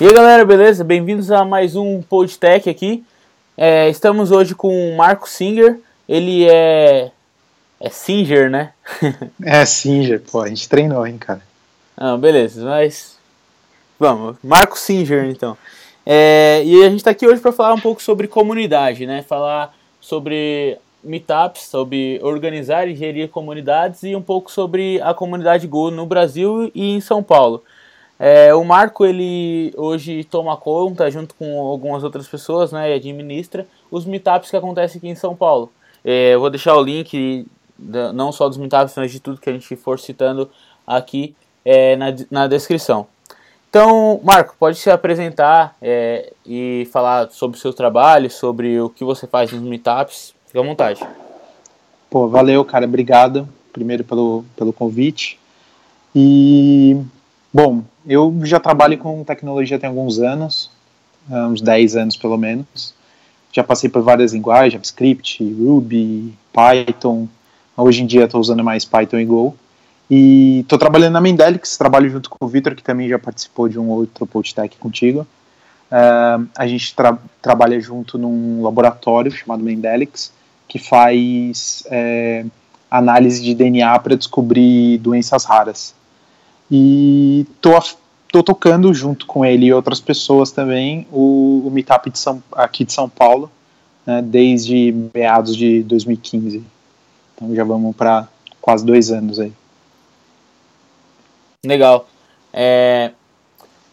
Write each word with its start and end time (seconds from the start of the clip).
E 0.00 0.06
aí 0.06 0.12
galera, 0.12 0.44
beleza? 0.44 0.84
Bem-vindos 0.84 1.28
a 1.32 1.44
mais 1.44 1.74
um 1.74 2.00
Podtech 2.00 2.70
aqui. 2.70 3.02
É, 3.56 3.88
estamos 3.88 4.30
hoje 4.30 4.54
com 4.54 4.92
o 4.92 4.96
Marco 4.96 5.28
Singer. 5.28 5.80
Ele 6.08 6.48
é. 6.48 7.10
É 7.80 7.90
Singer, 7.90 8.48
né? 8.48 8.72
é 9.42 9.64
Singer, 9.64 10.22
pô, 10.22 10.42
a 10.42 10.48
gente 10.48 10.68
treinou, 10.68 11.04
hein, 11.04 11.18
cara. 11.18 11.42
Ah, 11.96 12.16
beleza, 12.16 12.64
mas. 12.64 13.18
Vamos, 13.98 14.36
Marco 14.40 14.78
Singer 14.78 15.24
então. 15.24 15.58
É, 16.06 16.62
e 16.64 16.84
a 16.84 16.88
gente 16.88 16.98
está 16.98 17.10
aqui 17.10 17.26
hoje 17.26 17.40
para 17.40 17.50
falar 17.50 17.74
um 17.74 17.80
pouco 17.80 18.00
sobre 18.00 18.28
comunidade, 18.28 19.04
né? 19.04 19.22
Falar 19.22 19.74
sobre 20.00 20.78
meetups, 21.02 21.62
sobre 21.62 22.20
organizar 22.22 22.86
e 22.86 22.94
gerir 22.94 23.30
comunidades 23.30 24.04
e 24.04 24.14
um 24.14 24.22
pouco 24.22 24.48
sobre 24.48 25.00
a 25.02 25.12
comunidade 25.12 25.66
Go 25.66 25.90
no 25.90 26.06
Brasil 26.06 26.70
e 26.72 26.92
em 26.92 27.00
São 27.00 27.20
Paulo. 27.20 27.64
É, 28.18 28.52
o 28.54 28.64
Marco 28.64 29.06
ele 29.06 29.72
hoje 29.76 30.24
toma 30.24 30.56
conta 30.56 31.10
junto 31.10 31.34
com 31.34 31.60
algumas 31.60 32.02
outras 32.02 32.26
pessoas, 32.26 32.72
né, 32.72 32.90
e 32.90 32.94
administra 32.94 33.66
os 33.90 34.04
meetups 34.04 34.50
que 34.50 34.56
acontecem 34.56 34.98
aqui 34.98 35.08
em 35.08 35.14
São 35.14 35.36
Paulo. 35.36 35.70
É, 36.04 36.34
eu 36.34 36.40
vou 36.40 36.50
deixar 36.50 36.74
o 36.74 36.82
link 36.82 37.46
não 37.78 38.32
só 38.32 38.48
dos 38.48 38.58
meetups, 38.58 38.94
mas 38.96 39.12
de 39.12 39.20
tudo 39.20 39.40
que 39.40 39.48
a 39.48 39.52
gente 39.52 39.76
for 39.76 40.00
citando 40.00 40.50
aqui 40.86 41.34
é, 41.64 41.94
na, 41.96 42.06
na 42.30 42.46
descrição. 42.46 43.06
Então, 43.70 44.18
Marco, 44.24 44.56
pode 44.58 44.78
se 44.78 44.90
apresentar 44.90 45.76
é, 45.80 46.32
e 46.44 46.88
falar 46.90 47.30
sobre 47.30 47.58
o 47.58 47.60
seu 47.60 47.72
trabalho, 47.72 48.30
sobre 48.30 48.80
o 48.80 48.88
que 48.88 49.04
você 49.04 49.26
faz 49.26 49.52
nos 49.52 49.60
meetups. 49.60 50.34
Fique 50.46 50.58
à 50.58 50.62
vontade. 50.62 51.06
Pô, 52.08 52.26
valeu, 52.26 52.64
cara. 52.64 52.86
Obrigado, 52.86 53.46
primeiro, 53.70 54.02
pelo, 54.02 54.44
pelo 54.56 54.72
convite. 54.72 55.38
E, 56.16 56.96
bom, 57.52 57.82
eu 58.06 58.34
já 58.44 58.58
trabalho 58.58 58.96
com 58.98 59.24
tecnologia 59.24 59.78
tem 59.78 59.88
alguns 59.88 60.18
anos, 60.18 60.70
uns 61.28 61.60
10 61.60 61.96
anos 61.96 62.16
pelo 62.16 62.36
menos. 62.36 62.94
Já 63.52 63.64
passei 63.64 63.88
por 63.88 64.02
várias 64.02 64.32
linguagens, 64.32 64.72
JavaScript, 64.72 65.42
Ruby, 65.42 66.34
Python. 66.52 67.28
Hoje 67.76 68.02
em 68.02 68.06
dia 68.06 68.24
estou 68.24 68.40
usando 68.40 68.62
mais 68.62 68.84
Python 68.84 69.18
e 69.18 69.24
Go. 69.24 69.56
E 70.10 70.60
estou 70.60 70.78
trabalhando 70.78 71.12
na 71.12 71.20
Mendelix, 71.20 71.76
trabalho 71.76 72.08
junto 72.08 72.30
com 72.30 72.44
o 72.44 72.48
Vitor, 72.48 72.74
que 72.74 72.82
também 72.82 73.08
já 73.08 73.18
participou 73.18 73.68
de 73.68 73.78
um 73.78 73.88
outro 73.88 74.26
Podtech 74.26 74.76
contigo. 74.78 75.26
Uh, 75.90 76.46
a 76.56 76.66
gente 76.66 76.94
tra 76.94 77.18
trabalha 77.40 77.80
junto 77.80 78.18
num 78.18 78.62
laboratório 78.62 79.30
chamado 79.30 79.62
Mendelix, 79.62 80.32
que 80.66 80.78
faz 80.78 81.82
é, 81.90 82.44
análise 82.90 83.42
de 83.42 83.54
DNA 83.54 83.98
para 83.98 84.16
descobrir 84.16 84.98
doenças 84.98 85.44
raras 85.46 85.94
e 86.70 87.46
tô, 87.60 87.70
tô 88.30 88.42
tocando 88.42 88.92
junto 88.92 89.26
com 89.26 89.44
ele 89.44 89.66
e 89.66 89.72
outras 89.72 90.00
pessoas 90.00 90.50
também 90.50 91.06
o, 91.10 91.64
o 91.66 91.70
Meetup 91.70 92.10
de 92.10 92.18
São, 92.18 92.42
aqui 92.52 92.84
de 92.84 92.92
São 92.92 93.08
Paulo, 93.08 93.50
né, 94.06 94.22
desde 94.22 94.94
meados 95.14 95.56
de 95.56 95.82
2015. 95.82 96.64
Então 97.34 97.54
já 97.54 97.64
vamos 97.64 97.96
para 97.96 98.28
quase 98.60 98.84
dois 98.84 99.10
anos 99.10 99.38
aí. 99.38 99.52
Legal. 101.64 102.08
É... 102.52 103.12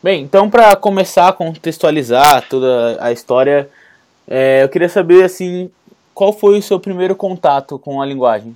Bem, 0.04 0.22
então 0.22 0.50
para 0.50 0.76
começar 0.76 1.30
a 1.30 1.34
contextualizar 1.34 2.48
toda 2.48 2.98
a 3.04 3.12
história, 3.12 3.70
é, 4.28 4.64
eu 4.64 4.70
queria 4.70 4.90
saber 4.90 5.24
assim, 5.24 5.72
qual 6.14 6.32
foi 6.32 6.60
o 6.60 6.62
seu 6.62 6.80
primeiro 6.80 7.16
contato 7.16 7.80
com 7.80 8.02
a 8.02 8.06
linguagem? 8.06 8.56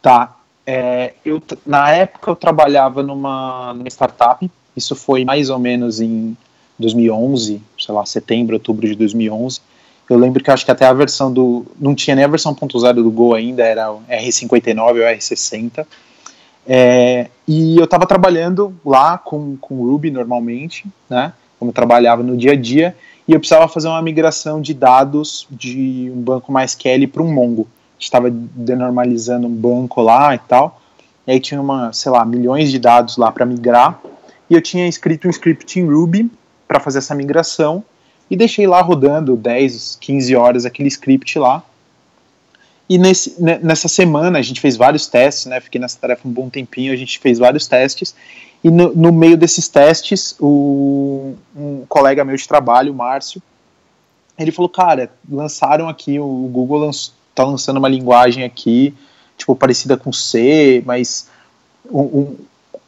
Tá, 0.00 0.39
é, 0.70 1.14
eu, 1.24 1.42
na 1.66 1.90
época 1.90 2.30
eu 2.30 2.36
trabalhava 2.36 3.02
numa, 3.02 3.74
numa 3.74 3.88
startup, 3.88 4.48
isso 4.76 4.94
foi 4.94 5.24
mais 5.24 5.50
ou 5.50 5.58
menos 5.58 6.00
em 6.00 6.36
2011, 6.78 7.60
sei 7.76 7.94
lá, 7.94 8.06
setembro, 8.06 8.54
outubro 8.54 8.86
de 8.86 8.94
2011. 8.94 9.60
Eu 10.08 10.16
lembro 10.16 10.42
que 10.42 10.48
acho 10.48 10.64
que 10.64 10.70
até 10.70 10.86
a 10.86 10.92
versão 10.92 11.32
do. 11.32 11.66
Não 11.76 11.92
tinha 11.92 12.14
nem 12.14 12.24
a 12.24 12.28
versão 12.28 12.54
.0 12.54 12.94
do 12.94 13.10
Go 13.10 13.34
ainda, 13.34 13.64
era 13.64 13.90
o 13.90 14.00
R59 14.08 14.90
ou 14.90 14.94
R60. 14.94 15.84
É, 16.64 17.26
e 17.48 17.76
eu 17.76 17.84
estava 17.84 18.06
trabalhando 18.06 18.72
lá 18.84 19.18
com, 19.18 19.56
com 19.56 19.74
Ruby 19.82 20.12
normalmente, 20.12 20.84
né? 21.08 21.32
Como 21.58 21.70
eu 21.70 21.74
trabalhava 21.74 22.22
no 22.22 22.36
dia 22.36 22.52
a 22.52 22.56
dia, 22.56 22.96
e 23.26 23.32
eu 23.32 23.40
precisava 23.40 23.66
fazer 23.66 23.88
uma 23.88 24.00
migração 24.00 24.60
de 24.60 24.72
dados 24.72 25.48
de 25.50 26.12
um 26.14 26.20
banco 26.20 26.52
MySQL 26.52 27.08
para 27.08 27.22
um 27.22 27.32
Mongo 27.32 27.66
estava 28.00 28.30
denormalizando 28.30 29.46
um 29.46 29.54
banco 29.54 30.00
lá 30.00 30.34
e 30.34 30.38
tal. 30.38 30.80
E 31.26 31.32
aí 31.32 31.40
tinha 31.40 31.60
uma, 31.60 31.92
sei 31.92 32.10
lá, 32.10 32.24
milhões 32.24 32.70
de 32.70 32.78
dados 32.78 33.16
lá 33.16 33.30
para 33.30 33.46
migrar. 33.46 34.00
E 34.48 34.54
eu 34.54 34.60
tinha 34.60 34.88
escrito 34.88 35.28
um 35.28 35.30
script 35.30 35.78
em 35.78 35.86
Ruby 35.86 36.30
para 36.66 36.80
fazer 36.80 36.98
essa 36.98 37.14
migração 37.14 37.84
e 38.30 38.36
deixei 38.36 38.66
lá 38.66 38.80
rodando 38.80 39.36
10, 39.36 39.98
15 40.00 40.36
horas 40.36 40.64
aquele 40.64 40.88
script 40.88 41.38
lá. 41.38 41.62
E 42.88 42.98
nesse, 42.98 43.40
nessa 43.40 43.86
semana 43.86 44.38
a 44.38 44.42
gente 44.42 44.60
fez 44.60 44.76
vários 44.76 45.06
testes, 45.06 45.46
né? 45.46 45.60
Fiquei 45.60 45.80
nessa 45.80 45.98
tarefa 45.98 46.26
um 46.26 46.32
bom 46.32 46.48
tempinho, 46.48 46.92
a 46.92 46.96
gente 46.96 47.18
fez 47.20 47.38
vários 47.38 47.68
testes. 47.68 48.14
E 48.64 48.70
no, 48.70 48.94
no 48.94 49.12
meio 49.12 49.36
desses 49.36 49.68
testes, 49.68 50.34
o, 50.40 51.34
um 51.54 51.84
colega 51.88 52.24
meu 52.24 52.36
de 52.36 52.46
trabalho, 52.46 52.92
o 52.92 52.96
Márcio, 52.96 53.40
ele 54.36 54.50
falou: 54.50 54.68
Cara, 54.68 55.10
lançaram 55.28 55.88
aqui, 55.88 56.18
o 56.18 56.48
Google 56.52 56.78
lançou, 56.78 57.14
tá 57.34 57.44
lançando 57.44 57.78
uma 57.78 57.88
linguagem 57.88 58.44
aqui, 58.44 58.94
tipo, 59.36 59.54
parecida 59.54 59.96
com 59.96 60.12
C, 60.12 60.82
mas 60.86 61.28
um, 61.90 62.00
um, 62.00 62.36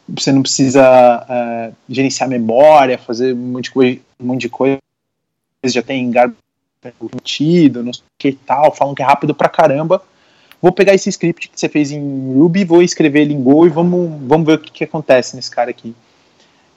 você 0.07 0.31
não 0.31 0.41
precisa 0.41 0.83
uh, 0.83 1.75
gerenciar 1.89 2.29
memória, 2.29 2.97
fazer 2.97 3.33
um 3.33 3.37
monte 3.53 3.65
de 3.65 3.71
coisa, 3.71 3.99
um 4.19 4.49
coisa 4.49 4.79
já 5.65 5.81
tem 5.81 6.11
garantido, 6.11 7.83
não 7.83 7.93
sei 7.93 8.03
o 8.03 8.19
que 8.19 8.31
tal, 8.33 8.75
falam 8.75 8.93
que 8.93 9.01
é 9.01 9.05
rápido 9.05 9.33
pra 9.33 9.49
caramba. 9.49 10.01
Vou 10.61 10.71
pegar 10.71 10.93
esse 10.93 11.09
script 11.09 11.49
que 11.49 11.59
você 11.59 11.67
fez 11.67 11.91
em 11.91 11.99
Ruby, 12.33 12.63
vou 12.63 12.81
escrever 12.81 13.21
ele 13.21 13.33
em 13.33 13.43
Go 13.43 13.65
e 13.65 13.69
vamos, 13.69 14.09
vamos 14.25 14.45
ver 14.45 14.53
o 14.53 14.59
que, 14.59 14.71
que 14.71 14.83
acontece 14.83 15.35
nesse 15.35 15.51
cara 15.51 15.69
aqui. 15.69 15.93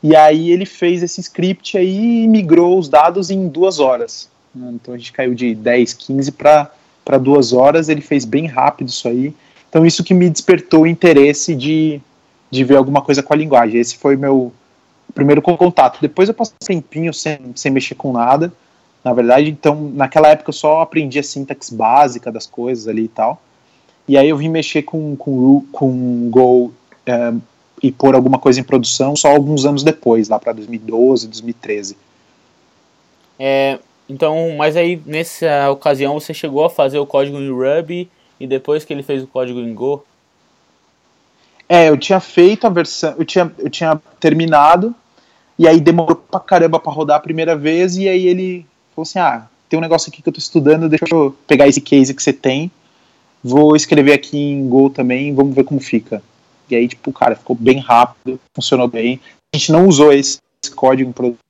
E 0.02 0.14
aí 0.14 0.50
ele 0.50 0.66
fez 0.66 1.02
esse 1.02 1.20
script 1.20 1.76
aí 1.78 2.24
e 2.24 2.28
migrou 2.28 2.78
os 2.78 2.88
dados 2.88 3.30
em 3.30 3.48
duas 3.48 3.78
horas. 3.78 4.28
Então 4.54 4.94
a 4.94 4.98
gente 4.98 5.12
caiu 5.12 5.34
de 5.34 5.54
10, 5.54 5.94
15 5.94 6.32
para 6.32 6.70
para 7.06 7.18
duas 7.18 7.52
horas, 7.52 7.88
ele 7.88 8.00
fez 8.00 8.24
bem 8.24 8.46
rápido 8.46 8.88
isso 8.88 9.06
aí. 9.06 9.32
Então 9.70 9.86
isso 9.86 10.02
que 10.02 10.12
me 10.12 10.28
despertou 10.28 10.82
o 10.82 10.86
interesse 10.86 11.54
de, 11.54 12.00
de 12.50 12.64
ver 12.64 12.74
alguma 12.74 13.00
coisa 13.00 13.22
com 13.22 13.32
a 13.32 13.36
linguagem. 13.36 13.80
Esse 13.80 13.96
foi 13.96 14.16
meu 14.16 14.52
primeiro 15.14 15.40
contato. 15.40 16.00
Depois 16.02 16.28
eu 16.28 16.34
passei 16.34 16.54
um 16.58 16.80
tempinho 16.80 17.14
sem, 17.14 17.38
sem 17.54 17.70
mexer 17.70 17.94
com 17.94 18.12
nada, 18.12 18.52
na 19.04 19.12
verdade. 19.12 19.48
Então 19.48 19.92
naquela 19.94 20.28
época 20.28 20.50
eu 20.50 20.54
só 20.54 20.80
aprendi 20.80 21.20
a 21.20 21.22
sintaxe 21.22 21.72
básica 21.72 22.32
das 22.32 22.44
coisas 22.44 22.88
ali 22.88 23.04
e 23.04 23.08
tal. 23.08 23.40
E 24.08 24.18
aí 24.18 24.28
eu 24.28 24.36
vim 24.36 24.48
mexer 24.48 24.82
com, 24.82 25.14
com, 25.14 25.64
com 25.70 26.28
Go 26.28 26.72
é, 27.06 27.32
e 27.80 27.92
pôr 27.92 28.16
alguma 28.16 28.38
coisa 28.38 28.58
em 28.58 28.64
produção 28.64 29.14
só 29.14 29.28
alguns 29.28 29.64
anos 29.64 29.84
depois, 29.84 30.28
lá 30.28 30.40
para 30.40 30.52
2012, 30.52 31.28
2013. 31.28 31.96
É, 33.38 33.78
então, 34.08 34.54
mas 34.56 34.76
aí 34.76 35.00
nessa 35.04 35.70
ocasião 35.70 36.18
você 36.18 36.32
chegou 36.32 36.64
a 36.64 36.70
fazer 36.70 36.98
o 36.98 37.06
código 37.06 37.38
em 37.38 37.50
Ruby 37.50 38.08
e 38.38 38.46
depois 38.46 38.84
que 38.84 38.92
ele 38.92 39.02
fez 39.02 39.22
o 39.22 39.26
código 39.26 39.58
em 39.60 39.74
Go? 39.74 40.04
É, 41.68 41.88
eu 41.88 41.96
tinha 41.96 42.20
feito 42.20 42.66
a 42.66 42.70
versão, 42.70 43.14
eu 43.18 43.24
tinha, 43.24 43.52
eu 43.58 43.68
tinha 43.68 44.00
terminado 44.20 44.94
e 45.58 45.66
aí 45.66 45.80
demorou 45.80 46.16
pra 46.16 46.38
caramba 46.38 46.78
pra 46.78 46.92
rodar 46.92 47.16
a 47.16 47.20
primeira 47.20 47.56
vez 47.56 47.96
e 47.96 48.08
aí 48.08 48.26
ele 48.26 48.64
falou 48.94 49.02
assim: 49.02 49.18
"Ah, 49.18 49.48
tem 49.68 49.78
um 49.78 49.82
negócio 49.82 50.08
aqui 50.08 50.22
que 50.22 50.28
eu 50.28 50.32
tô 50.32 50.38
estudando, 50.38 50.88
deixa 50.88 51.06
eu 51.10 51.36
pegar 51.46 51.66
esse 51.66 51.80
case 51.80 52.14
que 52.14 52.22
você 52.22 52.32
tem, 52.32 52.70
vou 53.42 53.74
escrever 53.74 54.12
aqui 54.12 54.38
em 54.38 54.68
Go 54.68 54.88
também, 54.90 55.34
vamos 55.34 55.54
ver 55.54 55.64
como 55.64 55.80
fica". 55.80 56.22
E 56.70 56.76
aí, 56.76 56.86
tipo, 56.86 57.12
cara, 57.12 57.36
ficou 57.36 57.56
bem 57.56 57.78
rápido, 57.78 58.40
funcionou 58.54 58.88
bem. 58.88 59.20
A 59.52 59.56
gente 59.56 59.70
não 59.72 59.86
usou 59.86 60.12
esse, 60.12 60.38
esse 60.62 60.74
código 60.74 61.10
em 61.10 61.12
produção 61.12 61.45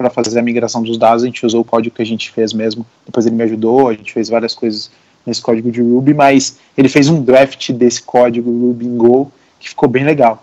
para 0.00 0.08
fazer 0.08 0.38
a 0.38 0.42
migração 0.42 0.82
dos 0.82 0.96
dados, 0.96 1.22
a 1.22 1.26
gente 1.26 1.44
usou 1.44 1.60
o 1.60 1.64
código 1.64 1.94
que 1.94 2.00
a 2.00 2.06
gente 2.06 2.30
fez 2.30 2.54
mesmo. 2.54 2.86
Depois 3.04 3.26
ele 3.26 3.36
me 3.36 3.42
ajudou, 3.42 3.90
a 3.90 3.92
gente 3.92 4.14
fez 4.14 4.30
várias 4.30 4.54
coisas 4.54 4.90
nesse 5.26 5.42
código 5.42 5.70
de 5.70 5.82
Ruby, 5.82 6.14
mas 6.14 6.58
ele 6.74 6.88
fez 6.88 7.10
um 7.10 7.22
draft 7.22 7.70
desse 7.72 8.02
código 8.02 8.50
Ruby 8.50 8.86
em 8.86 8.96
Go 8.96 9.30
que 9.58 9.68
ficou 9.68 9.86
bem 9.86 10.02
legal. 10.02 10.42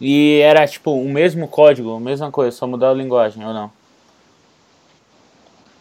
E 0.00 0.40
era 0.42 0.66
tipo 0.66 0.90
o 0.90 1.08
mesmo 1.08 1.46
código, 1.46 1.94
a 1.94 2.00
mesma 2.00 2.32
coisa, 2.32 2.56
só 2.56 2.66
mudar 2.66 2.90
a 2.90 2.94
linguagem 2.94 3.46
ou 3.46 3.54
não? 3.54 3.70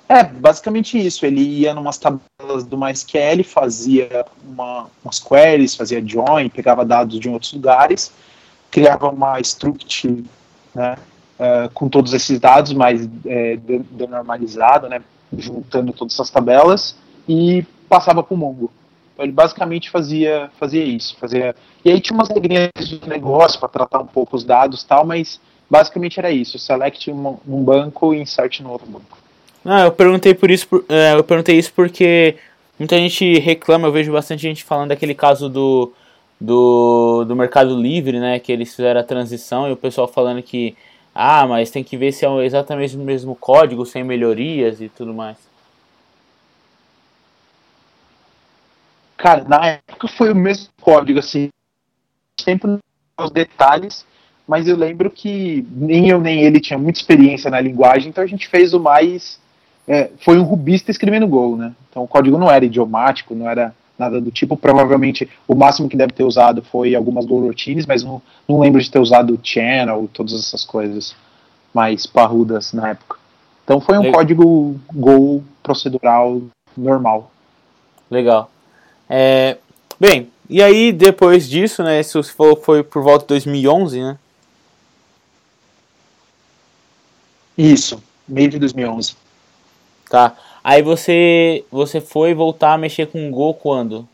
É, 0.07 0.23
basicamente 0.23 1.03
isso. 1.03 1.25
Ele 1.25 1.41
ia 1.41 1.73
numas 1.73 1.97
tabelas 1.97 2.63
do 2.65 2.77
MySQL, 2.77 3.43
fazia 3.43 4.27
uma, 4.47 4.85
umas 5.03 5.19
queries, 5.19 5.73
fazia 5.75 6.05
join, 6.05 6.49
pegava 6.49 6.85
dados 6.85 7.19
de 7.19 7.27
outros 7.27 7.51
lugares, 7.51 8.11
criava 8.69 9.09
uma 9.09 9.39
struct, 9.39 10.23
né, 10.75 10.95
uh, 11.39 11.69
com 11.73 11.89
todos 11.89 12.13
esses 12.13 12.39
dados, 12.39 12.73
mas 12.73 13.07
é, 13.25 13.57
denormalizado, 13.91 14.87
né, 14.87 15.01
juntando 15.37 15.93
todas 15.93 16.13
essas 16.13 16.29
tabelas, 16.29 16.97
e 17.27 17.65
passava 17.89 18.23
para 18.23 18.33
o 18.33 18.37
Mongo. 18.37 18.71
Então 19.13 19.25
ele 19.25 19.31
basicamente 19.31 19.89
fazia, 19.89 20.49
fazia 20.59 20.83
isso, 20.83 21.15
fazia. 21.17 21.55
E 21.83 21.89
aí 21.89 22.01
tinha 22.01 22.15
umas 22.15 22.29
regrinhas 22.29 22.69
de 22.77 23.07
negócio 23.07 23.59
para 23.59 23.69
tratar 23.69 23.99
um 23.99 24.07
pouco 24.07 24.35
os 24.35 24.43
dados 24.43 24.83
tal, 24.83 25.05
mas 25.05 25.39
basicamente 25.69 26.19
era 26.19 26.31
isso: 26.31 26.59
select 26.59 27.09
um, 27.09 27.37
um 27.47 27.63
banco 27.63 28.13
e 28.13 28.21
insert 28.21 28.59
no 28.59 28.71
outro 28.71 28.87
banco. 28.87 29.17
Não, 29.63 29.85
eu 29.85 29.91
perguntei 29.91 30.33
por 30.33 30.51
isso, 30.51 30.67
é, 30.89 31.15
eu 31.15 31.23
perguntei 31.23 31.57
isso 31.57 31.73
porque 31.73 32.35
muita 32.77 32.97
gente 32.97 33.39
reclama, 33.39 33.87
eu 33.87 33.91
vejo 33.91 34.11
bastante 34.11 34.41
gente 34.41 34.63
falando 34.63 34.89
daquele 34.89 35.15
caso 35.15 35.49
do, 35.49 35.91
do, 36.39 37.23
do 37.23 37.35
Mercado 37.35 37.75
Livre, 37.75 38.19
né? 38.19 38.37
Que 38.37 38.51
eles 38.51 38.75
fizeram 38.75 38.99
a 38.99 39.03
transição 39.03 39.67
e 39.67 39.71
o 39.71 39.77
pessoal 39.77 40.07
falando 40.07 40.43
que 40.43 40.75
ah, 41.15 41.47
mas 41.47 41.71
tem 41.71 41.81
que 41.81 41.95
ver 41.95 42.11
se 42.11 42.25
é 42.25 42.45
exatamente 42.45 42.97
o 42.97 42.99
mesmo 42.99 43.35
código, 43.37 43.85
sem 43.85 44.03
melhorias 44.03 44.81
e 44.81 44.89
tudo 44.89 45.13
mais. 45.13 45.37
Cara, 49.15 49.45
na 49.45 49.65
época 49.65 50.09
foi 50.09 50.33
o 50.33 50.35
mesmo 50.35 50.67
código, 50.81 51.19
assim, 51.19 51.49
sempre 52.37 52.77
os 53.17 53.31
detalhes, 53.31 54.05
mas 54.45 54.67
eu 54.67 54.75
lembro 54.75 55.09
que 55.09 55.65
nem 55.71 56.09
eu 56.09 56.19
nem 56.19 56.43
ele 56.43 56.59
tinha 56.59 56.77
muita 56.77 56.99
experiência 56.99 57.49
na 57.49 57.61
linguagem, 57.61 58.09
então 58.09 58.23
a 58.23 58.27
gente 58.27 58.49
fez 58.49 58.73
o 58.73 58.79
mais. 58.79 59.39
É, 59.87 60.09
foi 60.19 60.37
um 60.37 60.43
rubista 60.43 60.91
escrevendo 60.91 61.27
Go, 61.27 61.55
né? 61.55 61.73
Então 61.89 62.03
o 62.03 62.07
código 62.07 62.37
não 62.37 62.51
era 62.51 62.65
idiomático, 62.65 63.33
não 63.33 63.49
era 63.49 63.73
nada 63.97 64.19
do 64.19 64.31
tipo. 64.31 64.57
Provavelmente 64.57 65.29
o 65.47 65.55
máximo 65.55 65.89
que 65.89 65.97
deve 65.97 66.13
ter 66.13 66.23
usado 66.23 66.61
foi 66.61 66.95
algumas 66.95 67.25
Go 67.25 67.39
routines, 67.39 67.85
mas 67.85 68.03
não, 68.03 68.21
não 68.47 68.59
lembro 68.59 68.81
de 68.81 68.89
ter 68.89 68.99
usado 68.99 69.39
channel, 69.41 70.09
todas 70.13 70.33
essas 70.33 70.63
coisas 70.63 71.15
mais 71.73 72.05
parrudas 72.05 72.73
na 72.73 72.89
época. 72.89 73.17
Então 73.63 73.81
foi 73.81 73.97
um 73.97 74.01
Legal. 74.01 74.19
código 74.19 74.79
Go 74.93 75.43
procedural 75.63 76.41
normal. 76.77 77.31
Legal. 78.09 78.49
É, 79.09 79.57
bem, 79.99 80.29
e 80.49 80.61
aí 80.61 80.91
depois 80.91 81.49
disso, 81.49 81.83
né, 81.83 81.99
isso 81.99 82.21
foi, 82.23 82.55
foi 82.55 82.83
por 82.83 83.01
volta 83.01 83.23
de 83.23 83.29
2011, 83.29 83.99
né? 83.99 84.17
Isso, 87.57 88.03
meio 88.27 88.49
de 88.49 88.59
2011. 88.59 89.15
Tá. 90.09 90.35
Aí 90.65 90.81
você 90.81 91.63
você 91.71 92.01
foi 92.01 92.33
voltar 92.33 92.73
a 92.73 92.77
mexer 92.77 93.05
com 93.05 93.29
Go 93.29 93.53
quando? 93.53 94.09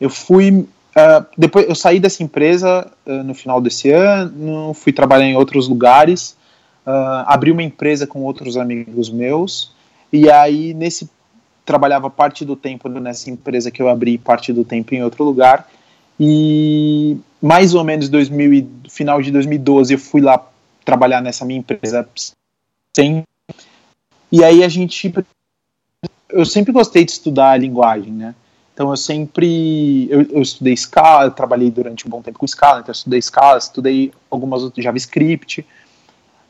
Eu 0.00 0.08
fui 0.08 0.52
uh, 0.52 1.26
depois 1.36 1.68
eu 1.68 1.74
saí 1.74 1.98
dessa 1.98 2.22
empresa 2.22 2.88
uh, 3.04 3.24
no 3.24 3.34
final 3.34 3.60
desse 3.60 3.90
ano, 3.90 4.72
fui 4.72 4.92
trabalhar 4.92 5.24
em 5.24 5.36
outros 5.36 5.66
lugares, 5.66 6.36
uh, 6.86 7.26
abri 7.26 7.50
uma 7.50 7.64
empresa 7.64 8.06
com 8.06 8.22
outros 8.22 8.56
amigos 8.56 9.10
meus 9.10 9.72
e 10.12 10.30
aí 10.30 10.72
nesse 10.74 11.10
trabalhava 11.66 12.08
parte 12.08 12.44
do 12.44 12.54
tempo 12.54 12.88
nessa 12.88 13.30
empresa 13.30 13.68
que 13.72 13.82
eu 13.82 13.88
abri, 13.88 14.16
parte 14.16 14.52
do 14.52 14.64
tempo 14.64 14.94
em 14.94 15.02
outro 15.02 15.24
lugar. 15.24 15.68
E 16.20 17.16
mais 17.42 17.74
ou 17.74 17.82
menos 17.82 18.08
2000 18.08 18.68
final 18.88 19.20
de 19.20 19.32
2012 19.32 19.94
eu 19.94 19.98
fui 19.98 20.20
lá 20.20 20.40
trabalhar 20.84 21.20
nessa 21.20 21.44
minha 21.44 21.58
empresa 21.58 22.08
sem 22.94 23.24
e 24.32 24.42
aí 24.42 24.64
a 24.64 24.68
gente 24.68 25.12
eu 26.30 26.46
sempre 26.46 26.72
gostei 26.72 27.04
de 27.04 27.12
estudar 27.12 27.50
a 27.50 27.56
linguagem, 27.58 28.10
né? 28.10 28.34
Então 28.72 28.88
eu 28.88 28.96
sempre 28.96 30.08
eu, 30.10 30.22
eu 30.22 30.40
estudei 30.40 30.74
Scala, 30.74 31.30
trabalhei 31.30 31.70
durante 31.70 32.06
um 32.06 32.10
bom 32.10 32.22
tempo 32.22 32.38
com 32.38 32.46
Scala, 32.46 32.80
então 32.80 32.90
eu 32.90 32.96
estudei 32.96 33.20
Scala, 33.20 33.58
estudei 33.58 34.10
algumas 34.30 34.62
outras 34.62 34.82
JavaScript 34.82 35.64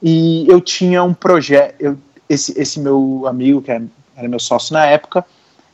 e 0.01 0.47
eu 0.49 0.61
tinha 0.61 1.03
um 1.03 1.13
projeto, 1.13 1.99
esse 2.29 2.59
esse 2.59 2.79
meu 2.79 3.27
amigo 3.27 3.61
que 3.61 3.73
era 3.73 4.29
meu 4.29 4.39
sócio 4.39 4.73
na 4.73 4.87
época, 4.87 5.27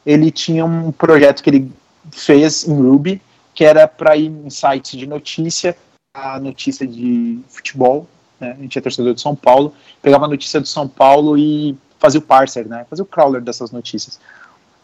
ele 0.06 0.30
tinha 0.30 0.64
um 0.64 0.90
projeto 0.90 1.42
que 1.42 1.50
ele 1.50 1.70
fez 2.10 2.66
em 2.66 2.74
Ruby, 2.74 3.20
que 3.54 3.64
era 3.64 3.86
para 3.86 4.16
ir 4.16 4.28
em 4.28 4.48
sites 4.48 4.98
de 4.98 5.06
notícia, 5.06 5.76
a 6.14 6.40
notícia 6.40 6.86
de 6.86 7.40
futebol, 7.48 8.06
né? 8.40 8.56
A 8.58 8.62
gente 8.62 8.78
é 8.78 8.80
torcedor 8.80 9.12
de 9.12 9.20
São 9.20 9.36
Paulo, 9.36 9.74
pegava 10.00 10.24
a 10.24 10.28
notícia 10.28 10.60
do 10.60 10.66
São 10.66 10.88
Paulo 10.88 11.36
e 11.36 11.76
fazia 11.98 12.20
o 12.20 12.22
parser, 12.22 12.68
né? 12.68 12.86
Fazia 12.88 13.02
o 13.02 13.06
crawler 13.06 13.40
dessas 13.42 13.70
notícias. 13.70 14.18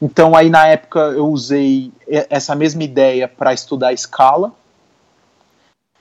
Então 0.00 0.36
aí 0.36 0.50
na 0.50 0.66
época 0.66 0.98
eu 0.98 1.28
usei 1.28 1.92
essa 2.08 2.54
mesma 2.54 2.82
ideia 2.82 3.28
para 3.28 3.54
estudar 3.54 3.92
escala. 3.92 4.52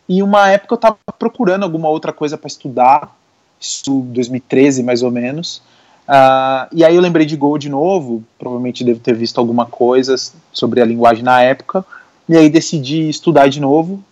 E 0.08 0.22
uma 0.22 0.50
época 0.50 0.74
eu 0.74 0.76
estava 0.76 0.98
procurando 1.18 1.64
alguma 1.64 1.88
outra 1.88 2.12
coisa 2.12 2.38
para 2.38 2.48
estudar, 2.48 3.16
isso 3.60 4.02
2013 4.02 4.84
mais 4.84 5.02
ou 5.02 5.12
menos. 5.12 5.62
Uh, 6.08 6.68
e 6.74 6.84
aí 6.84 6.96
eu 6.96 7.02
lembrei 7.02 7.26
de 7.26 7.38
Go 7.38 7.58
de 7.58 7.70
novo, 7.70 8.24
provavelmente 8.38 8.84
devo 8.84 9.00
ter 9.00 9.16
visto 9.16 9.38
alguma 9.38 9.66
coisa 9.66 10.16
sobre 10.52 10.82
a 10.82 10.86
linguagem 10.86 11.24
na 11.24 11.42
época, 11.42 11.86
e 12.28 12.36
aí 12.36 12.50
decidi 12.50 13.08
estudar 13.08 13.48
de 13.48 13.62
novo, 13.62 14.04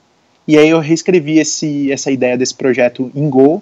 e 0.48 0.58
aí 0.58 0.70
eu 0.70 0.80
reescrevi 0.80 1.40
esse, 1.40 1.92
essa 1.92 2.10
ideia 2.10 2.38
desse 2.38 2.56
projeto 2.56 3.12
em 3.14 3.30
Go, 3.30 3.62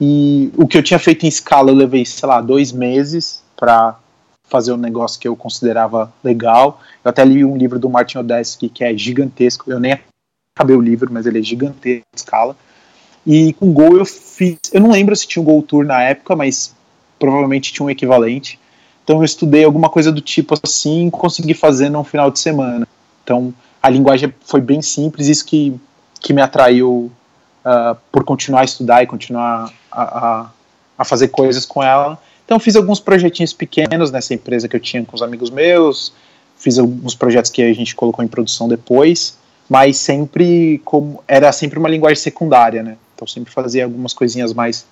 e 0.00 0.50
o 0.56 0.66
que 0.66 0.78
eu 0.78 0.82
tinha 0.82 0.98
feito 0.98 1.24
em 1.24 1.28
escala 1.28 1.70
eu 1.70 1.74
levei, 1.74 2.04
sei 2.04 2.28
lá, 2.28 2.40
dois 2.40 2.72
meses 2.72 3.42
para 3.56 3.98
fazer 4.44 4.72
um 4.72 4.76
negócio 4.76 5.20
que 5.20 5.28
eu 5.28 5.36
considerava 5.36 6.12
legal. 6.22 6.80
Eu 7.04 7.10
até 7.10 7.24
li 7.24 7.44
um 7.44 7.56
livro 7.56 7.78
do 7.78 7.90
Martin 7.90 8.18
Odesky 8.18 8.68
que 8.68 8.84
é 8.84 8.96
gigantesco, 8.96 9.70
eu 9.70 9.80
nem 9.80 9.98
acabei 10.54 10.76
o 10.76 10.80
livro, 10.80 11.12
mas 11.12 11.26
ele 11.26 11.38
é 11.38 11.42
gigantesco 11.42 12.06
escala. 12.14 12.56
E 13.26 13.52
com 13.54 13.72
Go 13.72 13.96
eu 13.96 14.06
fiz, 14.06 14.58
eu 14.72 14.80
não 14.80 14.90
lembro 14.90 15.14
se 15.14 15.26
tinha 15.26 15.42
um 15.42 15.44
Go 15.44 15.60
Tour 15.62 15.84
na 15.84 16.02
época, 16.02 16.34
mas 16.34 16.74
provavelmente 17.18 17.72
tinha 17.72 17.84
um 17.84 17.90
equivalente. 17.90 18.58
Então 19.04 19.18
eu 19.18 19.24
estudei 19.24 19.64
alguma 19.64 19.88
coisa 19.88 20.12
do 20.12 20.20
tipo 20.20 20.54
assim, 20.62 21.10
consegui 21.10 21.54
fazer 21.54 21.90
num 21.90 22.04
final 22.04 22.30
de 22.30 22.38
semana. 22.38 22.86
Então 23.24 23.52
a 23.82 23.90
linguagem 23.90 24.32
foi 24.44 24.60
bem 24.60 24.80
simples, 24.80 25.28
isso 25.28 25.44
que, 25.44 25.74
que 26.20 26.32
me 26.32 26.40
atraiu 26.40 27.10
uh, 27.68 27.96
por 28.10 28.24
continuar 28.24 28.62
a 28.62 28.64
estudar 28.64 29.02
e 29.02 29.06
continuar 29.06 29.72
a, 29.92 30.02
a, 30.02 30.50
a, 30.98 31.04
fazer 31.04 31.28
coisas 31.28 31.66
com 31.66 31.82
ela. 31.82 32.18
Então 32.44 32.58
fiz 32.58 32.74
alguns 32.76 32.98
projetinhos 32.98 33.52
pequenos 33.52 34.10
nessa 34.10 34.32
empresa 34.32 34.68
que 34.68 34.74
eu 34.74 34.80
tinha 34.80 35.04
com 35.04 35.14
os 35.14 35.22
amigos 35.22 35.50
meus, 35.50 36.12
fiz 36.56 36.78
alguns 36.78 37.14
projetos 37.14 37.50
que 37.50 37.62
a 37.62 37.72
gente 37.74 37.94
colocou 37.94 38.24
em 38.24 38.28
produção 38.28 38.68
depois, 38.68 39.36
mas 39.68 39.98
sempre 39.98 40.80
como 40.84 41.22
era 41.28 41.52
sempre 41.52 41.78
uma 41.78 41.88
linguagem 41.88 42.16
secundária, 42.16 42.82
né? 42.82 42.96
Então 43.14 43.28
sempre 43.28 43.52
fazia 43.52 43.84
algumas 43.84 44.14
coisinhas 44.14 44.54
mais 44.54 44.86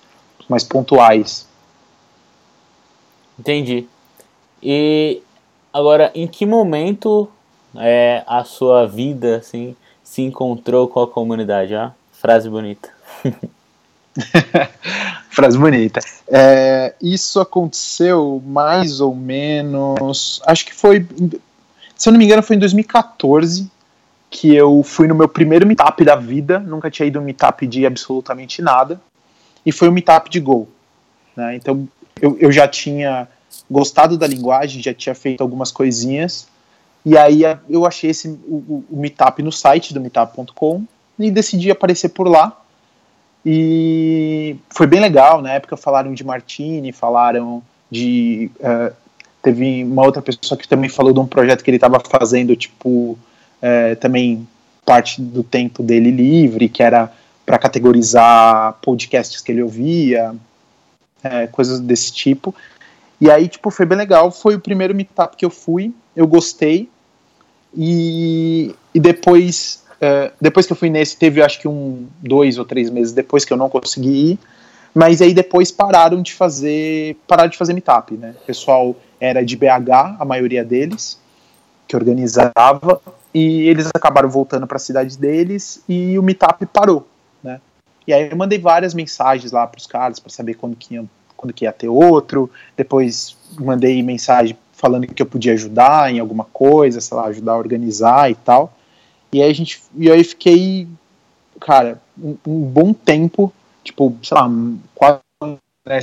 mais 0.47 0.63
pontuais. 0.63 1.47
Entendi. 3.39 3.85
E 4.61 5.21
agora, 5.73 6.11
em 6.15 6.27
que 6.27 6.45
momento 6.45 7.29
é, 7.75 8.23
a 8.25 8.43
sua 8.43 8.85
vida 8.85 9.37
assim 9.37 9.75
se 10.03 10.21
encontrou 10.21 10.87
com 10.87 11.01
a 11.01 11.07
comunidade? 11.07 11.75
Ah, 11.75 11.91
frase 12.21 12.49
bonita. 12.49 12.89
frase 15.29 15.57
bonita. 15.57 15.99
É, 16.27 16.93
isso 17.01 17.39
aconteceu 17.39 18.41
mais 18.45 18.99
ou 18.99 19.15
menos. 19.15 20.41
Acho 20.45 20.65
que 20.65 20.73
foi. 20.73 21.05
Se 21.95 22.09
eu 22.09 22.11
não 22.11 22.19
me 22.19 22.25
engano, 22.25 22.43
foi 22.43 22.55
em 22.55 22.59
2014 22.59 23.69
que 24.29 24.53
eu 24.53 24.83
fui 24.83 25.07
no 25.07 25.15
meu 25.15 25.27
primeiro 25.27 25.65
meetup 25.65 26.03
da 26.03 26.15
vida. 26.15 26.59
Nunca 26.59 26.91
tinha 26.91 27.07
ido 27.07 27.19
um 27.19 27.23
meetup 27.23 27.65
de 27.65 27.85
absolutamente 27.85 28.61
nada. 28.61 29.01
E 29.65 29.71
foi 29.71 29.89
um 29.89 29.91
meetup 29.91 30.29
de 30.29 30.39
Go. 30.39 30.67
Né? 31.35 31.55
Então 31.55 31.87
eu, 32.21 32.37
eu 32.39 32.51
já 32.51 32.67
tinha 32.67 33.27
gostado 33.69 34.17
da 34.17 34.27
linguagem, 34.27 34.81
já 34.81 34.93
tinha 34.93 35.15
feito 35.15 35.41
algumas 35.41 35.71
coisinhas, 35.71 36.47
e 37.05 37.17
aí 37.17 37.41
eu 37.69 37.85
achei 37.85 38.09
esse, 38.09 38.27
o, 38.27 38.83
o 38.89 38.99
Meetup 38.99 39.41
no 39.41 39.51
site 39.51 39.93
do 39.93 40.01
meetup.com 40.01 40.85
e 41.19 41.31
decidi 41.31 41.71
aparecer 41.71 42.09
por 42.09 42.27
lá. 42.27 42.59
E 43.45 44.57
foi 44.69 44.85
bem 44.85 44.99
legal, 44.99 45.41
na 45.41 45.53
época 45.53 45.77
falaram 45.77 46.13
de 46.13 46.23
Martini, 46.23 46.91
falaram 46.91 47.63
de. 47.89 48.51
Uh, 48.59 48.93
teve 49.41 49.83
uma 49.83 50.03
outra 50.03 50.21
pessoa 50.21 50.57
que 50.57 50.67
também 50.67 50.89
falou 50.89 51.13
de 51.13 51.19
um 51.19 51.25
projeto 51.25 51.63
que 51.63 51.69
ele 51.69 51.77
estava 51.77 52.01
fazendo, 52.01 52.55
tipo, 52.55 53.17
uh, 53.61 53.95
também 53.99 54.45
parte 54.85 55.21
do 55.21 55.43
tempo 55.43 55.81
dele 55.81 56.11
livre, 56.11 56.67
que 56.67 56.83
era 56.83 57.11
para 57.45 57.57
categorizar 57.57 58.73
podcasts 58.81 59.41
que 59.41 59.51
ele 59.51 59.63
ouvia, 59.63 60.35
uh, 61.23 61.51
coisas 61.51 61.79
desse 61.79 62.11
tipo. 62.11 62.53
E 63.19 63.31
aí, 63.31 63.47
tipo, 63.47 63.71
foi 63.71 63.85
bem 63.85 63.97
legal. 63.97 64.31
Foi 64.31 64.55
o 64.55 64.59
primeiro 64.59 64.93
meetup 64.93 65.35
que 65.37 65.45
eu 65.45 65.49
fui, 65.49 65.93
eu 66.15 66.27
gostei. 66.27 66.89
E, 67.75 68.75
e 68.93 68.99
depois, 68.99 69.83
é, 69.99 70.31
depois 70.39 70.65
que 70.65 70.73
eu 70.73 70.77
fui 70.77 70.89
nesse, 70.89 71.17
teve 71.17 71.41
acho 71.41 71.59
que 71.59 71.67
um, 71.67 72.07
dois 72.19 72.57
ou 72.57 72.65
três 72.65 72.89
meses 72.89 73.13
depois 73.13 73.43
que 73.43 73.53
eu 73.53 73.57
não 73.57 73.69
consegui 73.69 74.31
ir. 74.31 74.39
Mas 74.93 75.21
aí 75.21 75.33
depois 75.33 75.71
pararam 75.71 76.21
de 76.21 76.33
fazer, 76.33 77.17
pararam 77.27 77.49
de 77.49 77.57
fazer 77.57 77.73
meetup, 77.73 78.15
né? 78.15 78.33
O 78.41 78.45
pessoal 78.45 78.95
era 79.19 79.43
de 79.45 79.55
BH, 79.55 80.17
a 80.19 80.25
maioria 80.25 80.63
deles, 80.63 81.19
que 81.87 81.95
organizava, 81.95 83.01
e 83.33 83.67
eles 83.69 83.89
acabaram 83.93 84.29
voltando 84.29 84.65
para 84.65 84.77
a 84.77 84.79
cidade 84.79 85.17
deles 85.17 85.83
e 85.87 86.17
o 86.17 86.23
meetup 86.23 86.65
parou, 86.65 87.07
né? 87.43 87.61
E 88.07 88.13
aí 88.13 88.29
eu 88.31 88.37
mandei 88.37 88.57
várias 88.57 88.93
mensagens 88.93 89.51
lá 89.51 89.67
para 89.67 89.77
os 89.77 89.85
caras 89.85 90.19
para 90.19 90.31
saber 90.31 90.55
quando 90.55 90.75
que 90.75 90.95
iam 90.95 91.07
quando 91.35 91.53
que 91.53 91.65
ia 91.65 91.71
ter 91.71 91.87
outro. 91.87 92.49
Depois 92.75 93.37
mandei 93.59 94.01
mensagem 94.01 94.57
falando 94.73 95.05
que 95.07 95.21
eu 95.21 95.25
podia 95.25 95.53
ajudar 95.53 96.11
em 96.11 96.19
alguma 96.19 96.45
coisa, 96.45 96.99
sei 96.99 97.15
lá, 97.15 97.25
ajudar 97.25 97.53
a 97.53 97.57
organizar 97.57 98.31
e 98.31 98.35
tal. 98.35 98.73
E 99.31 99.41
aí 99.41 99.49
a 99.49 99.53
gente, 99.53 99.81
e 99.95 100.11
aí 100.11 100.23
fiquei, 100.23 100.87
cara, 101.59 102.01
um, 102.17 102.37
um 102.45 102.61
bom 102.61 102.93
tempo, 102.93 103.53
tipo, 103.83 104.17
sei 104.23 104.37
lá, 104.37 104.49
quase 104.95 105.21
né, 105.85 106.01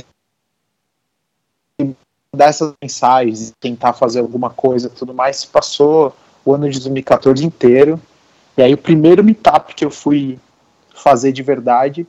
dar 2.35 2.45
essas 2.45 2.73
mensagens, 2.81 3.53
tentar 3.59 3.93
fazer 3.93 4.19
alguma 4.19 4.49
coisa, 4.49 4.89
tudo 4.89 5.13
mais. 5.13 5.37
Se 5.37 5.47
passou 5.47 6.15
o 6.43 6.53
ano 6.53 6.69
de 6.69 6.79
2014 6.79 7.43
inteiro. 7.43 7.99
E 8.57 8.61
aí 8.61 8.73
o 8.73 8.77
primeiro 8.77 9.23
meetup 9.23 9.73
que 9.73 9.83
eu 9.83 9.91
fui 9.91 10.39
fazer 10.93 11.31
de 11.31 11.41
verdade 11.41 12.07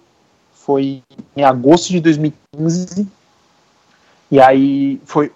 foi 0.53 1.03
em 1.37 1.43
agosto 1.43 1.89
de 1.89 2.01
2015. 2.01 3.09
E 4.31 4.41
aí 4.41 5.01
foi 5.05 5.33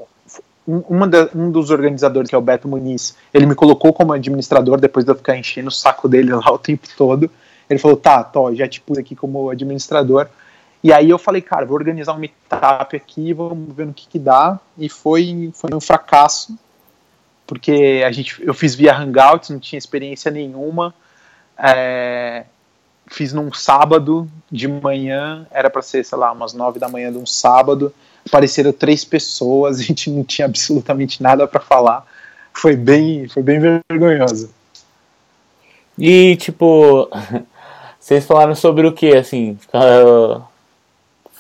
da, 1.09 1.29
um 1.35 1.51
dos 1.51 1.71
organizadores, 1.71 2.29
que 2.29 2.35
é 2.35 2.39
o 2.39 2.43
Beto 2.43 2.69
Muniz, 2.69 3.17
ele 3.33 3.47
me 3.47 3.55
colocou 3.55 3.93
como 3.93 4.13
administrador 4.13 4.81
depois 4.81 5.05
de 5.05 5.11
eu 5.11 5.17
ficar 5.17 5.37
enchendo 5.37 5.69
o 5.69 5.73
saco 5.73 6.09
dele 6.09 6.33
lá 6.33 6.47
o 6.53 6.59
tempo 6.59 6.87
todo. 6.97 7.31
Ele 7.69 7.79
falou: 7.79 7.97
tá, 7.97 8.23
tô, 8.23 8.55
já 8.55 8.69
te 8.69 8.81
pus 8.81 8.99
aqui 8.99 9.15
como 9.15 9.51
administrador. 9.51 10.29
E 10.83 10.93
aí 10.93 11.11
eu 11.11 11.19
falei, 11.19 11.43
cara, 11.43 11.67
vou 11.67 11.77
organizar 11.77 12.15
um 12.15 12.19
meetup 12.19 12.97
aqui, 12.97 13.35
vamos 13.35 13.75
ver 13.75 13.87
no 13.87 13.93
que, 13.93 14.09
que 14.09 14.19
dá. 14.19 14.59
E 14.79 14.89
foi, 14.89 15.51
foi 15.55 15.71
um 15.75 15.81
fracasso, 15.81 16.59
porque 17.47 18.03
a 18.05 18.11
gente, 18.11 18.43
eu 18.43 18.55
fiz 18.55 18.75
via 18.75 18.97
Hangouts, 18.97 19.51
não 19.51 19.59
tinha 19.59 19.79
experiência 19.79 20.31
nenhuma. 20.31 20.95
É, 21.59 22.45
fiz 23.11 23.33
num 23.33 23.53
sábado 23.53 24.31
de 24.51 24.69
manhã, 24.69 25.47
era 25.51 25.69
para 25.69 25.83
ser, 25.83 26.05
sei 26.05 26.17
lá, 26.17 26.33
umas 26.33 26.55
nove 26.55 26.79
da 26.79 26.89
manhã 26.89 27.13
de 27.13 27.19
um 27.19 27.27
sábado. 27.27 27.93
Apareceram 28.27 28.73
três 28.73 29.05
pessoas, 29.05 29.79
a 29.81 29.83
gente 29.83 30.09
não 30.09 30.25
tinha 30.25 30.47
absolutamente 30.47 31.23
nada 31.23 31.47
para 31.47 31.61
falar. 31.61 32.07
Foi 32.53 32.77
bem, 32.77 33.29
foi 33.29 33.43
bem 33.43 33.61
vergonhoso. 33.91 34.51
E 35.99 36.37
tipo, 36.37 37.11
vocês 37.99 38.25
falaram 38.25 38.55
sobre 38.55 38.87
o 38.87 38.93
que, 38.93 39.15
assim, 39.17 39.59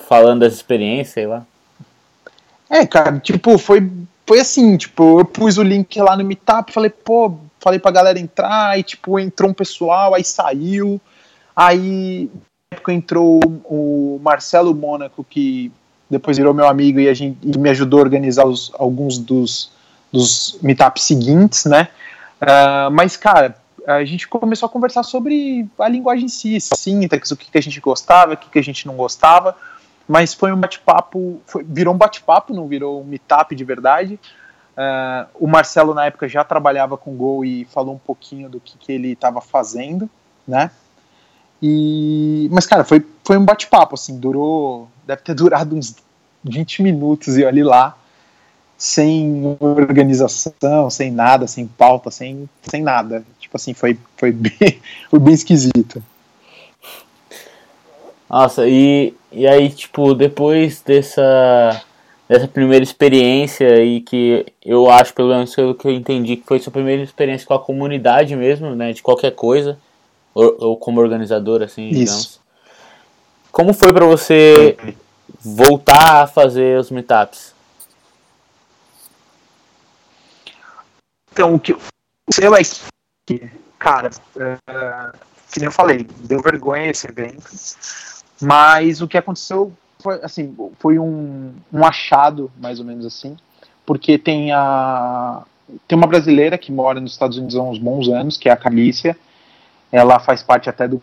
falando 0.08 0.40
dessa 0.40 0.56
experiência, 0.56 1.14
sei 1.14 1.26
lá? 1.26 1.46
É, 2.68 2.86
cara, 2.86 3.18
tipo, 3.18 3.56
foi, 3.58 3.90
foi 4.26 4.40
assim, 4.40 4.76
tipo, 4.76 5.20
eu 5.20 5.24
pus 5.24 5.56
o 5.56 5.62
link 5.62 6.00
lá 6.00 6.16
no 6.16 6.24
Meetup, 6.24 6.72
falei, 6.72 6.90
pô, 6.90 7.36
falei 7.58 7.78
pra 7.78 7.90
galera 7.90 8.18
entrar, 8.18 8.78
e 8.78 8.82
tipo, 8.82 9.18
entrou 9.18 9.50
um 9.50 9.54
pessoal, 9.54 10.14
aí 10.14 10.22
saiu, 10.22 11.00
aí 11.60 12.30
na 12.70 12.76
época 12.76 12.92
entrou 12.92 13.38
o 13.64 14.18
Marcelo 14.22 14.74
Mônaco, 14.74 15.22
que 15.22 15.70
depois 16.08 16.38
virou 16.38 16.54
meu 16.54 16.66
amigo 16.66 16.98
e 16.98 17.06
a 17.06 17.12
gente 17.12 17.38
e 17.42 17.58
me 17.58 17.68
ajudou 17.68 18.00
a 18.00 18.02
organizar 18.02 18.46
os, 18.46 18.72
alguns 18.78 19.18
dos, 19.18 19.70
dos 20.10 20.58
meetups 20.62 21.04
seguintes, 21.04 21.66
né? 21.66 21.88
Uh, 22.40 22.90
mas, 22.90 23.18
cara, 23.18 23.56
a 23.86 24.02
gente 24.04 24.26
começou 24.26 24.66
a 24.66 24.70
conversar 24.70 25.02
sobre 25.02 25.68
a 25.78 25.86
linguagem 25.86 26.24
em 26.24 26.28
si, 26.28 26.58
sintaxe, 26.60 27.34
o 27.34 27.36
que, 27.36 27.50
que 27.50 27.58
a 27.58 27.62
gente 27.62 27.78
gostava, 27.78 28.32
o 28.32 28.36
que, 28.38 28.48
que 28.48 28.58
a 28.58 28.64
gente 28.64 28.86
não 28.86 28.96
gostava, 28.96 29.54
mas 30.08 30.32
foi 30.32 30.52
um 30.52 30.56
bate-papo, 30.56 31.42
virou 31.66 31.94
um 31.94 31.98
bate-papo, 31.98 32.54
não 32.54 32.66
virou 32.66 33.02
um 33.02 33.04
meetup 33.04 33.54
de 33.54 33.64
verdade. 33.64 34.18
Uh, 34.72 35.28
o 35.38 35.46
Marcelo, 35.46 35.92
na 35.92 36.06
época, 36.06 36.26
já 36.26 36.42
trabalhava 36.42 36.96
com 36.96 37.14
Go 37.14 37.44
e 37.44 37.66
falou 37.66 37.94
um 37.94 37.98
pouquinho 37.98 38.48
do 38.48 38.58
que, 38.58 38.78
que 38.78 38.92
ele 38.92 39.12
estava 39.12 39.42
fazendo, 39.42 40.08
né? 40.48 40.70
E, 41.62 42.48
mas, 42.50 42.66
cara, 42.66 42.84
foi, 42.84 43.04
foi 43.24 43.36
um 43.36 43.44
bate-papo, 43.44 43.94
assim, 43.94 44.18
durou, 44.18 44.88
deve 45.06 45.22
ter 45.22 45.34
durado 45.34 45.76
uns 45.76 45.94
20 46.42 46.82
minutos 46.82 47.36
e 47.36 47.44
olhe 47.44 47.62
lá, 47.62 47.96
sem 48.78 49.56
organização, 49.60 50.88
sem 50.88 51.10
nada, 51.10 51.46
sem 51.46 51.66
pauta, 51.66 52.10
sem, 52.10 52.48
sem 52.62 52.82
nada. 52.82 53.22
Tipo 53.38 53.56
assim, 53.56 53.74
foi, 53.74 53.98
foi, 54.16 54.32
bem, 54.32 54.80
foi 55.10 55.18
bem 55.18 55.34
esquisito. 55.34 56.02
Nossa, 58.28 58.66
e, 58.66 59.12
e 59.32 59.46
aí, 59.46 59.68
tipo, 59.68 60.14
depois 60.14 60.80
dessa, 60.80 61.82
dessa 62.28 62.46
primeira 62.46 62.82
experiência 62.82 63.68
aí, 63.74 64.00
que 64.00 64.46
eu 64.64 64.88
acho, 64.88 65.12
pelo 65.12 65.28
menos 65.28 65.54
que 65.54 65.60
eu 65.60 65.90
entendi, 65.90 66.36
que 66.36 66.46
foi 66.46 66.60
sua 66.60 66.72
primeira 66.72 67.02
experiência 67.02 67.46
com 67.46 67.54
a 67.54 67.58
comunidade 67.58 68.34
mesmo, 68.36 68.74
né, 68.74 68.92
de 68.92 69.02
qualquer 69.02 69.32
coisa, 69.32 69.76
ou, 70.40 70.56
ou 70.60 70.76
como 70.76 71.00
organizador, 71.00 71.62
assim, 71.62 71.88
Isso. 71.88 71.98
digamos. 71.98 72.40
Como 73.52 73.74
foi 73.74 73.92
para 73.92 74.06
você 74.06 74.76
voltar 75.40 76.22
a 76.22 76.26
fazer 76.26 76.78
os 76.78 76.90
meetups? 76.90 77.54
Então, 81.32 81.54
o 81.54 81.60
que 81.60 81.72
o 81.72 81.80
seu 82.32 82.54
é 82.54 82.60
que, 83.26 83.50
cara, 83.78 84.10
uh, 84.36 85.18
que 85.52 85.58
nem 85.58 85.66
eu 85.66 85.72
falei, 85.72 86.06
deu 86.24 86.40
vergonha 86.40 86.90
esse 86.90 87.08
evento, 87.08 87.44
mas 88.40 89.00
o 89.00 89.08
que 89.08 89.18
aconteceu 89.18 89.72
foi, 90.00 90.20
assim, 90.22 90.56
foi 90.78 90.98
um, 90.98 91.52
um 91.72 91.84
achado, 91.84 92.50
mais 92.58 92.78
ou 92.78 92.84
menos 92.84 93.04
assim, 93.04 93.36
porque 93.84 94.16
tem 94.16 94.52
a 94.52 95.42
tem 95.86 95.96
uma 95.96 96.06
brasileira 96.06 96.58
que 96.58 96.72
mora 96.72 97.00
nos 97.00 97.12
Estados 97.12 97.36
Unidos 97.36 97.54
há 97.56 97.62
uns 97.62 97.78
bons 97.78 98.08
anos, 98.08 98.36
que 98.36 98.48
é 98.48 98.52
a 98.52 98.56
Calícia, 98.56 99.16
ela 99.92 100.18
faz 100.18 100.42
parte 100.42 100.68
até 100.68 100.86
do 100.86 101.02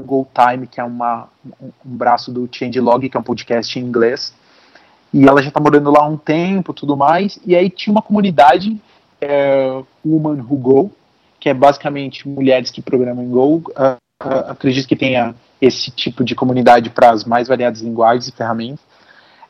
Go 0.00 0.26
Time, 0.34 0.66
que 0.66 0.80
é 0.80 0.84
uma, 0.84 1.28
um, 1.60 1.70
braço 1.84 2.30
do 2.32 2.48
Changelog, 2.50 3.08
que 3.08 3.16
é 3.16 3.20
um 3.20 3.22
podcast 3.22 3.78
em 3.78 3.82
inglês. 3.82 4.34
E 5.12 5.26
ela 5.26 5.40
já 5.40 5.48
está 5.48 5.60
morando 5.60 5.90
lá 5.90 6.00
há 6.02 6.06
um 6.06 6.16
tempo, 6.16 6.74
tudo 6.74 6.96
mais. 6.96 7.38
E 7.46 7.56
aí 7.56 7.70
tinha 7.70 7.92
uma 7.92 8.02
comunidade, 8.02 8.78
é, 9.20 9.82
Woman 10.04 10.42
Who 10.42 10.56
Go, 10.56 10.92
que 11.40 11.48
é 11.48 11.54
basicamente 11.54 12.28
mulheres 12.28 12.70
que 12.70 12.82
programam 12.82 13.24
em 13.24 13.30
Go. 13.30 13.56
Uh, 13.56 13.96
uh, 14.22 14.50
acredito 14.50 14.86
que 14.86 14.96
tenha 14.96 15.34
esse 15.60 15.90
tipo 15.90 16.22
de 16.22 16.34
comunidade 16.34 16.90
para 16.90 17.10
as 17.10 17.24
mais 17.24 17.48
variadas 17.48 17.80
linguagens 17.80 18.28
e 18.28 18.32
ferramentas. 18.32 18.80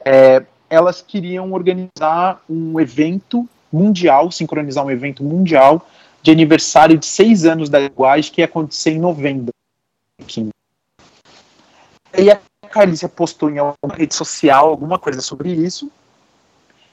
É, 0.04 0.45
elas 0.71 1.02
queriam 1.02 1.52
organizar 1.52 2.40
um 2.49 2.78
evento 2.78 3.49
mundial, 3.73 4.30
sincronizar 4.30 4.85
um 4.85 4.90
evento 4.90 5.25
mundial 5.25 5.85
de 6.26 6.33
aniversário 6.33 6.99
de 6.99 7.06
seis 7.06 7.45
anos 7.45 7.68
da 7.68 7.78
linguagem 7.78 8.33
que 8.33 8.40
ia 8.40 8.47
acontecer 8.47 8.90
em 8.90 8.99
novembro. 8.99 9.54
E 12.18 12.28
a 12.28 12.40
Carlícia 12.68 13.09
postou 13.09 13.49
em 13.49 13.59
alguma 13.59 13.95
rede 13.95 14.12
social 14.12 14.68
alguma 14.68 14.99
coisa 14.99 15.21
sobre 15.21 15.52
isso. 15.52 15.88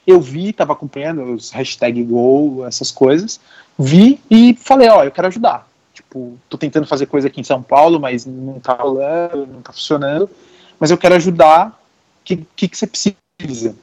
Eu 0.06 0.20
vi, 0.20 0.50
estava 0.50 0.72
acompanhando 0.72 1.24
os 1.32 1.50
hashtag 1.50 2.00
Go, 2.04 2.64
essas 2.64 2.92
coisas. 2.92 3.40
Vi 3.76 4.20
e 4.30 4.54
falei, 4.54 4.88
ó, 4.88 5.02
eu 5.02 5.10
quero 5.10 5.26
ajudar. 5.26 5.68
Tipo, 5.92 6.38
tô 6.48 6.56
tentando 6.56 6.86
fazer 6.86 7.06
coisa 7.06 7.26
aqui 7.26 7.40
em 7.40 7.44
São 7.44 7.60
Paulo, 7.60 7.98
mas 7.98 8.24
não 8.24 8.60
tá 8.60 8.74
rolando, 8.74 9.48
não 9.48 9.62
tá 9.62 9.72
funcionando. 9.72 10.30
Mas 10.78 10.92
eu 10.92 10.98
quero 10.98 11.16
ajudar. 11.16 11.70
O 11.70 12.24
que, 12.24 12.46
que, 12.54 12.68
que 12.68 12.78
você 12.78 12.86
precisa? 12.86 13.74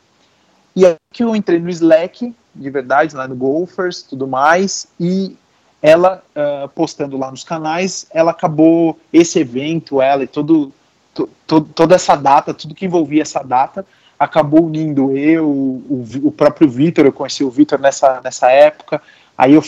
E 0.75 0.85
aí 0.85 0.95
que 1.13 1.23
eu 1.23 1.35
entrei 1.35 1.59
no 1.59 1.69
Slack, 1.69 2.33
de 2.55 2.69
verdade, 2.69 3.15
lá 3.15 3.27
no 3.27 3.35
Golfers, 3.35 4.03
tudo 4.03 4.27
mais, 4.27 4.87
e 4.99 5.35
ela 5.81 6.23
uh, 6.35 6.69
postando 6.69 7.17
lá 7.17 7.31
nos 7.31 7.43
canais, 7.43 8.07
ela 8.11 8.31
acabou 8.31 8.99
esse 9.11 9.39
evento, 9.39 10.01
ela 10.01 10.23
e 10.23 10.27
todo, 10.27 10.71
to, 11.13 11.29
to, 11.47 11.61
toda 11.61 11.95
essa 11.95 12.15
data, 12.15 12.53
tudo 12.53 12.75
que 12.75 12.85
envolvia 12.85 13.23
essa 13.23 13.41
data, 13.41 13.85
acabou 14.19 14.65
unindo 14.65 15.17
eu, 15.17 15.49
o, 15.49 16.05
o 16.23 16.31
próprio 16.31 16.69
Vitor, 16.69 17.05
eu 17.05 17.11
conheci 17.11 17.43
o 17.43 17.49
Vitor 17.49 17.79
nessa, 17.79 18.21
nessa 18.23 18.51
época, 18.51 19.01
aí 19.35 19.53
eu 19.53 19.63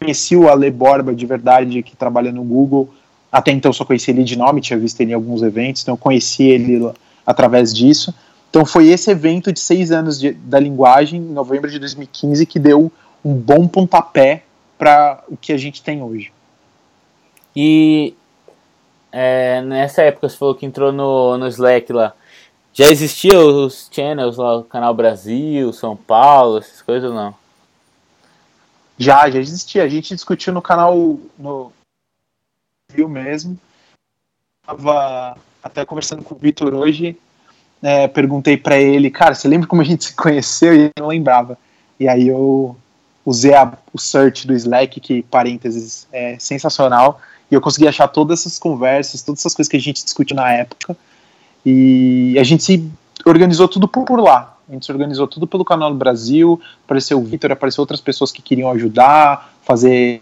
conheci 0.00 0.36
o 0.36 0.48
Ale 0.48 0.70
Borba 0.70 1.12
de 1.12 1.26
verdade, 1.26 1.82
que 1.82 1.96
trabalha 1.96 2.30
no 2.30 2.44
Google, 2.44 2.88
até 3.30 3.50
então 3.50 3.72
só 3.72 3.84
conheci 3.84 4.12
ele 4.12 4.22
de 4.22 4.38
nome, 4.38 4.60
tinha 4.60 4.78
visto 4.78 5.00
ele 5.00 5.10
em 5.10 5.14
alguns 5.14 5.42
eventos, 5.42 5.82
então 5.82 5.94
eu 5.94 5.98
conheci 5.98 6.44
ele 6.44 6.90
através 7.26 7.74
disso, 7.74 8.14
então 8.50 8.64
foi 8.64 8.88
esse 8.88 9.10
evento 9.10 9.52
de 9.52 9.60
seis 9.60 9.90
anos 9.90 10.18
de, 10.18 10.32
da 10.32 10.58
linguagem, 10.58 11.20
em 11.20 11.32
novembro 11.32 11.70
de 11.70 11.78
2015, 11.78 12.46
que 12.46 12.58
deu 12.58 12.90
um 13.24 13.34
bom 13.34 13.68
pontapé 13.68 14.44
para 14.78 15.22
o 15.28 15.36
que 15.36 15.52
a 15.52 15.56
gente 15.58 15.82
tem 15.82 16.02
hoje. 16.02 16.32
E 17.54 18.14
é, 19.12 19.60
nessa 19.62 20.02
época 20.02 20.28
você 20.28 20.36
falou 20.36 20.54
que 20.54 20.64
entrou 20.64 20.92
no, 20.92 21.36
no 21.36 21.48
Slack 21.48 21.92
lá. 21.92 22.14
Já 22.72 22.86
existia 22.90 23.38
os 23.38 23.88
channels 23.90 24.36
lá, 24.36 24.56
o 24.56 24.64
Canal 24.64 24.94
Brasil, 24.94 25.72
São 25.72 25.96
Paulo, 25.96 26.58
essas 26.58 26.80
coisas 26.80 27.10
ou 27.10 27.16
não? 27.16 27.34
Já, 28.96 29.28
já 29.30 29.38
existia. 29.38 29.82
A 29.82 29.88
gente 29.88 30.14
discutiu 30.14 30.52
no 30.52 30.62
canal 30.62 31.18
no 31.38 31.72
Brasil 32.88 33.08
mesmo. 33.08 33.58
Tava 34.64 35.36
até 35.62 35.84
conversando 35.84 36.22
com 36.22 36.34
o 36.34 36.38
Vitor 36.38 36.74
hoje. 36.74 37.18
É, 37.82 38.08
perguntei 38.08 38.56
para 38.56 38.78
ele, 38.78 39.10
cara, 39.10 39.34
você 39.34 39.46
lembra 39.46 39.68
como 39.68 39.82
a 39.82 39.84
gente 39.84 40.04
se 40.04 40.14
conheceu? 40.14 40.74
E 40.74 40.78
ele 40.78 40.92
não 40.98 41.08
lembrava. 41.08 41.56
E 41.98 42.08
aí 42.08 42.28
eu 42.28 42.76
usei 43.24 43.54
a, 43.54 43.72
o 43.92 43.98
search 43.98 44.46
do 44.46 44.54
Slack, 44.54 45.00
que 45.00 45.22
parênteses 45.22 46.06
é 46.12 46.36
sensacional, 46.38 47.20
e 47.50 47.54
eu 47.54 47.60
consegui 47.60 47.86
achar 47.86 48.08
todas 48.08 48.40
essas 48.40 48.58
conversas, 48.58 49.22
todas 49.22 49.40
essas 49.40 49.54
coisas 49.54 49.70
que 49.70 49.76
a 49.76 49.80
gente 49.80 50.02
discutiu 50.02 50.34
na 50.34 50.52
época, 50.52 50.96
e 51.64 52.36
a 52.38 52.42
gente 52.42 52.62
se 52.62 52.90
organizou 53.26 53.68
tudo 53.68 53.86
por, 53.86 54.04
por 54.04 54.20
lá. 54.20 54.56
A 54.68 54.72
gente 54.72 54.84
se 54.84 54.92
organizou 54.92 55.26
tudo 55.26 55.46
pelo 55.46 55.64
canal 55.64 55.90
do 55.90 55.96
Brasil, 55.96 56.60
apareceu 56.84 57.18
o 57.18 57.24
Vitor, 57.24 57.52
apareceu 57.52 57.82
outras 57.82 58.00
pessoas 58.00 58.30
que 58.30 58.42
queriam 58.42 58.70
ajudar, 58.70 59.52
fazer 59.62 60.20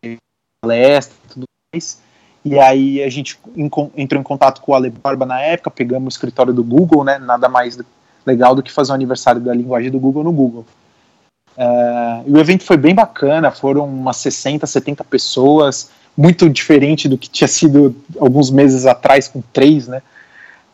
palestra 0.60 1.16
e 1.24 1.28
tudo 1.28 1.44
mais. 1.72 1.98
E 2.46 2.60
aí 2.60 3.02
a 3.02 3.10
gente 3.10 3.36
entrou 3.96 4.20
em 4.20 4.22
contato 4.22 4.60
com 4.60 4.70
o 4.70 4.74
Ale 4.76 4.88
Barba 4.88 5.26
na 5.26 5.40
época, 5.40 5.68
pegamos 5.68 6.14
o 6.14 6.16
escritório 6.16 6.54
do 6.54 6.62
Google, 6.62 7.02
né? 7.02 7.18
Nada 7.18 7.48
mais 7.48 7.76
legal 8.24 8.54
do 8.54 8.62
que 8.62 8.70
fazer 8.70 8.92
o 8.92 8.94
aniversário 8.94 9.40
da 9.40 9.52
linguagem 9.52 9.90
do 9.90 9.98
Google 9.98 10.22
no 10.22 10.30
Google. 10.30 10.64
Uh, 11.56 12.22
e 12.24 12.32
o 12.32 12.38
evento 12.38 12.62
foi 12.62 12.76
bem 12.76 12.94
bacana, 12.94 13.50
foram 13.50 13.84
umas 13.84 14.18
60, 14.18 14.64
70 14.64 15.02
pessoas, 15.02 15.90
muito 16.16 16.48
diferente 16.48 17.08
do 17.08 17.18
que 17.18 17.28
tinha 17.28 17.48
sido 17.48 17.96
alguns 18.20 18.48
meses 18.48 18.86
atrás 18.86 19.26
com 19.26 19.42
três, 19.52 19.88
né? 19.88 20.00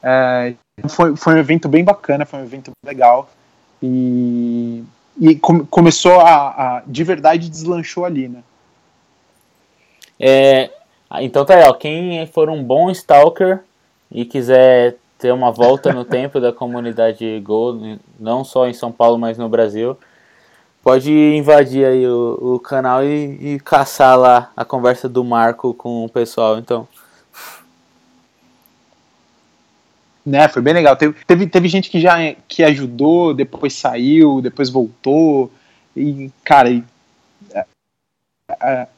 Uh, 0.02 0.88
foi, 0.90 1.16
foi 1.16 1.34
um 1.36 1.38
evento 1.38 1.70
bem 1.70 1.82
bacana, 1.82 2.26
foi 2.26 2.40
um 2.40 2.44
evento 2.44 2.70
legal. 2.84 3.30
E, 3.82 4.84
e 5.18 5.36
com, 5.36 5.64
começou 5.64 6.20
a, 6.20 6.48
a, 6.48 6.82
de 6.86 7.02
verdade, 7.02 7.48
deslanchou 7.48 8.04
ali, 8.04 8.28
né? 8.28 8.42
É, 10.20 10.70
então 11.20 11.44
tá 11.44 11.56
aí, 11.56 11.64
ó, 11.64 11.72
quem 11.72 12.26
for 12.26 12.48
um 12.48 12.62
bom 12.62 12.90
stalker 12.90 13.60
e 14.10 14.24
quiser 14.24 14.96
ter 15.18 15.32
uma 15.32 15.50
volta 15.50 15.92
no 15.92 16.04
tempo 16.06 16.40
da 16.40 16.52
comunidade 16.52 17.40
Go, 17.40 17.98
não 18.18 18.44
só 18.44 18.66
em 18.66 18.72
São 18.72 18.90
Paulo, 18.90 19.18
mas 19.18 19.36
no 19.36 19.48
Brasil, 19.48 19.96
pode 20.82 21.12
invadir 21.12 21.84
aí 21.84 22.06
o, 22.06 22.54
o 22.54 22.58
canal 22.58 23.04
e, 23.04 23.54
e 23.54 23.60
caçar 23.60 24.18
lá 24.18 24.50
a 24.56 24.64
conversa 24.64 25.08
do 25.08 25.22
Marco 25.22 25.74
com 25.74 26.04
o 26.04 26.08
pessoal, 26.08 26.58
então. 26.58 26.88
Né, 30.24 30.46
foi 30.48 30.62
bem 30.62 30.72
legal. 30.72 30.96
Teve, 30.96 31.16
teve, 31.26 31.46
teve 31.48 31.68
gente 31.68 31.90
que 31.90 32.00
já 32.00 32.16
que 32.46 32.62
ajudou, 32.62 33.34
depois 33.34 33.74
saiu, 33.74 34.40
depois 34.40 34.70
voltou. 34.70 35.50
E, 35.96 36.30
cara, 36.44 36.70
e, 36.70 36.84
é, 37.52 37.66
é, 38.62 38.88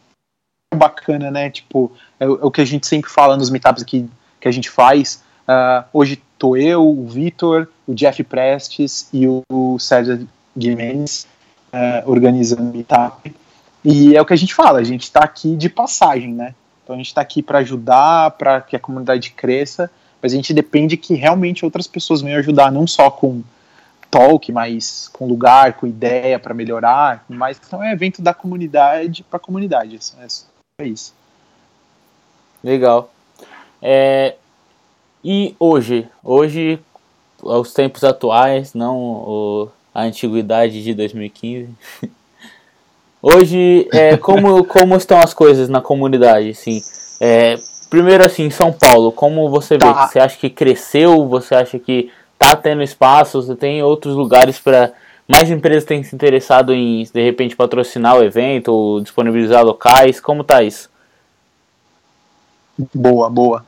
bacana, 0.74 1.30
né? 1.30 1.50
Tipo, 1.50 1.92
é, 2.18 2.24
é, 2.24 2.28
o 2.28 2.50
que 2.50 2.60
a 2.60 2.64
gente 2.64 2.86
sempre 2.86 3.10
fala 3.10 3.36
nos 3.36 3.50
meetups 3.50 3.82
aqui 3.82 4.08
que 4.40 4.48
a 4.48 4.52
gente 4.52 4.70
faz. 4.70 5.22
Uh, 5.48 5.84
hoje 5.92 6.22
tô 6.38 6.56
eu, 6.56 6.86
o 6.86 7.06
Vitor, 7.08 7.68
o 7.86 7.94
Jeff 7.94 8.22
Prestes 8.24 9.08
e 9.12 9.26
o 9.26 9.78
Sérgio 9.78 10.28
Guimenez 10.56 11.26
uh, 11.72 12.10
organizando 12.10 12.70
o 12.70 12.72
meetup. 12.72 13.34
E 13.84 14.16
é 14.16 14.20
o 14.20 14.24
que 14.24 14.32
a 14.32 14.36
gente 14.36 14.54
fala, 14.54 14.78
a 14.78 14.84
gente 14.84 15.02
está 15.02 15.20
aqui 15.20 15.56
de 15.56 15.68
passagem, 15.68 16.32
né? 16.32 16.54
Então 16.82 16.94
a 16.94 16.98
gente 16.98 17.08
está 17.08 17.20
aqui 17.20 17.42
para 17.42 17.58
ajudar, 17.58 18.32
para 18.32 18.60
que 18.60 18.76
a 18.76 18.78
comunidade 18.78 19.30
cresça, 19.30 19.90
mas 20.22 20.32
a 20.32 20.36
gente 20.36 20.54
depende 20.54 20.96
que 20.96 21.14
realmente 21.14 21.64
outras 21.64 21.86
pessoas 21.86 22.22
venham 22.22 22.38
ajudar, 22.38 22.72
não 22.72 22.86
só 22.86 23.10
com 23.10 23.42
talk, 24.10 24.52
mas 24.52 25.08
com 25.12 25.26
lugar, 25.26 25.74
com 25.74 25.86
ideia 25.86 26.38
para 26.38 26.54
melhorar, 26.54 27.24
mas 27.28 27.60
então 27.66 27.82
é 27.82 27.92
evento 27.92 28.22
da 28.22 28.32
comunidade 28.32 29.24
para 29.24 29.38
comunidade. 29.38 29.98
É, 30.20 30.26
é 30.78 30.88
isso. 30.88 31.14
Legal. 32.62 33.08
É, 33.80 34.34
e 35.24 35.54
hoje? 35.60 36.08
Hoje, 36.20 36.80
aos 37.40 37.72
tempos 37.72 38.02
atuais, 38.02 38.74
não 38.74 38.98
o, 38.98 39.68
a 39.94 40.02
antiguidade 40.02 40.82
de 40.82 40.92
2015. 40.92 41.70
hoje, 43.22 43.88
é, 43.92 44.16
como, 44.16 44.64
como 44.64 44.96
estão 44.96 45.20
as 45.20 45.32
coisas 45.32 45.68
na 45.68 45.80
comunidade? 45.80 46.50
Assim, 46.50 46.82
é, 47.20 47.54
primeiro, 47.88 48.26
assim, 48.26 48.50
São 48.50 48.72
Paulo, 48.72 49.12
como 49.12 49.48
você 49.48 49.74
vê? 49.74 49.78
Tá. 49.78 50.08
Você 50.08 50.18
acha 50.18 50.36
que 50.36 50.50
cresceu? 50.50 51.28
Você 51.28 51.54
acha 51.54 51.78
que 51.78 52.10
tá 52.36 52.56
tendo 52.56 52.82
espaço? 52.82 53.40
Você 53.40 53.54
tem 53.54 53.80
outros 53.80 54.16
lugares 54.16 54.58
para 54.58 54.92
mais 55.28 55.50
empresas 55.50 55.84
têm 55.84 56.02
se 56.02 56.14
interessado 56.14 56.72
em 56.72 57.02
de 57.04 57.22
repente 57.22 57.56
patrocinar 57.56 58.16
o 58.16 58.22
evento 58.22 58.68
ou 58.68 59.00
disponibilizar 59.00 59.64
locais? 59.64 60.20
Como 60.20 60.44
tá 60.44 60.62
isso? 60.62 60.90
Boa, 62.92 63.30
boa. 63.30 63.64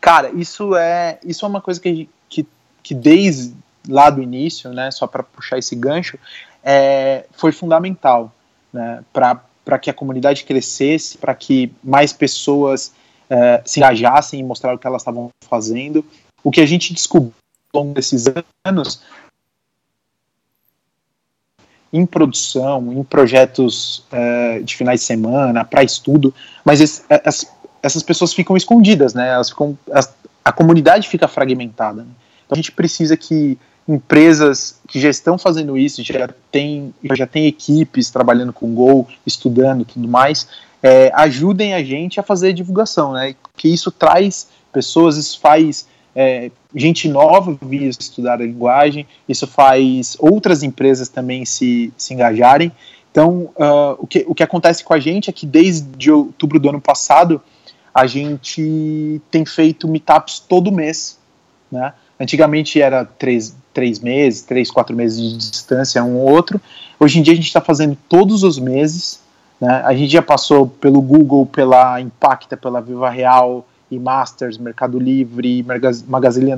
Cara, 0.00 0.30
isso 0.30 0.74
é 0.76 1.18
isso 1.24 1.44
é 1.44 1.48
uma 1.48 1.60
coisa 1.60 1.80
que, 1.80 2.08
que, 2.28 2.46
que 2.82 2.94
desde 2.94 3.54
lá 3.88 4.10
do 4.10 4.22
início, 4.22 4.70
né, 4.72 4.90
só 4.90 5.06
para 5.06 5.22
puxar 5.22 5.58
esse 5.58 5.74
gancho, 5.74 6.18
é, 6.62 7.26
foi 7.32 7.52
fundamental 7.52 8.32
né, 8.72 9.02
para 9.12 9.78
que 9.80 9.90
a 9.90 9.94
comunidade 9.94 10.44
crescesse, 10.44 11.18
para 11.18 11.34
que 11.34 11.72
mais 11.82 12.12
pessoas 12.12 12.92
é, 13.28 13.62
se 13.64 13.80
engajassem 13.80 14.40
e 14.40 14.42
mostraram 14.42 14.76
o 14.76 14.78
que 14.78 14.86
elas 14.86 15.02
estavam 15.02 15.30
fazendo. 15.48 16.04
O 16.42 16.50
que 16.50 16.60
a 16.60 16.66
gente 16.66 16.92
descobriu 16.92 17.32
ao 17.72 17.82
longo 17.82 17.94
desses 17.94 18.26
anos 18.64 19.02
em 21.92 22.06
produção, 22.06 22.92
em 22.92 23.02
projetos 23.02 24.04
uh, 24.12 24.62
de 24.62 24.76
finais 24.76 25.00
de 25.00 25.06
semana, 25.06 25.64
para 25.64 25.82
estudo, 25.82 26.32
mas 26.64 26.80
as, 27.24 27.46
essas 27.82 28.02
pessoas 28.02 28.32
ficam 28.32 28.56
escondidas, 28.56 29.14
né? 29.14 29.30
Elas 29.30 29.50
ficam, 29.50 29.76
as, 29.92 30.14
a 30.44 30.52
comunidade 30.52 31.08
fica 31.08 31.26
fragmentada. 31.26 32.02
Né? 32.02 32.08
Então 32.44 32.54
a 32.54 32.56
gente 32.56 32.72
precisa 32.72 33.16
que 33.16 33.58
empresas 33.88 34.78
que 34.86 35.00
já 35.00 35.08
estão 35.08 35.36
fazendo 35.36 35.76
isso, 35.76 36.02
já 36.04 36.28
tem, 36.52 36.94
já 37.12 37.26
tem 37.26 37.46
equipes 37.46 38.10
trabalhando 38.10 38.52
com 38.52 38.72
Go, 38.72 39.08
estudando 39.26 39.84
tudo 39.84 40.06
mais, 40.06 40.46
é, 40.82 41.10
ajudem 41.14 41.74
a 41.74 41.82
gente 41.82 42.20
a 42.20 42.22
fazer 42.22 42.52
divulgação, 42.52 43.12
né? 43.12 43.34
Que 43.56 43.68
isso 43.68 43.90
traz 43.90 44.48
pessoas, 44.72 45.16
isso 45.16 45.40
faz 45.40 45.88
é, 46.20 46.50
gente 46.74 47.08
nova 47.08 47.56
vir 47.62 47.88
estudar 47.88 48.34
a 48.34 48.44
linguagem, 48.44 49.06
isso 49.26 49.46
faz 49.46 50.18
outras 50.20 50.62
empresas 50.62 51.08
também 51.08 51.46
se, 51.46 51.90
se 51.96 52.12
engajarem. 52.12 52.70
Então, 53.10 53.50
uh, 53.56 53.96
o, 53.98 54.06
que, 54.06 54.26
o 54.28 54.34
que 54.34 54.42
acontece 54.42 54.84
com 54.84 54.92
a 54.92 55.00
gente 55.00 55.30
é 55.30 55.32
que 55.32 55.46
desde 55.46 56.12
outubro 56.12 56.60
do 56.60 56.68
ano 56.68 56.80
passado, 56.80 57.40
a 57.94 58.06
gente 58.06 59.20
tem 59.30 59.46
feito 59.46 59.88
meetups 59.88 60.40
todo 60.40 60.70
mês, 60.70 61.18
né? 61.72 61.94
Antigamente 62.20 62.82
era 62.82 63.06
três, 63.06 63.56
três 63.72 63.98
meses, 63.98 64.42
três, 64.42 64.70
quatro 64.70 64.94
meses 64.94 65.18
de 65.18 65.38
distância 65.38 66.04
um 66.04 66.18
ou 66.18 66.30
outro. 66.30 66.60
Hoje 66.98 67.18
em 67.18 67.22
dia 67.22 67.32
a 67.32 67.36
gente 67.36 67.46
está 67.46 67.62
fazendo 67.62 67.96
todos 68.10 68.42
os 68.42 68.58
meses. 68.58 69.20
Né? 69.58 69.82
A 69.86 69.94
gente 69.94 70.12
já 70.12 70.20
passou 70.20 70.66
pelo 70.66 71.00
Google, 71.00 71.46
pela 71.46 71.98
Impacta, 71.98 72.58
pela 72.58 72.82
Viva 72.82 73.08
Real, 73.08 73.64
e 73.90 73.98
Masters, 73.98 74.58
Mercado 74.58 74.98
Livre, 74.98 75.64
Magazine 76.06 76.52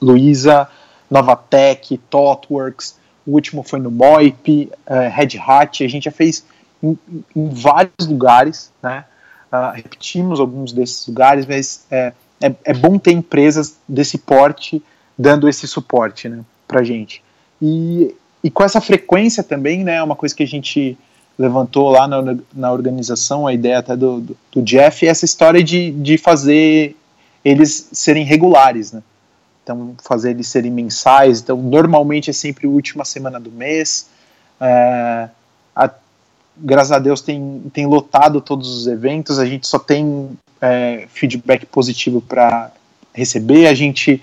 Luiza, 0.00 0.68
Novatec, 1.10 1.98
ThoughtWorks. 2.10 2.96
O 3.26 3.32
último 3.32 3.62
foi 3.62 3.78
no 3.78 3.90
Moip, 3.90 4.70
uh, 4.86 5.10
Red 5.10 5.38
Hat. 5.38 5.84
A 5.84 5.88
gente 5.88 6.04
já 6.04 6.10
fez 6.10 6.44
em, 6.82 6.98
em 7.34 7.48
vários 7.48 8.06
lugares, 8.06 8.70
né? 8.82 9.04
Uh, 9.52 9.74
repetimos 9.74 10.40
alguns 10.40 10.72
desses 10.72 11.06
lugares, 11.06 11.46
mas 11.46 11.86
é, 11.90 12.12
é, 12.40 12.52
é, 12.64 12.74
bom 12.74 12.98
ter 12.98 13.12
empresas 13.12 13.76
desse 13.88 14.18
porte 14.18 14.82
dando 15.16 15.48
esse 15.48 15.68
suporte 15.68 16.28
né, 16.28 16.40
para 16.66 16.80
a 16.80 16.84
gente. 16.84 17.22
E, 17.62 18.14
e 18.42 18.50
com 18.50 18.64
essa 18.64 18.80
frequência 18.80 19.44
também, 19.44 19.84
né, 19.84 20.02
uma 20.02 20.16
coisa 20.16 20.34
que 20.34 20.42
a 20.42 20.46
gente 20.46 20.98
levantou 21.38 21.90
lá 21.90 22.06
na, 22.06 22.36
na 22.52 22.72
organização, 22.72 23.46
a 23.46 23.52
ideia 23.52 23.78
até 23.78 23.96
do, 23.96 24.20
do, 24.20 24.36
do 24.52 24.62
Jeff, 24.62 25.06
essa 25.06 25.24
história 25.24 25.62
de, 25.62 25.90
de 25.90 26.16
fazer 26.16 26.96
eles 27.44 27.88
serem 27.92 28.24
regulares, 28.24 28.92
né? 28.92 29.02
Então, 29.62 29.94
fazer 30.02 30.30
eles 30.30 30.46
serem 30.48 30.70
mensais. 30.70 31.40
Então, 31.40 31.56
normalmente 31.56 32.30
é 32.30 32.32
sempre 32.32 32.66
a 32.66 32.70
última 32.70 33.04
semana 33.04 33.40
do 33.40 33.50
mês. 33.50 34.08
É, 34.60 35.28
a, 35.74 35.90
graças 36.56 36.92
a 36.92 36.98
Deus 36.98 37.20
tem, 37.20 37.62
tem 37.72 37.86
lotado 37.86 38.40
todos 38.40 38.68
os 38.68 38.86
eventos, 38.86 39.38
a 39.38 39.46
gente 39.46 39.66
só 39.66 39.78
tem 39.78 40.38
é, 40.60 41.06
feedback 41.12 41.66
positivo 41.66 42.20
para 42.20 42.70
receber. 43.12 43.66
A 43.66 43.74
gente, 43.74 44.22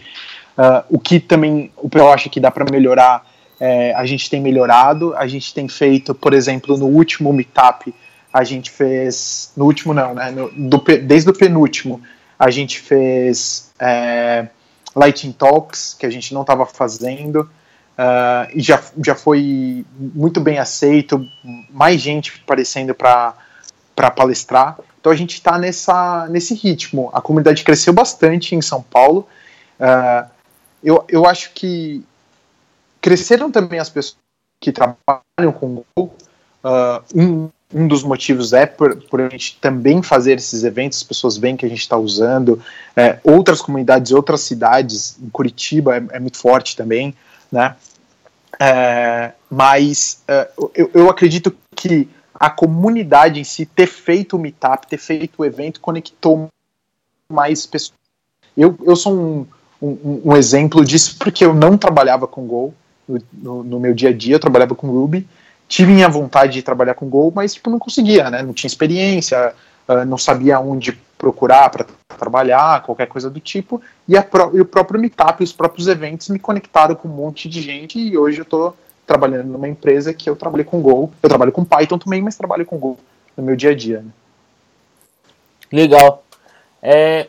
uh, 0.58 0.84
o 0.90 1.00
que 1.00 1.20
também 1.20 1.72
o 1.78 1.90
eu 1.94 2.12
acho 2.12 2.30
que 2.30 2.40
dá 2.40 2.52
para 2.52 2.66
melhorar, 2.72 3.26
é, 3.62 3.94
a 3.94 4.08
gente 4.08 4.28
tem 4.28 4.42
melhorado. 4.42 5.14
A 5.16 5.28
gente 5.28 5.54
tem 5.54 5.68
feito, 5.68 6.16
por 6.16 6.34
exemplo, 6.34 6.76
no 6.76 6.88
último 6.88 7.32
meetup, 7.32 7.94
a 8.34 8.44
gente 8.44 8.72
fez, 8.72 9.52
no 9.56 9.66
último 9.66 9.94
não, 9.94 10.16
né, 10.16 10.32
no, 10.32 10.50
do, 10.50 10.80
desde 10.80 11.30
o 11.30 11.34
penúltimo, 11.34 12.02
a 12.40 12.50
gente 12.50 12.80
fez 12.80 13.72
é, 13.80 14.48
Lighting 14.96 15.32
Talks, 15.34 15.96
que 16.00 16.08
a 16.08 16.10
gente 16.10 16.34
não 16.34 16.42
estava 16.42 16.66
fazendo. 16.66 17.42
Uh, 17.92 18.50
e 18.56 18.62
já, 18.62 18.82
já 19.06 19.14
foi 19.14 19.86
muito 19.96 20.40
bem 20.40 20.58
aceito, 20.58 21.24
mais 21.70 22.02
gente 22.02 22.42
aparecendo 22.44 22.96
para 22.96 23.36
palestrar. 24.16 24.80
Então 25.00 25.12
a 25.12 25.16
gente 25.16 25.36
está 25.36 25.60
nesse 26.30 26.56
ritmo. 26.56 27.12
A 27.14 27.22
comunidade 27.22 27.64
cresceu 27.64 27.94
bastante 27.94 28.56
em 28.56 28.62
São 28.62 28.82
Paulo. 28.82 29.28
Uh, 29.80 30.28
eu, 30.84 31.06
eu 31.10 31.28
acho 31.28 31.52
que 31.54 32.04
cresceram 33.02 33.52
também 33.52 33.80
as 33.80 33.90
pessoas 33.90 34.18
que 34.60 34.72
trabalham 34.72 35.52
com 35.52 35.84
Go. 35.98 36.14
Uh, 36.64 37.02
um, 37.16 37.50
um 37.74 37.88
dos 37.88 38.04
motivos 38.04 38.54
é 38.54 38.66
por, 38.66 38.96
por 39.04 39.22
a 39.22 39.30
gente 39.30 39.58
também 39.60 40.04
fazer 40.04 40.38
esses 40.38 40.64
eventos, 40.64 41.00
as 41.00 41.04
pessoas 41.04 41.38
veem 41.38 41.58
que 41.58 41.66
a 41.66 41.70
gente 41.70 41.80
está 41.80 41.98
usando. 41.98 42.62
É, 42.96 43.20
outras 43.24 43.62
comunidades, 43.62 44.12
outras 44.12 44.42
cidades, 44.42 45.18
em 45.22 45.30
Curitiba 45.30 45.98
é, 45.98 46.04
é 46.12 46.20
muito 46.20 46.38
forte 46.38 46.76
também, 46.76 47.16
né? 47.52 47.76
É, 48.60 49.32
mas 49.50 50.22
é, 50.28 50.50
eu, 50.76 50.92
eu 50.94 51.10
acredito 51.10 51.56
que 51.76 52.08
a 52.36 52.50
comunidade 52.50 53.40
em 53.40 53.44
si 53.44 53.66
ter 53.66 53.88
feito 53.88 54.36
o 54.36 54.40
meetup, 54.40 54.88
ter 54.88 54.98
feito 54.98 55.42
o 55.42 55.46
evento, 55.46 55.80
conectou 55.80 56.50
mais 57.30 57.66
pessoas. 57.66 57.98
Eu, 58.56 58.78
eu 58.84 58.96
sou 58.96 59.14
um, 59.14 59.48
um, 59.82 60.22
um 60.26 60.36
exemplo 60.36 60.84
disso 60.84 61.16
porque 61.18 61.46
eu 61.46 61.54
não 61.54 61.78
trabalhava 61.78 62.28
com 62.28 62.46
Go 62.46 62.74
no, 63.34 63.64
no, 63.64 63.80
meu 63.80 63.94
dia 63.94 64.10
a 64.10 64.14
dia, 64.14 64.36
eu 64.36 64.40
trabalhava 64.40 64.76
com 64.76 64.88
Ruby, 64.88 65.28
tive 65.68 65.92
minha 65.92 66.10
vontade 66.10 66.54
de 66.54 66.62
trabalhar 66.62 66.94
com 66.94 67.10
Go, 67.10 67.32
mas 67.36 67.54
tipo, 67.54 67.70
não 67.70 67.80
conseguia, 67.80 68.30
né? 68.30 68.42
Não 68.44 68.54
tinha 68.54 68.68
experiência, 68.68 69.54
uh, 69.88 70.06
não 70.06 70.18
sabia 70.18 70.60
onde 70.60 70.94
procurar 71.18 71.70
para 71.70 71.86
trabalhar, 72.18 72.84
qualquer 72.84 73.08
coisa 73.08 73.30
do 73.30 73.40
tipo, 73.40 73.82
e, 74.08 74.20
pro, 74.22 74.58
e, 74.58 74.62
o 74.62 74.66
próprio 74.66 75.00
Meetup, 75.00 75.44
os 75.44 75.54
próprios 75.54 75.88
eventos 75.88 76.30
me 76.30 76.40
conectaram 76.40 76.96
com 76.96 77.08
um 77.08 77.12
monte 77.12 77.48
de 77.48 77.62
gente 77.62 78.00
e 78.00 78.18
hoje 78.18 78.40
eu 78.40 78.44
estou 78.44 78.76
trabalhando 79.06 79.48
numa 79.48 79.68
empresa 79.68 80.14
que 80.14 80.30
eu 80.30 80.36
trabalho 80.36 80.66
com 80.66 80.82
Go, 80.82 81.12
eu 81.22 81.30
trabalho 81.30 81.52
com 81.52 81.66
Python 81.66 81.98
também, 81.98 82.22
mas 82.22 82.36
trabalho 82.36 82.66
com 82.66 82.78
Go 82.78 82.98
no 83.36 83.44
meu 83.44 83.56
dia 83.56 83.72
a 83.72 83.76
dia. 83.76 84.00
Né? 84.00 84.12
Legal. 85.72 86.24
É, 86.82 87.28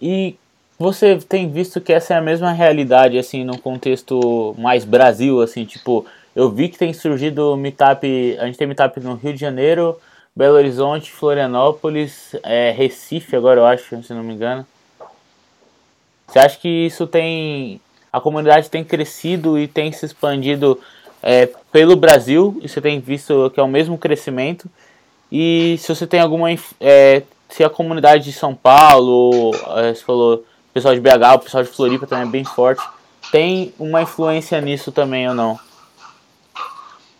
e 0.00 0.36
você 0.82 1.16
tem 1.16 1.48
visto 1.48 1.80
que 1.80 1.92
essa 1.92 2.14
é 2.14 2.16
a 2.16 2.20
mesma 2.20 2.50
realidade, 2.52 3.16
assim, 3.16 3.44
no 3.44 3.56
contexto 3.56 4.54
mais 4.58 4.84
Brasil, 4.84 5.40
assim, 5.40 5.64
tipo, 5.64 6.04
eu 6.34 6.50
vi 6.50 6.68
que 6.68 6.76
tem 6.76 6.92
surgido 6.92 7.56
meetup, 7.56 8.36
a 8.40 8.46
gente 8.46 8.58
tem 8.58 8.66
meetup 8.66 8.98
no 9.00 9.14
Rio 9.14 9.32
de 9.32 9.40
Janeiro, 9.40 9.96
Belo 10.34 10.56
Horizonte, 10.56 11.12
Florianópolis, 11.12 12.34
é, 12.42 12.72
Recife 12.72 13.36
agora 13.36 13.60
eu 13.60 13.66
acho, 13.66 14.02
se 14.02 14.12
não 14.12 14.24
me 14.24 14.34
engano. 14.34 14.66
Você 16.26 16.38
acha 16.38 16.58
que 16.58 16.86
isso 16.86 17.06
tem, 17.06 17.80
a 18.12 18.20
comunidade 18.20 18.68
tem 18.68 18.82
crescido 18.82 19.58
e 19.58 19.68
tem 19.68 19.92
se 19.92 20.04
expandido 20.04 20.80
é, 21.22 21.48
pelo 21.70 21.94
Brasil, 21.94 22.58
e 22.60 22.68
você 22.68 22.80
tem 22.80 22.98
visto 22.98 23.50
que 23.54 23.60
é 23.60 23.62
o 23.62 23.68
mesmo 23.68 23.96
crescimento, 23.96 24.68
e 25.30 25.76
se 25.78 25.94
você 25.94 26.06
tem 26.06 26.18
alguma, 26.18 26.48
é, 26.80 27.22
se 27.48 27.62
a 27.62 27.70
comunidade 27.70 28.24
de 28.24 28.32
São 28.32 28.54
Paulo, 28.54 29.54
é, 29.76 29.94
você 29.94 30.02
falou 30.02 30.44
o 30.72 30.74
pessoal 30.74 30.94
de 30.94 31.00
BH, 31.02 31.34
o 31.34 31.38
pessoal 31.40 31.62
de 31.62 31.68
Floripa 31.68 32.06
também 32.06 32.26
é 32.26 32.30
bem 32.30 32.44
forte. 32.44 32.82
Tem 33.30 33.74
uma 33.78 34.00
influência 34.00 34.58
nisso 34.58 34.90
também 34.90 35.28
ou 35.28 35.34
não? 35.34 35.60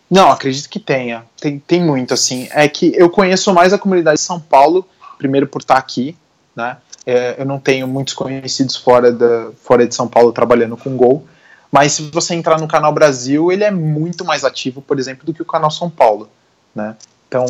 Não, 0.09 0.31
acredito 0.31 0.67
que 0.67 0.79
tenha. 0.79 1.23
Tem, 1.39 1.59
tem 1.59 1.79
muito, 1.79 2.15
assim. 2.15 2.47
É 2.51 2.67
que 2.67 2.91
eu 2.95 3.11
conheço 3.11 3.53
mais 3.53 3.71
a 3.71 3.77
comunidade 3.77 4.17
de 4.17 4.23
São 4.23 4.39
Paulo, 4.39 4.87
primeiro 5.19 5.45
por 5.45 5.61
estar 5.61 5.77
aqui, 5.77 6.17
né? 6.55 6.77
É, 7.05 7.35
eu 7.37 7.45
não 7.45 7.59
tenho 7.59 7.87
muitos 7.87 8.15
conhecidos 8.15 8.75
fora, 8.75 9.11
da, 9.11 9.51
fora 9.61 9.85
de 9.85 9.93
São 9.93 10.07
Paulo 10.07 10.31
trabalhando 10.31 10.75
com 10.75 10.97
Gol. 10.97 11.23
Mas 11.71 11.93
se 11.93 12.09
você 12.09 12.33
entrar 12.33 12.59
no 12.59 12.67
canal 12.67 12.91
Brasil, 12.91 13.51
ele 13.51 13.63
é 13.63 13.71
muito 13.71 14.25
mais 14.25 14.43
ativo, 14.43 14.81
por 14.81 14.97
exemplo, 14.97 15.25
do 15.25 15.33
que 15.33 15.43
o 15.43 15.45
canal 15.45 15.69
São 15.69 15.91
Paulo, 15.91 16.27
né? 16.73 16.95
Então, 17.27 17.45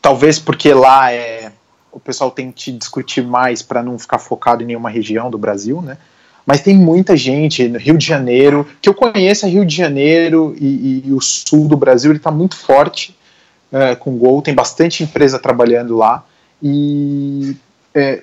talvez 0.00 0.38
porque 0.38 0.72
lá 0.72 1.12
é 1.12 1.52
o 1.92 2.00
pessoal 2.00 2.30
tente 2.30 2.72
discutir 2.72 3.22
mais 3.22 3.62
para 3.62 3.82
não 3.82 3.98
ficar 3.98 4.18
focado 4.18 4.62
em 4.62 4.66
nenhuma 4.66 4.90
região 4.90 5.30
do 5.30 5.38
Brasil, 5.38 5.82
né? 5.82 5.98
Mas 6.44 6.60
tem 6.60 6.76
muita 6.76 7.16
gente 7.16 7.68
no 7.68 7.78
Rio 7.78 7.96
de 7.96 8.04
Janeiro, 8.04 8.66
que 8.80 8.88
eu 8.88 8.94
conheço 8.94 9.46
é 9.46 9.48
Rio 9.48 9.64
de 9.64 9.76
Janeiro 9.76 10.56
e, 10.58 11.02
e 11.06 11.12
o 11.12 11.20
sul 11.20 11.68
do 11.68 11.76
Brasil, 11.76 12.10
ele 12.10 12.18
está 12.18 12.32
muito 12.32 12.56
forte 12.56 13.16
é, 13.70 13.94
com 13.94 14.16
Gol, 14.16 14.42
tem 14.42 14.54
bastante 14.54 15.04
empresa 15.04 15.38
trabalhando 15.38 15.96
lá. 15.96 16.24
E 16.60 17.56
é, 17.94 18.22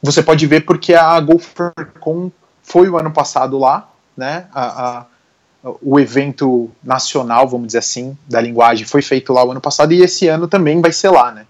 você 0.00 0.22
pode 0.22 0.46
ver 0.46 0.64
porque 0.64 0.94
a 0.94 1.18
GoForCon 1.18 2.30
foi 2.62 2.88
o 2.88 2.96
ano 2.96 3.10
passado 3.10 3.58
lá, 3.58 3.88
né? 4.16 4.46
A, 4.52 4.98
a, 4.98 5.06
o 5.82 5.98
evento 5.98 6.70
nacional, 6.82 7.48
vamos 7.48 7.66
dizer 7.68 7.78
assim, 7.78 8.16
da 8.28 8.40
linguagem 8.40 8.86
foi 8.86 9.02
feito 9.02 9.32
lá 9.32 9.44
o 9.44 9.50
ano 9.50 9.60
passado 9.60 9.92
e 9.92 10.00
esse 10.00 10.28
ano 10.28 10.46
também 10.46 10.80
vai 10.80 10.92
ser 10.92 11.10
lá, 11.10 11.32
né? 11.32 11.46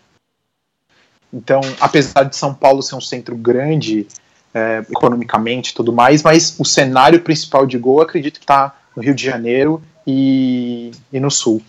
Então, 1.32 1.60
apesar 1.80 2.24
de 2.24 2.36
São 2.36 2.54
Paulo 2.54 2.82
ser 2.82 2.94
um 2.94 3.00
centro 3.00 3.36
grande 3.36 4.06
é, 4.54 4.84
economicamente 4.90 5.70
e 5.70 5.74
tudo 5.74 5.92
mais, 5.92 6.22
mas 6.22 6.56
o 6.58 6.64
cenário 6.64 7.20
principal 7.20 7.66
de 7.66 7.76
Gol 7.78 8.00
acredito 8.00 8.38
que 8.38 8.44
está 8.44 8.74
no 8.96 9.02
Rio 9.02 9.14
de 9.14 9.24
Janeiro 9.24 9.82
e, 10.06 10.90
e 11.12 11.20
no 11.20 11.30
Sul, 11.30 11.62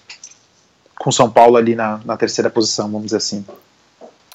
com 0.97 1.11
São 1.11 1.29
Paulo 1.29 1.57
ali 1.57 1.75
na, 1.75 1.99
na 2.05 2.15
terceira 2.15 2.49
posição, 2.49 2.89
vamos 2.89 3.05
dizer 3.05 3.17
assim. 3.17 3.45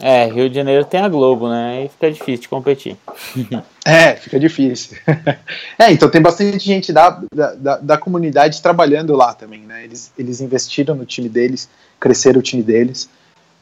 É, 0.00 0.26
Rio 0.26 0.50
de 0.50 0.56
Janeiro 0.56 0.84
tem 0.84 1.00
a 1.00 1.08
Globo, 1.08 1.48
né? 1.48 1.78
Aí 1.78 1.88
fica 1.88 2.10
difícil 2.10 2.42
de 2.42 2.48
competir. 2.48 2.96
é, 3.86 4.16
fica 4.16 4.38
difícil. 4.40 4.98
é, 5.78 5.92
então 5.92 6.10
tem 6.10 6.20
bastante 6.20 6.58
gente 6.58 6.92
da, 6.92 7.22
da, 7.32 7.76
da, 7.78 7.96
comunidade 7.96 8.60
trabalhando 8.60 9.14
lá 9.14 9.32
também, 9.34 9.60
né? 9.60 9.84
Eles, 9.84 10.12
eles 10.18 10.40
investiram 10.40 10.96
no 10.96 11.06
time 11.06 11.28
deles, 11.28 11.70
cresceram 12.00 12.40
o 12.40 12.42
time 12.42 12.62
deles. 12.62 13.08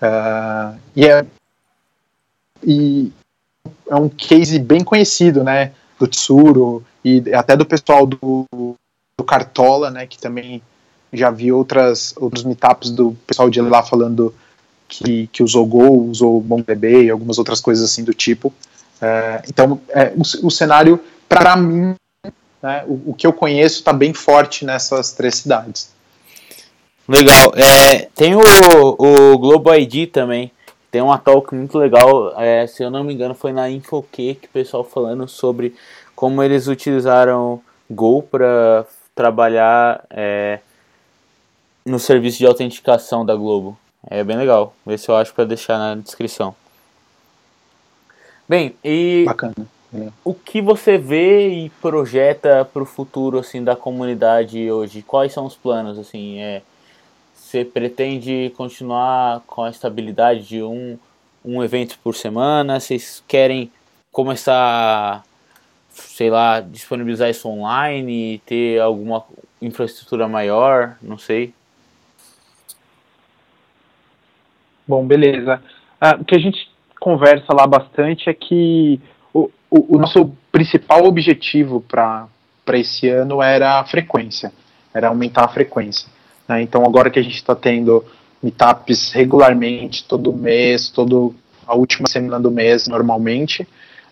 Uh, 0.01 0.77
e 0.97 1.07
é 1.07 1.25
e 2.63 3.13
é 3.89 3.95
um 3.97 4.09
case 4.09 4.59
bem 4.59 4.83
conhecido, 4.83 5.45
né, 5.45 5.73
do 5.99 6.07
Tsuru 6.07 6.85
e 7.05 7.23
até 7.35 7.57
do 7.57 7.67
pessoal 7.67 8.07
do, 8.07 8.47
do 8.51 9.25
Cartola, 9.25 9.91
né, 9.91 10.07
que 10.07 10.19
também 10.19 10.63
já 11.13 11.31
vi 11.31 11.53
outras 11.53 12.15
outros 12.17 12.43
meetups 12.43 12.91
do 12.91 13.17
pessoal 13.27 13.51
de 13.51 13.61
lá 13.61 13.83
falando 13.83 14.35
que, 14.89 15.27
que 15.29 15.43
usou 15.43 15.65
Go, 15.67 16.11
usou 16.11 16.43
MongoDB 16.43 17.05
e 17.05 17.11
algumas 17.11 17.39
outras 17.39 17.61
coisas 17.61 17.91
assim 17.91 18.05
do 18.05 18.13
tipo. 18.13 18.53
É, 19.01 19.43
então, 19.49 19.81
é, 19.89 20.13
o, 20.15 20.47
o 20.47 20.51
cenário, 20.51 21.01
para 21.29 21.57
mim, 21.57 21.95
né, 22.63 22.85
o, 22.87 23.11
o, 23.11 23.15
que 23.15 23.27
eu 23.27 23.33
conheço 23.33 23.79
está 23.79 23.93
bem 23.93 24.13
forte 24.13 24.65
nessas 24.65 25.13
três 25.13 25.37
cidades. 25.37 25.91
Legal. 27.09 27.53
É, 27.57 28.09
tem 28.15 28.37
o, 28.37 28.41
o 28.41 29.39
Globo 29.39 29.75
ID 29.75 30.11
também. 30.11 30.53
Tem 30.93 31.01
uma 31.01 31.17
talk 31.17 31.55
muito 31.55 31.79
legal, 31.79 32.39
é, 32.39 32.67
se 32.67 32.83
eu 32.83 32.91
não 32.91 33.03
me 33.03 33.15
engano, 33.15 33.35
foi 33.35 33.51
na 33.51 33.71
InfoQ 33.71 34.35
que 34.35 34.47
o 34.47 34.51
pessoal 34.51 34.85
falando 34.85 35.27
sobre 35.27 35.75
como 36.15 36.43
eles 36.43 36.67
utilizaram 36.69 37.63
Go 37.91 38.23
para 38.23 38.85
trabalhar 39.15 40.05
é, 40.11 40.59
no 41.83 41.99
serviço 41.99 42.37
de 42.37 42.47
autenticação 42.47 43.25
da 43.25 43.35
Globo. 43.35 43.79
É 44.07 44.23
bem 44.23 44.37
legal. 44.37 44.75
Vê 44.85 44.99
se 44.99 45.09
eu 45.09 45.17
acho 45.17 45.33
para 45.33 45.45
deixar 45.45 45.79
na 45.79 45.95
descrição. 45.95 46.55
Bem, 48.47 48.77
e 48.85 49.25
Bacana. 49.25 49.55
o 50.23 50.35
que 50.35 50.61
você 50.61 50.99
vê 50.99 51.49
e 51.49 51.71
projeta 51.71 52.67
para 52.71 52.83
o 52.83 52.87
futuro 52.87 53.39
assim 53.39 53.65
da 53.65 53.75
comunidade 53.75 54.71
hoje? 54.71 55.01
Quais 55.01 55.33
são 55.33 55.47
os 55.47 55.57
planos 55.57 55.99
assim? 55.99 56.39
É, 56.39 56.61
você 57.53 57.67
pretende 57.67 58.51
continuar 58.57 59.43
com 59.47 59.63
a 59.63 59.69
estabilidade 59.69 60.49
de 60.49 60.63
um, 60.63 60.99
um 61.45 61.63
evento 61.63 61.99
por 62.03 62.15
semana? 62.15 62.81
Vocês 62.81 63.23
querem 63.29 63.71
começar, 64.11 65.23
sei 65.91 66.31
lá, 66.31 66.61
disponibilizar 66.61 67.29
isso 67.29 67.47
online 67.47 68.37
e 68.37 68.39
ter 68.39 68.81
alguma 68.81 69.23
infraestrutura 69.61 70.27
maior? 70.27 70.97
Não 71.03 71.19
sei. 71.19 71.53
Bom, 74.89 75.05
beleza. 75.05 75.63
Ah, 76.01 76.17
o 76.19 76.25
que 76.25 76.35
a 76.35 76.41
gente 76.41 76.71
conversa 76.99 77.53
lá 77.53 77.67
bastante 77.67 78.31
é 78.31 78.35
que 78.35 78.99
o, 79.35 79.51
o, 79.71 79.97
o 79.97 79.99
nosso 79.99 80.35
principal 80.51 81.05
objetivo 81.05 81.83
para 81.83 82.31
esse 82.73 83.11
ano 83.11 83.43
era 83.43 83.79
a 83.79 83.85
frequência, 83.85 84.51
era 84.95 85.09
aumentar 85.09 85.45
a 85.45 85.49
frequência. 85.49 86.12
Né? 86.49 86.63
Então, 86.63 86.85
agora 86.85 87.11
que 87.11 87.19
a 87.19 87.23
gente 87.23 87.37
está 87.37 87.55
tendo 87.55 88.05
meetups 88.43 89.13
regularmente, 89.13 90.05
todo 90.05 90.33
mês, 90.33 90.89
todo 90.89 91.35
a 91.67 91.75
última 91.75 92.09
semana 92.09 92.41
do 92.41 92.51
mês, 92.51 92.89
normalmente, 92.89 93.67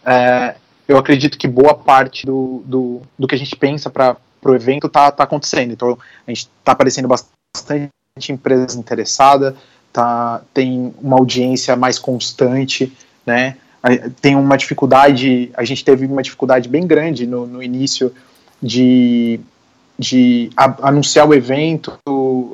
é, 0.05 0.55
eu 0.87 0.97
acredito 0.97 1.37
que 1.37 1.49
boa 1.49 1.75
parte 1.75 2.27
do, 2.27 2.63
do, 2.65 3.03
do 3.19 3.27
que 3.27 3.35
a 3.35 3.39
gente 3.39 3.55
pensa 3.57 3.91
para 3.91 4.17
o 4.45 4.55
evento 4.55 4.87
está 4.87 5.11
tá 5.11 5.25
acontecendo. 5.25 5.73
Então, 5.73 5.99
a 6.27 6.31
gente 6.31 6.49
está 6.59 6.73
aparecendo 6.73 7.09
bastante 7.09 7.91
empresas 8.29 8.75
interessadas, 8.75 9.55
tá, 9.93 10.43
tem 10.53 10.95
uma 11.01 11.17
audiência 11.17 11.77
mais 11.77 11.99
constante, 11.99 12.93
né? 13.27 13.57
Tem 14.21 14.37
uma 14.37 14.59
dificuldade, 14.59 15.51
a 15.55 15.65
gente 15.65 15.83
teve 15.85 16.05
uma 16.05 16.23
dificuldade 16.23 16.69
bem 16.69 16.87
grande 16.87 17.27
no, 17.27 17.47
no 17.47 17.63
início 17.63 18.13
de 18.63 19.41
de 20.01 20.49
a, 20.57 20.89
anunciar 20.89 21.29
o 21.29 21.35
evento 21.35 21.93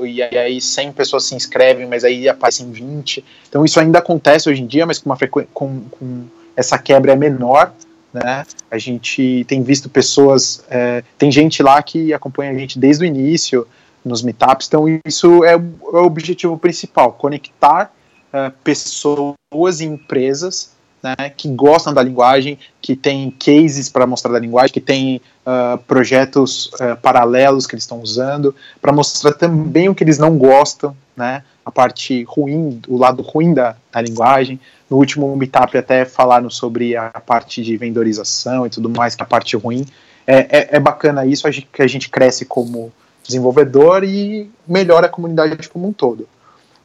e 0.04 0.20
aí 0.20 0.60
100 0.60 0.92
pessoas 0.92 1.26
se 1.26 1.34
inscrevem, 1.36 1.86
mas 1.86 2.02
aí 2.02 2.28
aparecem 2.28 2.72
20. 2.72 3.24
Então 3.48 3.64
isso 3.64 3.78
ainda 3.78 4.00
acontece 4.00 4.50
hoje 4.50 4.62
em 4.62 4.66
dia, 4.66 4.84
mas 4.84 4.98
com, 4.98 5.08
uma 5.08 5.16
com, 5.54 5.80
com 5.88 6.24
essa 6.56 6.76
quebra 6.76 7.12
é 7.12 7.16
menor. 7.16 7.72
Né? 8.12 8.44
A 8.68 8.78
gente 8.78 9.44
tem 9.46 9.62
visto 9.62 9.88
pessoas, 9.88 10.64
é, 10.68 11.04
tem 11.16 11.30
gente 11.30 11.62
lá 11.62 11.80
que 11.80 12.12
acompanha 12.12 12.50
a 12.50 12.54
gente 12.58 12.80
desde 12.80 13.04
o 13.04 13.06
início 13.06 13.64
nos 14.04 14.22
meetups, 14.22 14.66
então 14.66 14.84
isso 15.04 15.44
é, 15.44 15.52
é 15.52 15.56
o 15.56 16.04
objetivo 16.04 16.58
principal, 16.58 17.12
conectar 17.12 17.92
é, 18.32 18.50
pessoas 18.64 19.80
e 19.80 19.84
empresas 19.84 20.75
né, 21.02 21.30
que 21.30 21.48
gostam 21.48 21.92
da 21.92 22.02
linguagem, 22.02 22.58
que 22.80 22.96
tem 22.96 23.30
cases 23.30 23.88
para 23.88 24.06
mostrar 24.06 24.32
da 24.32 24.38
linguagem, 24.38 24.72
que 24.72 24.80
tem 24.80 25.20
uh, 25.46 25.78
projetos 25.78 26.66
uh, 26.74 26.96
paralelos 27.00 27.66
que 27.66 27.74
eles 27.74 27.84
estão 27.84 28.00
usando, 28.00 28.54
para 28.80 28.92
mostrar 28.92 29.32
também 29.32 29.88
o 29.88 29.94
que 29.94 30.02
eles 30.02 30.18
não 30.18 30.36
gostam, 30.36 30.96
né, 31.16 31.42
a 31.64 31.70
parte 31.70 32.24
ruim, 32.24 32.80
o 32.88 32.96
lado 32.96 33.22
ruim 33.22 33.52
da, 33.52 33.76
da 33.92 34.00
linguagem. 34.00 34.58
No 34.88 34.96
último 34.98 35.34
meetup 35.36 35.76
até 35.76 36.04
falaram 36.04 36.48
sobre 36.48 36.96
a 36.96 37.10
parte 37.10 37.62
de 37.62 37.76
vendorização 37.76 38.66
e 38.66 38.70
tudo 38.70 38.88
mais, 38.88 39.14
que 39.14 39.22
é 39.22 39.24
a 39.24 39.28
parte 39.28 39.56
ruim. 39.56 39.84
É, 40.26 40.36
é, 40.58 40.68
é 40.76 40.80
bacana 40.80 41.26
isso, 41.26 41.46
a 41.46 41.50
gente, 41.50 41.68
que 41.72 41.82
a 41.82 41.86
gente 41.86 42.08
cresce 42.08 42.44
como 42.44 42.92
desenvolvedor 43.24 44.04
e 44.04 44.50
melhora 44.66 45.06
a 45.06 45.10
comunidade 45.10 45.68
como 45.68 45.88
um 45.88 45.92
todo. 45.92 46.28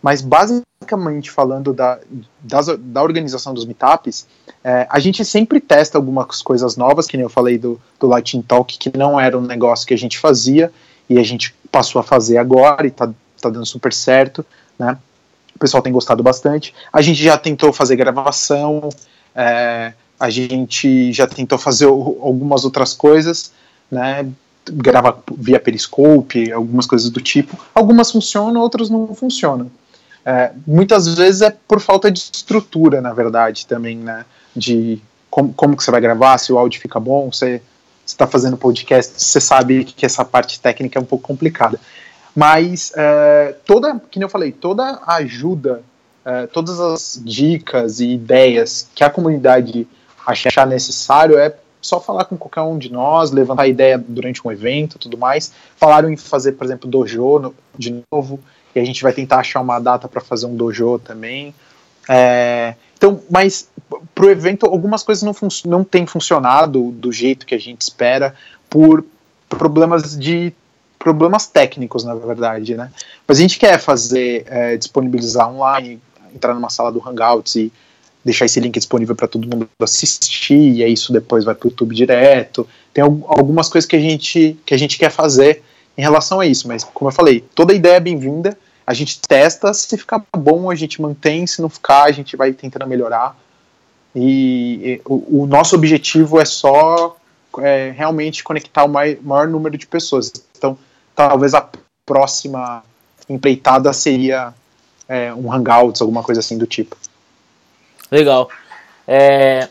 Mas 0.02 0.22
basicamente 0.22 1.30
falando 1.30 1.74
da, 1.74 2.00
das, 2.42 2.68
da 2.80 3.04
organização 3.04 3.54
dos 3.54 3.66
meetups, 3.66 4.26
é, 4.64 4.88
a 4.90 5.00
gente 5.00 5.24
sempre 5.24 5.60
testa 5.60 5.98
algumas 5.98 6.42
coisas 6.42 6.76
novas, 6.76 7.08
que 7.08 7.18
nem 7.18 7.24
eu 7.24 7.30
falei 7.30 7.58
do, 7.58 7.80
do 8.00 8.08
Lightning 8.08 8.42
Talk, 8.42 8.78
que 8.78 8.98
não 8.98 9.20
era 9.20 9.38
um 9.38 9.42
negócio 9.42 9.86
que 9.86 9.94
a 9.94 9.98
gente 9.98 10.18
fazia 10.18 10.72
e 11.10 11.20
a 11.20 11.24
gente 11.24 11.54
passou 11.72 12.00
a 12.00 12.04
fazer 12.04 12.38
agora 12.38 12.88
e 12.88 12.92
tá, 12.92 13.12
tá 13.40 13.50
dando 13.50 13.66
super 13.66 13.94
certo, 13.94 14.46
né? 14.78 14.98
O 15.56 15.60
pessoal 15.60 15.84
tem 15.84 15.94
gostado 15.94 16.24
bastante. 16.24 16.74
A 16.92 17.02
gente 17.02 17.22
já 17.22 17.38
tentou 17.38 17.72
fazer 17.72 17.96
gravação, 17.96 18.90
é, 19.36 19.94
a 20.20 20.30
gente 20.30 21.12
já 21.12 21.28
tentou 21.28 21.58
fazer 21.58 21.86
algumas 21.86 22.64
outras 22.66 22.94
coisas, 22.94 23.52
né? 23.90 24.28
Gravar 24.72 25.20
via 25.36 25.60
Periscope, 25.60 26.52
algumas 26.52 26.86
coisas 26.86 27.10
do 27.10 27.20
tipo. 27.20 27.58
Algumas 27.74 28.12
funcionam, 28.12 28.62
outras 28.62 28.90
não 28.90 29.14
funcionam. 29.16 29.72
É, 30.26 30.52
muitas 30.68 31.08
vezes 31.16 31.42
é 31.42 31.50
por 31.68 31.80
falta 31.80 32.12
de 32.12 32.20
estrutura, 32.20 33.02
na 33.02 33.14
verdade, 33.14 33.66
também, 33.66 33.98
né? 33.98 34.26
De 34.56 35.02
como, 35.30 35.54
como 35.54 35.78
que 35.78 35.84
você 35.84 35.92
vai 35.92 36.02
gravar, 36.02 36.38
se 36.38 36.52
o 36.52 36.58
áudio 36.58 36.82
fica 36.82 37.00
bom, 37.00 37.32
você 37.32 37.62
está 38.06 38.28
fazendo 38.28 38.58
podcast, 38.58 39.14
você 39.22 39.40
sabe 39.40 39.86
que 39.86 40.06
essa 40.06 40.26
parte 40.26 40.60
técnica 40.60 41.00
é 41.00 41.02
um 41.02 41.06
pouco 41.06 41.28
complicada. 41.28 41.80
Mas 42.36 42.92
é, 42.96 43.56
toda, 43.66 44.00
que 44.10 44.24
eu 44.24 44.30
falei, 44.30 44.52
toda 44.52 44.84
a 45.06 45.16
ajuda, 45.16 45.82
é, 46.24 46.48
todas 46.48 46.80
as 46.80 47.22
dicas 47.24 48.00
e 48.00 48.12
ideias 48.12 48.90
que 48.94 49.04
a 49.04 49.10
comunidade 49.10 49.88
achar 50.26 50.68
necessário 50.68 51.38
é 51.38 51.56
só 51.82 52.00
falar 52.00 52.26
com 52.26 52.38
qualquer 52.38 52.62
um 52.62 52.78
de 52.78 52.92
nós, 52.92 53.32
levantar 53.32 53.64
a 53.64 53.68
ideia 53.68 53.98
durante 53.98 54.46
um 54.46 54.52
evento 54.52 55.00
tudo 55.00 55.18
mais. 55.18 55.52
Falaram 55.76 56.10
em 56.10 56.16
fazer, 56.18 56.54
por 56.54 56.64
exemplo, 56.64 56.90
dojo 56.90 57.40
no, 57.40 57.56
de 57.78 58.04
novo 58.12 58.40
e 58.76 58.80
a 58.80 58.86
gente 58.86 59.04
vai 59.04 59.14
tentar 59.14 59.38
achar 59.38 59.62
uma 59.62 59.80
data 59.80 60.08
para 60.08 60.22
fazer 60.22 60.46
um 60.46 60.56
dojo 60.56 61.00
também. 61.00 61.54
É, 62.10 62.76
então, 62.98 63.22
mas 63.30 63.68
para 64.14 64.26
o 64.26 64.30
evento 64.30 64.66
algumas 64.66 65.04
coisas 65.04 65.24
não, 65.24 65.36
não 65.66 65.84
têm 65.84 66.06
funcionado 66.06 66.92
do 66.92 67.12
jeito 67.12 67.46
que 67.46 67.56
a 67.56 67.60
gente 67.60 67.82
espera 67.82 68.34
por 68.70 69.04
problemas 69.50 70.18
de 70.18 70.54
problemas 70.98 71.48
técnicos, 71.48 72.04
na 72.04 72.14
verdade, 72.14 72.76
né? 72.76 72.92
Mas 73.28 73.40
a 73.40 73.42
gente 73.42 73.58
quer 73.58 73.80
fazer, 73.80 74.46
é, 74.48 74.78
disponibilizar 74.78 75.50
online, 75.52 76.00
entrar 76.34 76.54
numa 76.54 76.70
sala 76.70 76.92
do 76.92 77.02
Hangouts 77.06 77.56
e 77.56 77.74
deixar 78.24 78.46
esse 78.46 78.60
link 78.60 78.78
disponível 78.78 79.16
para 79.16 79.28
todo 79.28 79.48
mundo 79.48 79.68
assistir, 79.80 80.76
e 80.76 80.84
aí 80.84 80.94
isso 80.94 81.12
depois 81.12 81.44
vai 81.44 81.56
para 81.56 81.66
o 81.66 81.70
YouTube 81.70 81.96
direto. 81.96 82.68
Tem 82.94 83.04
algumas 83.04 83.68
coisas 83.68 83.88
que 83.88 83.96
a 83.96 84.00
gente 84.00 84.58
que 84.64 84.76
a 84.76 84.78
gente 84.78 85.00
quer 85.00 85.10
fazer 85.10 85.64
em 85.98 86.02
relação 86.02 86.40
a 86.40 86.46
isso, 86.46 86.68
mas 86.68 86.84
como 86.84 87.10
eu 87.10 87.14
falei, 87.14 87.42
toda 87.54 87.74
ideia 87.74 87.96
é 87.96 88.00
bem-vinda, 88.00 88.58
a 88.86 88.94
gente 88.94 89.20
testa, 89.20 89.74
se 89.74 89.98
ficar 89.98 90.24
bom 90.36 90.70
a 90.70 90.76
gente 90.76 91.02
mantém, 91.02 91.46
se 91.46 91.62
não 91.62 91.70
ficar 91.70 92.04
a 92.04 92.12
gente 92.12 92.36
vai 92.36 92.52
tentando 92.54 92.88
melhorar. 92.88 93.38
E, 94.16 95.02
o, 95.06 95.44
o, 95.44 95.48
nosso 95.48 95.76
objetivo 95.76 96.40
é 96.40 96.46
só 96.46 97.16
é, 97.60 97.94
realmente 97.96 98.44
conectar 98.44 98.84
o 98.84 98.90
maior, 98.90 99.18
maior 99.22 99.48
número 99.48 99.78
de 99.78 99.88
pessoas. 99.88 100.32
Então, 100.58 100.78
talvez 101.16 101.54
a 101.54 101.70
próxima 102.06 102.84
empreitada 103.30 103.94
seria 103.94 104.54
é, 105.08 105.34
um 105.34 105.52
Hangouts, 105.52 106.02
alguma 106.02 106.24
coisa 106.24 106.42
assim 106.42 106.58
do 106.58 106.68
tipo. 106.68 106.98
Legal. 108.12 108.50
É, 109.08 109.70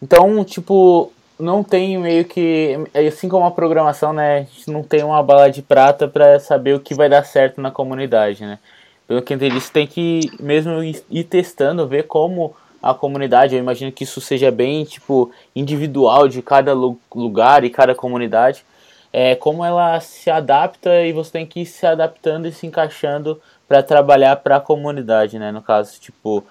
então, 0.00 0.44
tipo, 0.44 1.12
não 1.38 1.62
tem 1.62 1.98
meio 1.98 2.24
que. 2.24 2.78
Assim 3.08 3.28
como 3.28 3.44
a 3.46 3.50
programação, 3.50 4.12
né? 4.12 4.38
A 4.38 4.40
gente 4.40 4.70
não 4.70 4.82
tem 4.82 5.02
uma 5.02 5.22
bala 5.22 5.50
de 5.50 5.62
prata 5.62 6.06
para 6.08 6.38
saber 6.38 6.74
o 6.74 6.80
que 6.80 6.94
vai 6.94 7.08
dar 7.08 7.24
certo 7.24 7.60
na 7.60 7.70
comunidade, 7.70 8.44
né? 8.44 8.58
Pelo 9.06 9.20
que 9.22 9.32
eu 9.32 9.36
entendi, 9.36 9.60
você 9.60 9.72
tem 9.72 9.86
que 9.86 10.30
mesmo 10.40 10.82
ir 10.82 11.24
testando, 11.24 11.86
ver 11.86 12.04
como 12.04 12.54
a 12.82 12.94
comunidade, 12.94 13.54
eu 13.54 13.58
imagino 13.58 13.90
que 13.90 14.04
isso 14.04 14.20
seja 14.20 14.50
bem, 14.50 14.84
tipo, 14.84 15.30
individual 15.56 16.28
de 16.28 16.42
cada 16.42 16.74
lugar 16.74 17.64
e 17.64 17.70
cada 17.70 17.94
comunidade, 17.94 18.64
é, 19.10 19.34
como 19.34 19.64
ela 19.64 19.98
se 20.00 20.30
adapta 20.30 21.02
e 21.02 21.12
você 21.12 21.32
tem 21.32 21.46
que 21.46 21.60
ir 21.60 21.66
se 21.66 21.86
adaptando 21.86 22.46
e 22.46 22.52
se 22.52 22.66
encaixando 22.66 23.40
para 23.66 23.82
trabalhar 23.82 24.36
para 24.36 24.56
a 24.56 24.60
comunidade, 24.60 25.38
né? 25.38 25.50
No 25.50 25.62
caso, 25.62 25.98
tipo, 25.98 26.44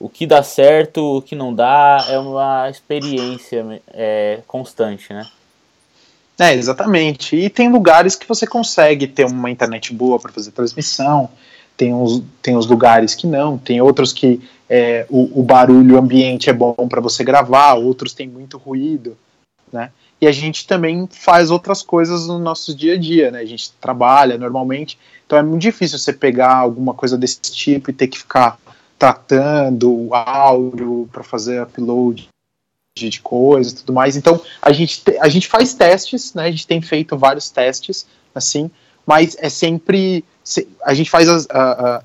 o 0.00 0.08
que 0.08 0.26
dá 0.26 0.42
certo, 0.42 1.18
o 1.18 1.22
que 1.22 1.34
não 1.34 1.52
dá, 1.52 2.06
é 2.08 2.18
uma 2.18 2.70
experiência 2.70 3.82
é, 3.88 4.40
constante, 4.46 5.12
né? 5.12 5.26
É, 6.38 6.54
exatamente. 6.54 7.34
E 7.34 7.50
tem 7.50 7.70
lugares 7.70 8.14
que 8.14 8.28
você 8.28 8.46
consegue 8.46 9.08
ter 9.08 9.26
uma 9.26 9.50
internet 9.50 9.92
boa 9.92 10.20
para 10.20 10.32
fazer 10.32 10.52
transmissão, 10.52 11.28
tem 11.76 11.92
uns, 11.92 12.22
tem 12.40 12.54
lugares 12.54 13.14
que 13.14 13.26
não, 13.26 13.58
tem 13.58 13.80
outros 13.80 14.12
que 14.12 14.40
é, 14.68 15.04
o, 15.08 15.40
o 15.40 15.42
barulho 15.42 15.98
ambiente 15.98 16.48
é 16.48 16.52
bom 16.52 16.74
para 16.88 17.00
você 17.00 17.24
gravar, 17.24 17.74
outros 17.74 18.12
tem 18.12 18.28
muito 18.28 18.56
ruído, 18.56 19.16
né? 19.72 19.90
E 20.20 20.26
a 20.26 20.32
gente 20.32 20.66
também 20.66 21.08
faz 21.10 21.50
outras 21.50 21.80
coisas 21.82 22.26
no 22.26 22.38
nosso 22.38 22.74
dia 22.74 22.94
a 22.94 22.98
dia, 22.98 23.30
né? 23.30 23.40
A 23.40 23.46
gente 23.46 23.72
trabalha 23.80 24.36
normalmente, 24.36 24.98
então 25.26 25.38
é 25.38 25.42
muito 25.42 25.62
difícil 25.62 25.98
você 25.98 26.12
pegar 26.12 26.54
alguma 26.56 26.94
coisa 26.94 27.16
desse 27.16 27.40
tipo 27.40 27.90
e 27.90 27.94
ter 27.94 28.08
que 28.08 28.18
ficar 28.18 28.58
tratando 28.98 29.90
o 29.90 30.14
áudio 30.14 31.08
para 31.12 31.22
fazer 31.22 31.62
upload 31.62 32.28
de 32.96 33.20
coisas 33.20 33.72
e 33.72 33.76
tudo 33.76 33.92
mais. 33.92 34.16
Então 34.16 34.40
a 34.60 34.72
gente, 34.72 35.02
a 35.20 35.28
gente 35.28 35.46
faz 35.46 35.72
testes, 35.74 36.34
né? 36.34 36.44
A 36.44 36.50
gente 36.50 36.66
tem 36.66 36.82
feito 36.82 37.16
vários 37.16 37.48
testes, 37.48 38.06
assim, 38.34 38.70
mas 39.06 39.36
é 39.38 39.48
sempre 39.48 40.24
a 40.82 40.94
gente 40.94 41.10
faz 41.10 41.28
as, 41.28 41.46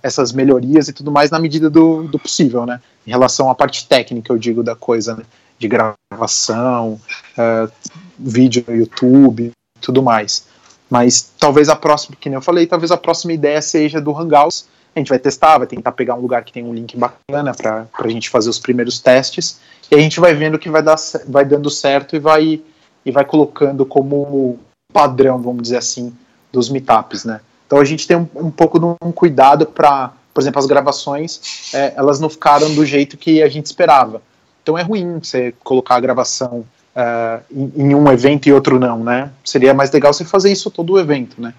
essas 0.01 0.33
melhorias 0.33 0.87
e 0.89 0.93
tudo 0.93 1.11
mais 1.11 1.31
na 1.31 1.39
medida 1.39 1.69
do, 1.69 2.03
do, 2.03 2.19
possível, 2.19 2.65
né? 2.65 2.81
Em 3.07 3.11
relação 3.11 3.49
à 3.49 3.55
parte 3.55 3.87
técnica, 3.87 4.31
eu 4.31 4.37
digo 4.37 4.61
da 4.61 4.75
coisa, 4.75 5.15
né? 5.15 5.23
De 5.57 5.67
gravação, 5.67 6.99
uh, 7.37 7.71
vídeo 8.19 8.65
no 8.67 8.75
YouTube, 8.75 9.51
tudo 9.79 10.03
mais. 10.03 10.45
Mas 10.89 11.31
talvez 11.39 11.69
a 11.69 11.75
próxima, 11.75 12.17
que 12.19 12.29
nem 12.29 12.35
eu 12.35 12.41
falei, 12.41 12.67
talvez 12.67 12.91
a 12.91 12.97
próxima 12.97 13.33
ideia 13.33 13.61
seja 13.61 14.01
do 14.01 14.11
Hangouts, 14.11 14.67
a 14.95 14.99
gente 14.99 15.09
vai 15.09 15.19
testar, 15.19 15.57
vai 15.57 15.67
tentar 15.67 15.91
pegar 15.91 16.15
um 16.15 16.21
lugar 16.21 16.43
que 16.43 16.53
tem 16.53 16.63
um 16.63 16.73
link 16.73 16.95
bacana 16.95 17.53
para 17.53 17.87
a 17.93 18.07
gente 18.07 18.29
fazer 18.29 18.49
os 18.49 18.59
primeiros 18.59 18.99
testes. 18.99 19.59
E 19.89 19.95
a 19.95 19.99
gente 19.99 20.19
vai 20.19 20.33
vendo 20.33 20.59
que 20.59 20.69
vai, 20.69 20.83
dar, 20.83 20.95
vai 21.27 21.43
dando 21.43 21.69
certo 21.69 22.15
e 22.15 22.19
vai, 22.19 22.61
e 23.05 23.11
vai 23.11 23.25
colocando 23.25 23.85
como 23.85 24.59
padrão, 24.91 25.41
vamos 25.41 25.63
dizer 25.63 25.77
assim, 25.77 26.13
dos 26.51 26.69
meetups, 26.69 27.25
né? 27.25 27.41
Então 27.65 27.79
a 27.79 27.85
gente 27.85 28.07
tem 28.07 28.15
um, 28.15 28.27
um 28.35 28.51
pouco 28.51 28.79
de 28.79 28.85
um 28.85 29.11
cuidado 29.11 29.65
para, 29.65 30.13
por 30.33 30.41
exemplo, 30.41 30.59
as 30.59 30.67
gravações, 30.67 31.71
é, 31.73 31.93
elas 31.95 32.19
não 32.19 32.29
ficaram 32.29 32.73
do 32.75 32.85
jeito 32.85 33.17
que 33.17 33.41
a 33.41 33.49
gente 33.49 33.65
esperava. 33.65 34.21
Então 34.61 34.77
é 34.77 34.83
ruim 34.83 35.19
você 35.19 35.53
colocar 35.63 35.95
a 35.95 35.99
gravação 35.99 36.65
uh, 36.95 37.43
em, 37.51 37.71
em, 37.75 37.95
um 37.95 38.09
evento 38.11 38.47
e 38.47 38.53
outro 38.53 38.79
não, 38.79 39.03
né? 39.03 39.31
Seria 39.43 39.73
mais 39.73 39.91
legal 39.91 40.13
você 40.13 40.23
fazer 40.23 40.51
isso 40.51 40.69
todo 40.69 40.93
o 40.93 40.99
evento, 40.99 41.41
né? 41.41 41.53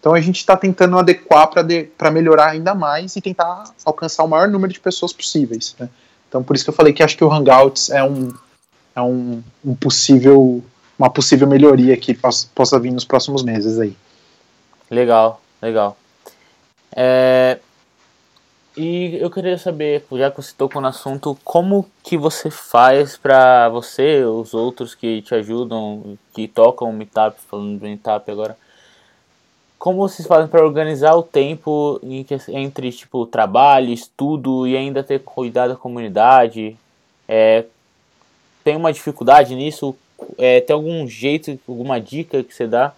Então 0.00 0.14
a 0.14 0.20
gente 0.20 0.38
está 0.38 0.56
tentando 0.56 0.98
adequar 0.98 1.48
para 1.48 2.10
melhorar 2.10 2.50
ainda 2.50 2.74
mais 2.74 3.14
e 3.16 3.20
tentar 3.20 3.64
alcançar 3.84 4.24
o 4.24 4.28
maior 4.28 4.48
número 4.48 4.72
de 4.72 4.80
pessoas 4.80 5.12
possíveis. 5.12 5.76
Né? 5.78 5.88
Então 6.28 6.42
por 6.42 6.56
isso 6.56 6.64
que 6.64 6.70
eu 6.70 6.74
falei 6.74 6.92
que 6.92 7.02
acho 7.02 7.16
que 7.16 7.24
o 7.24 7.30
Hangouts 7.30 7.90
é 7.90 8.02
um, 8.02 8.32
é 8.96 9.02
um, 9.02 9.42
um 9.64 9.74
possível 9.74 10.64
uma 10.98 11.08
possível 11.08 11.48
melhoria 11.48 11.96
que 11.96 12.12
possa, 12.12 12.46
possa 12.54 12.78
vir 12.78 12.90
nos 12.90 13.06
próximos 13.06 13.42
meses 13.42 13.78
aí. 13.78 13.96
Legal, 14.90 15.40
legal. 15.62 15.96
É, 16.94 17.58
e 18.76 19.16
eu 19.16 19.30
queria 19.30 19.56
saber, 19.56 20.04
já 20.12 20.30
que 20.30 20.36
você 20.36 20.52
tocou 20.56 20.80
no 20.80 20.88
assunto, 20.88 21.36
como 21.42 21.90
que 22.02 22.16
você 22.16 22.50
faz 22.50 23.16
para 23.16 23.68
você, 23.68 24.24
os 24.24 24.52
outros 24.54 24.94
que 24.94 25.22
te 25.22 25.34
ajudam, 25.34 26.18
que 26.32 26.46
tocam 26.46 26.90
o 26.90 26.92
Meetup, 26.92 27.36
falando 27.50 27.78
do 27.78 27.84
Meetup 27.84 28.30
agora, 28.30 28.56
como 29.80 29.96
vocês 29.96 30.28
fazem 30.28 30.46
para 30.46 30.62
organizar 30.62 31.14
o 31.14 31.22
tempo 31.22 31.98
entre 32.48 32.92
tipo 32.92 33.24
trabalho, 33.24 33.90
estudo 33.90 34.66
e 34.66 34.76
ainda 34.76 35.02
ter 35.02 35.20
cuidado 35.20 35.70
da 35.70 35.76
comunidade? 35.76 36.76
É, 37.26 37.64
tem 38.62 38.76
uma 38.76 38.92
dificuldade 38.92 39.54
nisso? 39.54 39.96
É, 40.36 40.60
tem 40.60 40.74
algum 40.74 41.06
jeito, 41.08 41.58
alguma 41.66 41.98
dica 41.98 42.44
que 42.44 42.54
você 42.54 42.66
dá? 42.66 42.92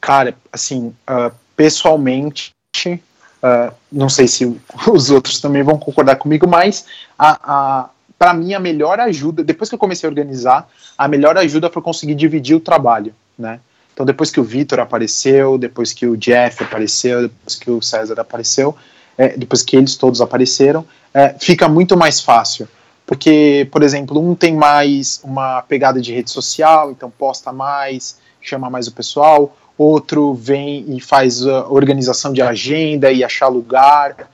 Cara, 0.00 0.36
assim, 0.52 0.88
uh, 1.08 1.32
pessoalmente, 1.54 2.52
uh, 2.84 3.72
não 3.92 4.08
sei 4.08 4.26
se 4.26 4.44
os 4.92 5.08
outros 5.08 5.40
também 5.40 5.62
vão 5.62 5.78
concordar 5.78 6.16
comigo, 6.16 6.48
mas 6.48 6.84
a, 7.16 7.38
a 7.42 7.90
para 8.18 8.34
mim 8.34 8.54
a 8.54 8.58
melhor 8.58 8.98
ajuda, 8.98 9.44
depois 9.44 9.68
que 9.68 9.76
eu 9.76 9.78
comecei 9.78 10.08
a 10.08 10.10
organizar, 10.10 10.68
a 10.98 11.06
melhor 11.06 11.38
ajuda 11.38 11.70
foi 11.70 11.80
conseguir 11.80 12.16
dividir 12.16 12.56
o 12.56 12.60
trabalho, 12.60 13.14
né? 13.38 13.60
Então 13.96 14.04
depois 14.04 14.30
que 14.30 14.38
o 14.38 14.44
Vitor 14.44 14.78
apareceu, 14.78 15.56
depois 15.56 15.92
que 15.94 16.06
o 16.06 16.16
Jeff 16.16 16.62
apareceu, 16.62 17.22
depois 17.22 17.54
que 17.54 17.70
o 17.70 17.80
César 17.80 18.20
apareceu, 18.20 18.76
é, 19.16 19.36
depois 19.36 19.62
que 19.62 19.74
eles 19.74 19.96
todos 19.96 20.20
apareceram, 20.20 20.84
é, 21.14 21.34
fica 21.40 21.66
muito 21.66 21.96
mais 21.96 22.20
fácil. 22.20 22.68
Porque, 23.06 23.66
por 23.72 23.82
exemplo, 23.82 24.20
um 24.20 24.34
tem 24.34 24.54
mais 24.54 25.20
uma 25.24 25.62
pegada 25.62 26.00
de 26.00 26.12
rede 26.12 26.30
social, 26.30 26.90
então 26.90 27.10
posta 27.10 27.52
mais, 27.52 28.18
chama 28.40 28.68
mais 28.68 28.86
o 28.86 28.92
pessoal 28.92 29.56
outro 29.78 30.34
vem 30.34 30.84
e 30.96 31.00
faz 31.00 31.46
a 31.46 31.66
organização 31.68 32.32
de 32.32 32.40
agenda 32.40 33.10
e 33.10 33.22
achar 33.22 33.48
lugar, 33.48 34.30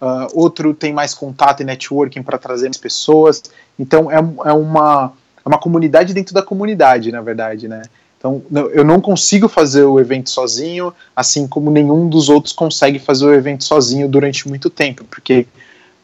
uh, 0.00 0.28
outro 0.32 0.72
tem 0.72 0.92
mais 0.92 1.12
contato 1.12 1.60
e 1.60 1.64
networking 1.64 2.22
para 2.22 2.38
trazer 2.38 2.66
mais 2.66 2.76
pessoas. 2.76 3.42
Então 3.78 4.10
é, 4.10 4.16
é, 4.16 4.52
uma, 4.52 5.12
é 5.44 5.48
uma 5.48 5.58
comunidade 5.58 6.14
dentro 6.14 6.32
da 6.32 6.42
comunidade, 6.42 7.10
na 7.10 7.20
verdade, 7.20 7.66
né? 7.68 7.82
Então 8.18 8.42
eu 8.72 8.84
não 8.84 9.00
consigo 9.00 9.48
fazer 9.48 9.84
o 9.84 10.00
evento 10.00 10.30
sozinho, 10.30 10.92
assim 11.14 11.46
como 11.46 11.70
nenhum 11.70 12.08
dos 12.08 12.28
outros 12.28 12.52
consegue 12.52 12.98
fazer 12.98 13.26
o 13.26 13.34
evento 13.34 13.64
sozinho 13.64 14.08
durante 14.08 14.48
muito 14.48 14.70
tempo, 14.70 15.04
porque 15.04 15.46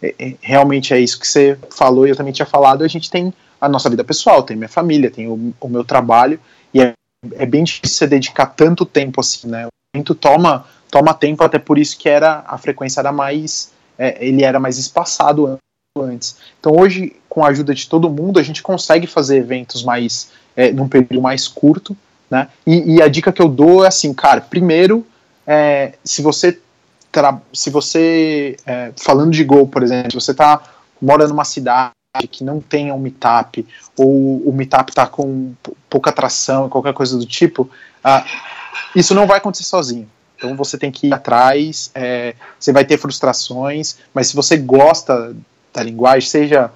é, 0.02 0.14
é, 0.18 0.34
realmente 0.40 0.92
é 0.92 1.00
isso 1.00 1.18
que 1.18 1.26
você 1.26 1.58
falou 1.70 2.06
e 2.06 2.10
eu 2.10 2.16
também 2.16 2.32
tinha 2.32 2.46
falado, 2.46 2.84
a 2.84 2.88
gente 2.88 3.10
tem 3.10 3.32
a 3.60 3.68
nossa 3.68 3.88
vida 3.88 4.04
pessoal, 4.04 4.42
tem 4.42 4.56
minha 4.56 4.68
família, 4.68 5.10
tem 5.10 5.26
o, 5.26 5.54
o 5.60 5.68
meu 5.68 5.84
trabalho, 5.84 6.38
e 6.74 6.80
é 6.80 6.92
é 7.32 7.46
bem 7.46 7.62
difícil 7.62 7.98
você 7.98 8.06
dedicar 8.06 8.46
tanto 8.46 8.84
tempo 8.84 9.20
assim, 9.20 9.48
né? 9.48 9.66
O 9.66 9.70
evento 9.94 10.14
toma, 10.14 10.66
toma 10.90 11.14
tempo, 11.14 11.44
até 11.44 11.58
por 11.58 11.78
isso 11.78 11.96
que 11.96 12.08
era 12.08 12.44
a 12.46 12.58
frequência 12.58 13.00
era 13.00 13.12
mais. 13.12 13.72
É, 13.98 14.26
ele 14.26 14.42
era 14.42 14.58
mais 14.58 14.78
espaçado 14.78 15.58
antes. 15.96 16.36
Então 16.58 16.74
hoje, 16.74 17.14
com 17.28 17.44
a 17.44 17.48
ajuda 17.48 17.74
de 17.74 17.88
todo 17.88 18.10
mundo, 18.10 18.40
a 18.40 18.42
gente 18.42 18.62
consegue 18.62 19.06
fazer 19.06 19.36
eventos 19.36 19.84
mais 19.84 20.30
é, 20.56 20.72
num 20.72 20.88
período 20.88 21.20
mais 21.20 21.48
curto, 21.48 21.96
né? 22.30 22.48
E, 22.66 22.96
e, 22.96 23.02
a 23.02 23.08
dica 23.08 23.32
que 23.32 23.42
eu 23.42 23.48
dou 23.48 23.84
é 23.84 23.88
assim, 23.88 24.12
cara, 24.14 24.40
primeiro, 24.40 25.06
é, 25.46 25.94
se 26.04 26.22
você 26.22 26.58
se 27.52 27.68
você 27.68 28.56
é, 28.64 28.90
falando 28.96 29.32
de 29.32 29.44
Gol, 29.44 29.68
por 29.68 29.82
exemplo, 29.82 30.18
você 30.18 30.32
tá 30.32 30.62
mora 31.00 31.28
numa 31.28 31.44
cidade 31.44 31.92
que 32.30 32.42
não 32.42 32.58
tenha 32.58 32.94
um 32.94 32.98
meetup, 32.98 33.66
ou 33.98 34.38
o 34.48 34.52
meetup 34.52 34.90
está 34.90 35.06
com 35.06 35.52
pouca 35.90 36.08
atração, 36.08 36.70
qualquer 36.70 36.94
coisa 36.94 37.18
do 37.18 37.26
tipo, 37.26 37.64
uh, 38.04 38.24
isso 38.94 39.14
não 39.14 39.26
vai 39.26 39.38
acontecer 39.38 39.64
sozinho. 39.64 40.08
Então 40.36 40.56
você 40.56 40.76
tem 40.76 40.90
que 40.90 41.08
ir 41.08 41.14
atrás, 41.14 41.90
é, 41.94 42.34
você 42.58 42.72
vai 42.72 42.84
ter 42.84 42.98
frustrações, 42.98 43.96
mas 44.12 44.28
se 44.28 44.36
você 44.36 44.56
gosta 44.56 45.34
da 45.72 45.82
linguagem, 45.82 46.28
seja 46.28 46.70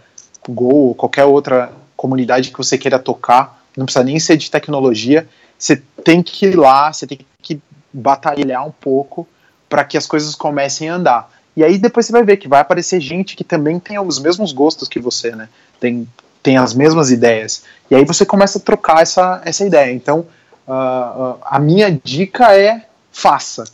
Go 0.49 0.73
ou 0.73 0.95
qualquer 0.95 1.25
outra 1.25 1.73
comunidade 1.97 2.51
que 2.51 2.59
você 2.59 2.79
queira 2.79 2.99
tocar, 2.99 3.66
não 3.77 3.85
precisa 3.85 4.05
nem 4.05 4.19
ser 4.19 4.37
de 4.37 4.51
tecnologia, 4.51 5.29
você 5.59 5.83
tem 6.05 6.23
que 6.23 6.47
ir 6.47 6.57
lá, 6.57 6.93
você 6.93 7.07
tem 7.07 7.19
que 7.43 7.61
batalhar 7.93 8.67
um 8.67 8.73
pouco 8.73 9.27
para 9.69 9.85
que 9.85 9.97
as 9.97 10.07
coisas 10.07 10.35
comecem 10.35 10.89
a 10.89 10.95
andar. 10.95 11.31
E 11.57 11.65
aí 11.65 11.79
depois 11.79 12.07
você 12.07 12.13
vai 12.13 12.23
ver 12.23 12.37
que 12.37 12.49
vai 12.49 12.61
aparecer 12.61 13.01
gente 13.01 13.35
que 13.35 13.43
também 13.43 13.79
tem 13.79 13.99
os 13.99 14.19
mesmos 14.19 14.53
gostos 14.53 14.89
que 14.89 15.01
você, 15.01 15.35
né? 15.35 15.49
Tem, 15.81 16.07
tem 16.43 16.59
as 16.59 16.75
mesmas 16.75 17.11
ideias. 17.11 17.65
E 17.91 17.95
aí 17.95 18.05
você 18.05 18.27
começa 18.27 18.59
a 18.59 18.61
trocar 18.61 19.03
essa, 19.03 19.41
essa 19.45 19.65
ideia. 19.65 19.93
Então, 19.93 20.27
uh, 20.69 20.73
uh, 20.73 21.39
a 21.43 21.59
minha 21.59 21.91
dica 21.91 22.55
é 22.55 22.85
faça. 23.11 23.65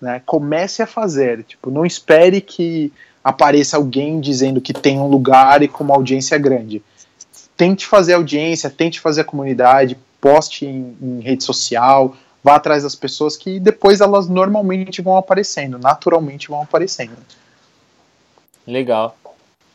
Né? 0.00 0.22
Comece 0.24 0.82
a 0.82 0.86
fazer. 0.86 1.42
Tipo, 1.42 1.70
não 1.70 1.84
espere 1.84 2.40
que 2.40 2.92
apareça 3.22 3.76
alguém 3.76 4.20
dizendo 4.20 4.60
que 4.60 4.72
tem 4.72 4.98
um 4.98 5.08
lugar 5.08 5.62
e 5.62 5.68
com 5.68 5.84
uma 5.84 5.94
audiência 5.94 6.38
grande. 6.38 6.82
Tente 7.60 7.84
fazer 7.84 8.14
audiência, 8.14 8.70
tente 8.70 8.98
fazer 8.98 9.20
a 9.20 9.24
comunidade, 9.24 9.98
poste 10.18 10.64
em, 10.64 10.96
em 10.98 11.20
rede 11.20 11.44
social, 11.44 12.16
vá 12.42 12.54
atrás 12.54 12.84
das 12.84 12.94
pessoas 12.94 13.36
que 13.36 13.60
depois 13.60 14.00
elas 14.00 14.26
normalmente 14.30 15.02
vão 15.02 15.14
aparecendo, 15.14 15.78
naturalmente 15.78 16.48
vão 16.48 16.62
aparecendo. 16.62 17.18
Legal, 18.66 19.14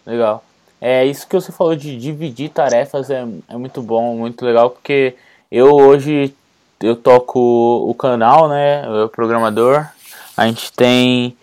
legal. 0.04 0.44
É 0.82 1.06
isso 1.06 1.28
que 1.28 1.36
você 1.36 1.52
falou 1.52 1.76
de 1.76 1.96
dividir 1.96 2.50
tarefas 2.50 3.12
é, 3.12 3.24
é 3.48 3.56
muito 3.56 3.84
bom, 3.84 4.18
muito 4.18 4.44
legal, 4.44 4.72
porque 4.72 5.14
eu 5.52 5.72
hoje 5.76 6.34
eu 6.82 6.96
toco 6.96 7.40
o 7.88 7.94
canal, 7.94 8.50
né? 8.50 8.84
Eu 8.84 9.10
programador. 9.10 9.88
A 10.36 10.48
gente 10.48 10.74
tem. 10.74 11.38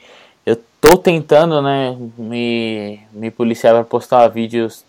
Eu 0.44 0.60
tô 0.80 0.96
tentando, 0.96 1.62
né? 1.62 1.96
Me, 2.18 2.98
me 3.12 3.30
policiar 3.30 3.74
para 3.74 3.84
postar 3.84 4.26
vídeos 4.26 4.84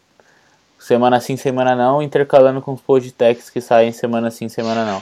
semana 0.83 1.19
sim, 1.21 1.37
semana 1.37 1.75
não, 1.75 2.01
intercalando 2.01 2.61
com 2.61 2.73
os 2.73 2.81
podcasts 2.81 3.49
que 3.49 3.61
saem 3.61 3.93
semana 3.93 4.29
sim, 4.29 4.49
semana 4.49 4.85
não. 4.85 5.01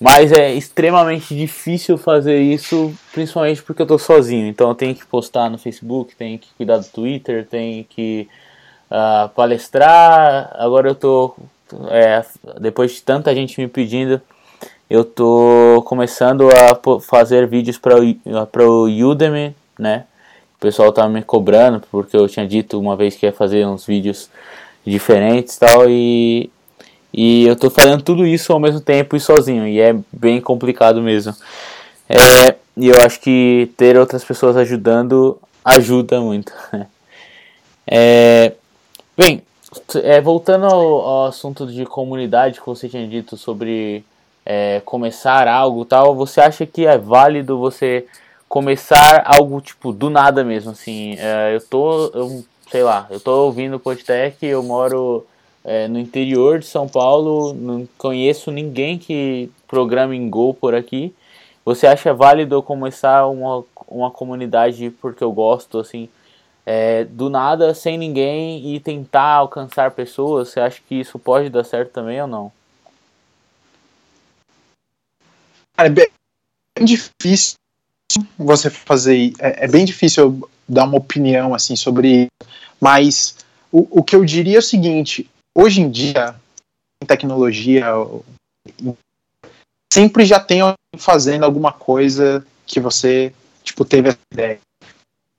Mas 0.00 0.32
é 0.32 0.52
extremamente 0.52 1.36
difícil 1.36 1.96
fazer 1.98 2.40
isso, 2.40 2.92
principalmente 3.12 3.62
porque 3.62 3.82
eu 3.82 3.86
tô 3.86 3.98
sozinho. 3.98 4.46
Então 4.46 4.68
eu 4.70 4.74
tenho 4.74 4.94
que 4.94 5.06
postar 5.06 5.50
no 5.50 5.58
Facebook, 5.58 6.16
tenho 6.16 6.38
que 6.38 6.48
cuidar 6.56 6.78
do 6.78 6.86
Twitter, 6.86 7.46
tenho 7.46 7.84
que 7.84 8.28
uh, 8.90 9.28
palestrar. 9.30 10.50
Agora 10.54 10.88
eu 10.88 10.94
tô. 10.94 11.34
É, 11.90 12.24
depois 12.60 12.92
de 12.92 13.02
tanta 13.02 13.34
gente 13.34 13.60
me 13.60 13.68
pedindo, 13.68 14.20
eu 14.88 15.04
tô 15.04 15.82
começando 15.86 16.48
a 16.50 17.00
fazer 17.00 17.46
vídeos 17.46 17.78
para 17.78 17.98
o 18.68 18.84
Udemy, 18.86 19.54
né? 19.78 20.04
O 20.56 20.60
pessoal 20.60 20.92
tá 20.92 21.06
me 21.08 21.22
cobrando 21.22 21.82
porque 21.90 22.16
eu 22.16 22.26
tinha 22.28 22.46
dito 22.46 22.80
uma 22.80 22.96
vez 22.96 23.16
que 23.16 23.26
ia 23.26 23.32
fazer 23.32 23.66
uns 23.66 23.86
vídeos 23.86 24.30
diferentes 24.84 25.56
tal 25.56 25.88
e 25.88 26.50
e 27.16 27.46
eu 27.46 27.54
tô 27.54 27.70
fazendo 27.70 28.02
tudo 28.02 28.26
isso 28.26 28.52
ao 28.52 28.58
mesmo 28.58 28.80
tempo 28.80 29.14
e 29.14 29.20
sozinho, 29.20 29.68
e 29.68 29.80
é 29.80 29.94
bem 30.12 30.40
complicado 30.40 31.00
mesmo. 31.00 31.32
É, 32.08 32.56
e 32.76 32.88
eu 32.88 33.00
acho 33.02 33.20
que 33.20 33.70
ter 33.76 33.96
outras 33.96 34.24
pessoas 34.24 34.56
ajudando 34.56 35.38
ajuda 35.64 36.20
muito. 36.20 36.52
É, 37.86 38.54
bem, 39.14 39.42
é, 39.96 40.18
voltando 40.18 40.64
ao, 40.64 40.80
ao, 40.80 41.26
assunto 41.26 41.66
de 41.66 41.84
comunidade 41.84 42.58
que 42.58 42.66
você 42.66 42.88
tinha 42.88 43.06
dito 43.06 43.36
sobre 43.36 44.02
é, 44.44 44.80
começar 44.86 45.46
algo 45.46 45.84
tal, 45.84 46.14
você 46.14 46.40
acha 46.40 46.64
que 46.64 46.86
é 46.86 46.96
válido 46.96 47.58
você 47.58 48.06
começar 48.48 49.22
algo 49.26 49.60
tipo 49.60 49.92
do 49.92 50.08
nada 50.08 50.42
mesmo? 50.42 50.70
Assim, 50.70 51.14
é, 51.18 51.54
eu 51.54 51.60
tô, 51.60 52.06
eu, 52.14 52.44
sei 52.74 52.82
lá, 52.82 53.06
eu 53.08 53.20
tô 53.20 53.44
ouvindo 53.44 53.76
o 53.76 53.78
podcast, 53.78 54.44
eu 54.44 54.60
moro 54.60 55.24
é, 55.62 55.86
no 55.86 55.96
interior 55.96 56.58
de 56.58 56.66
São 56.66 56.88
Paulo, 56.88 57.54
não 57.54 57.88
conheço 57.96 58.50
ninguém 58.50 58.98
que 58.98 59.48
programa 59.68 60.12
em 60.12 60.28
Go 60.28 60.52
por 60.52 60.74
aqui. 60.74 61.14
Você 61.64 61.86
acha 61.86 62.12
válido 62.12 62.56
eu 62.56 62.64
começar 62.64 63.28
uma, 63.28 63.64
uma 63.86 64.10
comunidade 64.10 64.90
porque 65.00 65.22
eu 65.22 65.30
gosto, 65.30 65.78
assim, 65.78 66.08
é, 66.66 67.04
do 67.04 67.30
nada, 67.30 67.72
sem 67.74 67.96
ninguém 67.96 68.74
e 68.74 68.80
tentar 68.80 69.34
alcançar 69.34 69.92
pessoas? 69.92 70.48
Você 70.48 70.58
acha 70.58 70.82
que 70.88 70.96
isso 70.96 71.16
pode 71.16 71.50
dar 71.50 71.62
certo 71.62 71.92
também 71.92 72.20
ou 72.20 72.26
não? 72.26 72.52
É 75.78 75.88
bem 75.88 76.08
difícil 76.82 77.54
você 78.36 78.68
fazer, 78.68 79.32
é, 79.38 79.64
é 79.64 79.68
bem 79.68 79.84
difícil 79.84 80.48
dar 80.68 80.84
uma 80.84 80.98
opinião 80.98 81.54
assim 81.54 81.76
sobre, 81.76 82.28
mas 82.80 83.36
o, 83.70 84.00
o 84.00 84.02
que 84.02 84.16
eu 84.16 84.24
diria 84.24 84.56
é 84.56 84.58
o 84.58 84.62
seguinte: 84.62 85.28
hoje 85.54 85.80
em 85.80 85.90
dia, 85.90 86.34
em 87.02 87.06
tecnologia, 87.06 87.86
sempre 89.92 90.24
já 90.24 90.40
tem 90.40 90.60
alguém 90.60 90.76
fazendo 90.98 91.44
alguma 91.44 91.72
coisa 91.72 92.46
que 92.66 92.80
você, 92.80 93.32
tipo, 93.62 93.84
teve 93.84 94.10
a 94.10 94.16
ideia. 94.32 94.60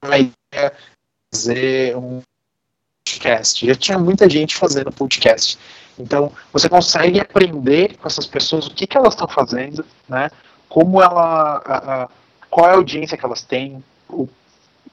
Uma 0.04 0.18
ideia 0.18 0.74
fazer 1.34 1.98
um 1.98 2.22
podcast. 3.06 3.66
Já 3.66 3.76
tinha 3.76 4.00
muita 4.00 4.30
gente 4.30 4.56
fazendo 4.56 4.92
podcast. 4.92 5.58
Então, 5.98 6.32
você 6.52 6.68
consegue 6.68 7.20
aprender 7.20 7.98
com 7.98 8.08
essas 8.08 8.26
pessoas 8.26 8.68
o 8.68 8.74
que, 8.74 8.88
que 8.88 8.98
elas 8.98 9.14
estão 9.14 9.28
fazendo, 9.28 9.86
né? 10.08 10.30
Como 10.68 11.02
ela. 11.02 11.62
A, 11.66 12.04
a, 12.04 12.10
qual 12.50 12.70
é 12.70 12.72
a 12.72 12.76
audiência 12.76 13.18
que 13.18 13.26
elas 13.26 13.42
têm, 13.42 13.84
o 14.10 14.28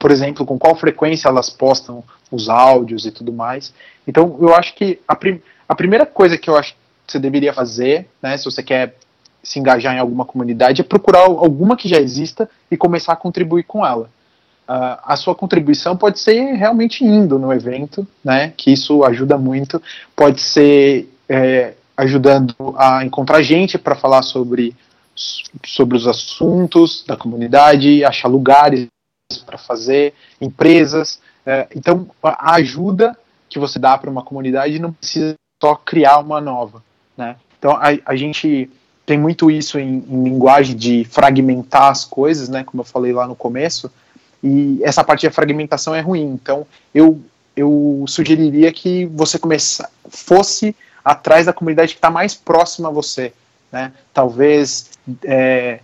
por 0.03 0.11
exemplo, 0.11 0.45
com 0.45 0.59
qual 0.59 0.75
frequência 0.75 1.29
elas 1.29 1.49
postam 1.49 2.03
os 2.29 2.49
áudios 2.49 3.05
e 3.05 3.11
tudo 3.11 3.31
mais. 3.31 3.73
Então, 4.05 4.37
eu 4.41 4.53
acho 4.53 4.75
que 4.75 4.99
a, 5.07 5.15
prim 5.15 5.41
a 5.65 5.73
primeira 5.73 6.05
coisa 6.05 6.37
que 6.37 6.49
eu 6.49 6.57
acho 6.57 6.73
que 6.73 6.77
você 7.07 7.17
deveria 7.17 7.53
fazer, 7.53 8.09
né, 8.21 8.35
se 8.35 8.43
você 8.43 8.61
quer 8.61 8.95
se 9.41 9.59
engajar 9.59 9.95
em 9.95 9.99
alguma 9.99 10.25
comunidade, 10.25 10.81
é 10.81 10.83
procurar 10.83 11.21
alguma 11.21 11.77
que 11.77 11.87
já 11.87 12.01
exista 12.01 12.49
e 12.69 12.75
começar 12.75 13.13
a 13.13 13.15
contribuir 13.15 13.63
com 13.63 13.85
ela. 13.85 14.09
Uh, 14.67 14.99
a 15.05 15.15
sua 15.15 15.33
contribuição 15.33 15.95
pode 15.95 16.19
ser 16.19 16.53
realmente 16.53 17.05
indo 17.05 17.39
no 17.39 17.53
evento, 17.53 18.05
né, 18.21 18.51
que 18.57 18.73
isso 18.73 19.05
ajuda 19.05 19.37
muito, 19.37 19.81
pode 20.13 20.41
ser 20.41 21.07
é, 21.29 21.75
ajudando 21.95 22.53
a 22.75 23.05
encontrar 23.05 23.41
gente 23.41 23.77
para 23.77 23.95
falar 23.95 24.21
sobre, 24.21 24.75
sobre 25.65 25.95
os 25.95 26.05
assuntos 26.07 27.05
da 27.07 27.15
comunidade, 27.15 28.03
achar 28.03 28.27
lugares 28.27 28.89
para 29.37 29.57
fazer, 29.57 30.13
empresas. 30.39 31.19
É, 31.45 31.67
então, 31.75 32.09
a 32.21 32.55
ajuda 32.55 33.17
que 33.49 33.59
você 33.59 33.77
dá 33.77 33.97
para 33.97 34.09
uma 34.09 34.23
comunidade 34.23 34.79
não 34.79 34.91
precisa 34.91 35.35
só 35.61 35.75
criar 35.75 36.19
uma 36.19 36.41
nova. 36.41 36.83
Né? 37.17 37.35
Então, 37.57 37.71
a, 37.71 37.89
a 38.05 38.15
gente 38.15 38.69
tem 39.05 39.17
muito 39.17 39.51
isso 39.51 39.77
em, 39.77 40.03
em, 40.09 40.23
linguagem 40.23 40.75
de 40.75 41.03
fragmentar 41.05 41.89
as 41.89 42.05
coisas, 42.05 42.49
né, 42.49 42.63
como 42.63 42.81
eu 42.81 42.85
falei 42.85 43.11
lá 43.11 43.27
no 43.27 43.35
começo, 43.35 43.91
e 44.41 44.79
essa 44.83 45.03
parte 45.03 45.25
da 45.25 45.31
fragmentação 45.31 45.93
é 45.93 46.01
ruim. 46.01 46.23
Então, 46.23 46.65
eu, 46.93 47.21
eu 47.55 48.03
sugeriria 48.07 48.71
que 48.71 49.05
você 49.05 49.37
comece, 49.37 49.83
fosse 50.09 50.75
atrás 51.03 51.45
da 51.45 51.53
comunidade 51.53 51.93
que 51.93 51.97
está 51.97 52.09
mais 52.09 52.33
próxima 52.33 52.89
a 52.89 52.91
você. 52.91 53.33
Né? 53.71 53.91
Talvez 54.13 54.91
é, 55.23 55.79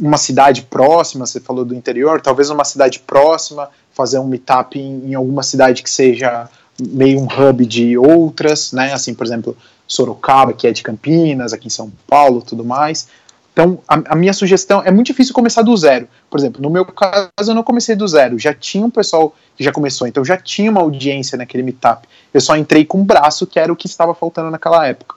uma 0.00 0.18
cidade 0.18 0.62
próxima, 0.62 1.26
você 1.26 1.40
falou 1.40 1.64
do 1.64 1.74
interior, 1.74 2.20
talvez 2.20 2.50
uma 2.50 2.64
cidade 2.64 2.98
próxima, 3.00 3.70
fazer 3.92 4.18
um 4.18 4.26
meetup 4.26 4.78
em, 4.78 5.10
em 5.10 5.14
alguma 5.14 5.42
cidade 5.42 5.82
que 5.82 5.90
seja 5.90 6.48
meio 6.78 7.18
um 7.18 7.24
hub 7.24 7.64
de 7.64 7.96
outras, 7.96 8.72
né? 8.72 8.92
Assim, 8.92 9.14
por 9.14 9.26
exemplo, 9.26 9.56
Sorocaba, 9.86 10.52
que 10.52 10.66
é 10.66 10.72
de 10.72 10.82
Campinas, 10.82 11.52
aqui 11.52 11.68
em 11.68 11.70
São 11.70 11.90
Paulo, 12.06 12.42
tudo 12.42 12.64
mais. 12.64 13.08
Então, 13.52 13.78
a, 13.88 14.12
a, 14.12 14.14
minha 14.14 14.34
sugestão 14.34 14.82
é 14.84 14.90
muito 14.90 15.06
difícil 15.06 15.32
começar 15.32 15.62
do 15.62 15.74
zero. 15.74 16.06
Por 16.28 16.38
exemplo, 16.38 16.60
no 16.60 16.68
meu 16.68 16.84
caso, 16.84 17.30
eu 17.48 17.54
não 17.54 17.62
comecei 17.62 17.96
do 17.96 18.06
zero. 18.06 18.38
Já 18.38 18.52
tinha 18.52 18.84
um 18.84 18.90
pessoal 18.90 19.34
que 19.56 19.64
já 19.64 19.72
começou, 19.72 20.06
então 20.06 20.22
já 20.22 20.36
tinha 20.36 20.70
uma 20.70 20.82
audiência 20.82 21.38
naquele 21.38 21.62
meetup. 21.62 22.06
Eu 22.34 22.40
só 22.42 22.54
entrei 22.54 22.84
com 22.84 23.00
o 23.00 23.04
braço, 23.04 23.46
que 23.46 23.58
era 23.58 23.72
o 23.72 23.76
que 23.76 23.86
estava 23.86 24.14
faltando 24.14 24.50
naquela 24.50 24.86
época. 24.86 25.15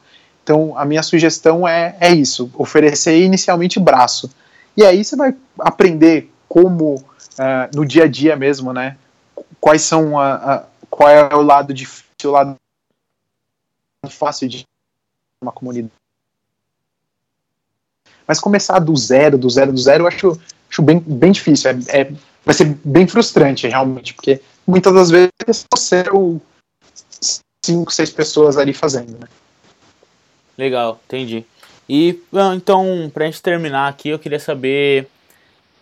Então, 0.50 0.76
a 0.76 0.84
minha 0.84 1.04
sugestão 1.04 1.68
é, 1.68 1.96
é 2.00 2.12
isso: 2.12 2.50
oferecer 2.56 3.22
inicialmente 3.24 3.80
braço. 3.80 4.32
E 4.76 4.84
aí 4.84 5.06
você 5.06 5.16
vai 5.16 5.36
aprender 5.60 6.34
como, 6.48 6.96
uh, 6.96 7.76
no 7.76 7.86
dia 7.86 8.06
a 8.06 8.08
dia 8.08 8.36
mesmo, 8.36 8.74
né? 8.74 8.98
Quais 9.62 9.84
são 9.84 10.18
a, 10.18 10.34
a, 10.34 10.64
qual 10.90 11.08
é 11.08 11.36
o 11.36 11.44
lado 11.44 11.72
difícil, 11.72 12.04
o 12.26 12.32
lado 12.32 12.56
fácil 14.10 14.50
de 14.50 14.66
uma 15.40 15.52
comunidade. 15.52 15.94
Mas 18.28 18.40
começar 18.40 18.80
do 18.80 18.96
zero, 18.96 19.38
do 19.38 19.50
zero, 19.52 19.72
do 19.72 19.78
zero, 19.78 20.06
eu 20.06 20.08
acho, 20.08 20.42
acho 20.68 20.82
bem, 20.82 20.98
bem 21.00 21.32
difícil. 21.32 21.70
É, 21.70 22.02
é 22.02 22.12
vai 22.44 22.56
ser 22.56 22.76
bem 22.84 23.06
frustrante, 23.08 23.68
realmente, 23.68 24.16
porque 24.16 24.42
muitas 24.66 24.96
das 24.96 25.12
vezes 25.12 25.30
é 25.46 25.52
você 25.72 26.10
ou 26.12 26.42
cinco, 27.64 27.92
seis 27.92 28.10
pessoas 28.10 28.58
ali 28.58 28.74
fazendo, 28.74 29.12
né? 29.20 29.28
Legal, 30.60 31.00
entendi. 31.06 31.46
E 31.88 32.20
então, 32.54 33.10
pra 33.14 33.26
gente 33.26 33.42
terminar 33.42 33.88
aqui, 33.88 34.10
eu 34.10 34.20
queria 34.20 34.42
saber 34.42 35.08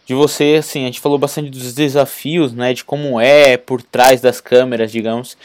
de 0.05 0.13
você, 0.13 0.57
assim, 0.59 0.83
a 0.83 0.85
gente 0.85 0.99
falou 0.99 1.17
bastante 1.17 1.49
dos 1.49 1.73
desafios, 1.73 2.53
né, 2.53 2.75
de 2.75 2.85
como 2.85 3.19
é 3.19 3.57
por 3.57 3.81
trás 3.81 4.21
das 4.21 4.39
câmeras, 4.39 4.91
digamos. 4.91 5.35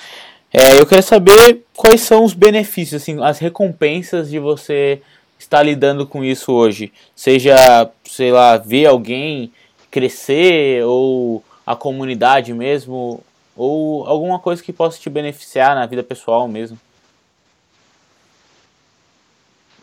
É, 0.53 0.79
eu 0.79 0.85
quero 0.85 1.03
saber 1.03 1.65
quais 1.75 2.03
são 2.03 2.27
os 2.27 2.35
benefícios, 2.35 3.01
assim, 3.01 3.25
as 3.25 3.39
recompensas 3.39 4.29
de 4.29 4.39
você 4.39 5.01
estar 5.39 5.63
lidando 5.63 6.07
com 6.07 6.23
isso 6.23 6.53
hoje. 6.53 6.93
Seja, 7.17 7.91
sei 8.05 8.31
lá, 8.31 8.59
ver 8.59 8.85
alguém 8.85 9.51
crescer 9.91 10.85
ou 10.85 11.43
a 11.67 11.75
comunidade 11.75 12.53
mesmo, 12.53 13.25
ou 13.57 14.07
alguma 14.07 14.39
coisa 14.39 14.63
que 14.63 14.75
possa 14.75 15.01
te 15.01 15.09
beneficiar 15.09 15.75
na 15.75 15.87
vida 15.87 16.03
pessoal 16.03 16.47
mesmo. 16.47 16.79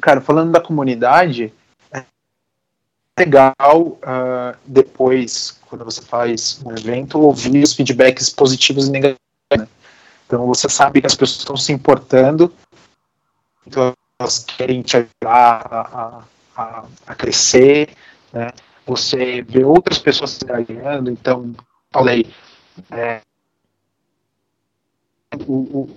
Cara, 0.01 0.21
falando 0.21 0.51
da 0.51 0.61
comunidade, 0.61 1.53
legal 3.19 3.53
uh, 3.59 4.57
depois, 4.65 5.59
quando 5.67 5.83
você 5.83 6.01
faz 6.01 6.61
um 6.65 6.71
evento, 6.71 7.19
ouvir 7.19 7.61
os 7.63 7.73
feedbacks 7.73 8.29
positivos 8.29 8.87
e 8.87 8.91
negativos. 8.91 9.19
Né? 9.57 9.67
Então 10.25 10.47
você 10.47 10.69
sabe 10.69 11.01
que 11.01 11.07
as 11.07 11.15
pessoas 11.15 11.39
estão 11.39 11.57
se 11.57 11.73
importando, 11.73 12.53
então 13.67 13.93
elas 14.17 14.39
querem 14.39 14.81
te 14.81 14.97
ajudar 14.97 15.67
a, 15.69 16.23
a, 16.55 16.83
a 17.07 17.15
crescer, 17.15 17.89
né? 18.31 18.51
Você 18.85 19.43
vê 19.43 19.63
outras 19.63 19.99
pessoas 19.99 20.31
se 20.31 20.43
engajando, 20.43 21.11
então, 21.11 21.53
falei, 21.91 22.33
é, 22.89 23.21
o, 25.47 25.89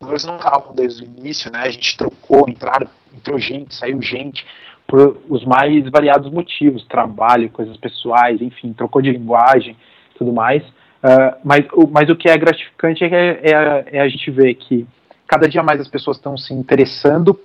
nós 0.00 0.24
não 0.24 0.36
estavam 0.36 0.74
desde 0.74 1.02
o 1.02 1.06
início, 1.06 1.50
né? 1.50 1.60
A 1.60 1.70
gente 1.70 1.96
trocou, 1.96 2.48
entraram, 2.48 2.86
entrou 3.14 3.38
gente, 3.38 3.74
saiu 3.74 4.00
gente, 4.00 4.46
por 4.86 5.20
os 5.28 5.44
mais 5.44 5.88
variados 5.90 6.30
motivos, 6.32 6.86
trabalho, 6.86 7.50
coisas 7.50 7.76
pessoais, 7.76 8.40
enfim, 8.40 8.72
trocou 8.72 9.02
de 9.02 9.10
linguagem, 9.10 9.76
tudo 10.16 10.32
mais. 10.32 10.62
Uh, 10.62 11.36
mas, 11.44 11.66
o, 11.72 11.86
mas 11.86 12.08
o 12.08 12.16
que 12.16 12.28
é 12.28 12.36
gratificante 12.36 13.04
é, 13.04 13.08
é, 13.08 13.84
é, 13.92 14.00
a 14.00 14.08
gente 14.08 14.30
ver 14.30 14.54
que 14.54 14.86
cada 15.26 15.48
dia 15.48 15.62
mais 15.62 15.80
as 15.80 15.88
pessoas 15.88 16.16
estão 16.16 16.36
se 16.36 16.54
interessando 16.54 17.38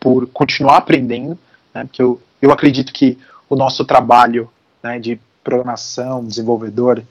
por 0.00 0.26
continuar 0.28 0.78
aprendendo, 0.78 1.38
né, 1.74 1.84
porque 1.84 2.02
eu, 2.02 2.20
eu 2.40 2.52
acredito 2.52 2.92
que 2.92 3.18
o 3.48 3.56
nosso 3.56 3.84
trabalho 3.84 4.50
né, 4.82 4.98
de 4.98 5.18
programação, 5.42 6.24
desenvolvedor, 6.24 7.02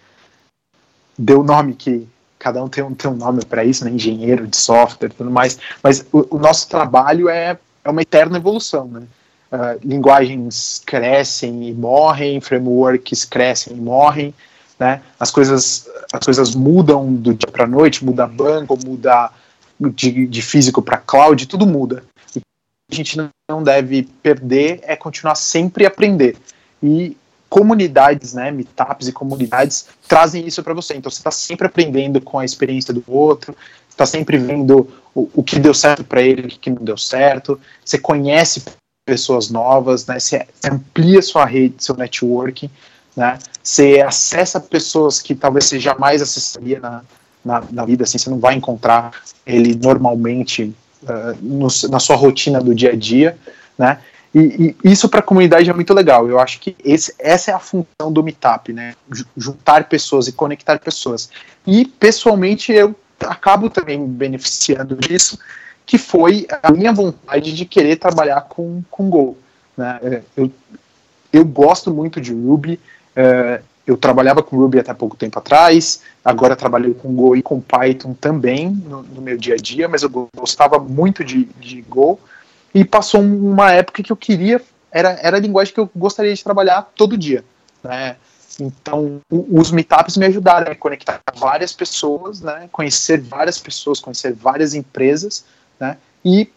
deu 1.18 1.44
nome 1.44 1.74
que 1.74 2.08
cada 2.40 2.64
um 2.64 2.68
tem 2.68 2.84
um, 2.84 2.94
tem 2.94 3.10
um 3.10 3.16
nome 3.16 3.44
para 3.46 3.64
isso, 3.64 3.84
né, 3.84 3.92
engenheiro 3.92 4.48
de 4.48 4.58
software 4.58 5.10
tudo 5.10 5.32
mais, 5.32 5.58
mas 5.82 6.06
o, 6.12 6.36
o 6.36 6.40
nosso 6.40 6.70
trabalho 6.70 7.30
é, 7.30 7.58
é 7.84 7.90
uma 7.90 8.02
eterna 8.02 8.38
evolução, 8.38 8.88
né? 8.88 9.04
Uh, 9.50 9.80
linguagens 9.82 10.82
crescem 10.86 11.70
e 11.70 11.74
morrem, 11.74 12.42
frameworks 12.42 13.24
crescem 13.24 13.78
e 13.78 13.80
morrem, 13.80 14.34
né? 14.78 15.02
As 15.18 15.32
coisas, 15.32 15.88
as 16.12 16.26
coisas 16.26 16.54
mudam 16.54 17.14
do 17.14 17.34
dia 17.34 17.50
para 17.50 17.66
noite, 17.66 18.04
muda 18.04 18.28
banco, 18.28 18.78
muda 18.86 19.32
de, 19.80 20.28
de 20.28 20.42
físico 20.42 20.82
para 20.82 20.98
cloud, 20.98 21.48
tudo 21.48 21.66
muda. 21.66 22.04
O 22.30 22.40
que 22.40 22.42
a 22.92 22.96
gente 22.96 23.18
não 23.50 23.64
deve 23.64 24.04
perder 24.22 24.82
é 24.84 24.96
continuar 24.96 25.36
sempre 25.36 25.86
aprender. 25.86 26.36
E 26.84 27.16
comunidades, 27.50 28.34
né, 28.34 28.52
meetups 28.52 29.08
e 29.08 29.12
comunidades 29.12 29.88
trazem 30.08 30.46
isso 30.46 30.62
para 30.64 30.74
você. 30.74 30.96
Então 30.96 31.12
você 31.12 31.20
está 31.20 31.32
sempre 31.32 31.68
aprendendo 31.68 32.20
com 32.22 32.40
a 32.40 32.46
experiência 32.46 32.94
do 32.94 33.04
outro, 33.08 33.56
está 33.90 34.06
sempre 34.06 34.38
vendo 34.38 34.90
o, 35.16 35.30
o 35.34 35.44
que 35.44 35.60
deu 35.60 35.74
certo 35.74 36.04
para 36.04 36.22
ele, 36.22 36.48
o 36.48 36.48
que 36.48 36.70
não 36.70 36.84
deu 36.84 36.98
certo. 36.98 37.60
Você 37.84 37.98
conhece 37.98 38.64
pessoas 39.06 39.50
novas, 39.50 40.06
né? 40.06 40.20
Você 40.20 40.46
amplia 40.64 41.22
sua 41.22 41.46
rede, 41.46 41.76
seu 41.80 41.96
networking, 41.96 42.70
né? 43.16 43.40
Você 43.64 44.04
acessa 44.06 44.60
pessoas 44.60 45.22
que 45.22 45.34
talvez 45.34 45.66
você 45.66 45.80
jamais 45.80 46.22
acessaria 46.22 46.80
na, 46.80 47.02
na, 47.44 47.64
na 47.72 47.86
vida, 47.86 48.04
assim, 48.04 48.18
você 48.18 48.30
não 48.30 48.40
vai 48.40 48.56
encontrar 48.56 49.12
ele 49.46 49.76
normalmente 49.76 50.76
uh, 51.04 51.38
no, 51.42 51.68
na 51.90 52.00
sua 52.00 52.16
rotina 52.16 52.62
do 52.62 52.76
dia 52.76 52.92
a 52.92 52.96
dia, 52.96 53.38
né? 53.78 54.00
E, 54.34 54.76
e 54.84 54.92
isso 54.92 55.10
para 55.10 55.20
a 55.20 55.24
comunidade 55.24 55.70
é 55.70 55.74
muito 55.74 55.94
legal. 55.94 56.28
Eu 56.28 56.40
acho 56.40 56.60
que 56.60 56.76
esse, 56.84 57.14
essa 57.18 57.52
é 57.52 57.54
a 57.54 57.60
função 57.60 58.12
do 58.12 58.24
Meetup, 58.24 58.74
né? 58.74 58.94
Juntar 59.36 59.88
pessoas 59.90 60.28
e 60.28 60.32
conectar 60.32 60.80
pessoas. 60.80 61.30
E 61.66 61.86
pessoalmente 61.86 62.72
eu 62.72 62.96
acabo 63.20 63.70
também 63.70 64.06
beneficiando 64.06 64.96
disso, 64.96 65.40
que 65.86 65.98
foi 65.98 66.46
a 66.62 66.72
minha 66.72 66.92
vontade 66.92 67.54
de 67.54 67.66
querer 67.66 67.96
trabalhar 67.96 68.42
com, 68.42 68.84
com 68.92 69.10
Go. 69.10 69.38
Né? 69.76 70.00
É, 70.04 70.22
eu, 70.36 70.52
eu 71.32 71.46
gosto 71.46 71.94
muito 71.94 72.20
de 72.20 72.34
Ruby, 72.34 72.80
é, 73.16 73.62
eu 73.86 73.96
trabalhava 73.96 74.44
com 74.44 74.58
Ruby 74.58 74.80
até 74.80 74.94
pouco 74.94 75.16
tempo 75.16 75.40
atrás, 75.40 76.02
agora 76.24 76.56
trabalho 76.56 76.94
com 76.94 77.16
Go 77.16 77.36
e 77.36 77.42
com 77.42 77.62
Python 77.62 78.14
também 78.14 78.70
no, 78.70 79.02
no 79.02 79.22
meu 79.22 79.38
dia 79.38 79.54
a 79.54 79.58
dia, 79.58 79.88
mas 79.88 80.04
eu 80.04 80.10
gostava 80.36 80.78
muito 80.78 81.24
de, 81.24 81.46
de 81.60 81.82
Go, 81.84 82.20
e 82.78 82.86
passou 82.86 83.22
uma 83.22 83.72
época 83.72 84.04
que 84.04 84.12
eu 84.12 84.16
queria, 84.16 84.62
era, 84.92 85.18
era 85.24 85.38
a 85.38 85.40
linguagem 85.40 85.74
que 85.74 85.80
eu 85.80 85.90
gostaria 85.96 86.32
de 86.32 86.44
trabalhar 86.44 86.92
todo 86.96 87.18
dia. 87.18 87.44
Né? 87.84 88.16
Então, 88.62 89.20
os 89.32 89.72
meetups 89.72 90.16
me 90.16 90.28
ajudaram 90.28 90.72
a 90.72 90.76
conectar 90.76 91.20
várias 91.36 91.74
pessoas, 91.74 92.40
né? 92.40 92.70
conhecer 92.72 93.20
várias 93.20 93.58
pessoas, 93.58 94.00
conhecer 94.00 94.32
várias 94.32 94.76
empresas, 94.76 95.44
né? 95.80 95.98
E 96.24 96.52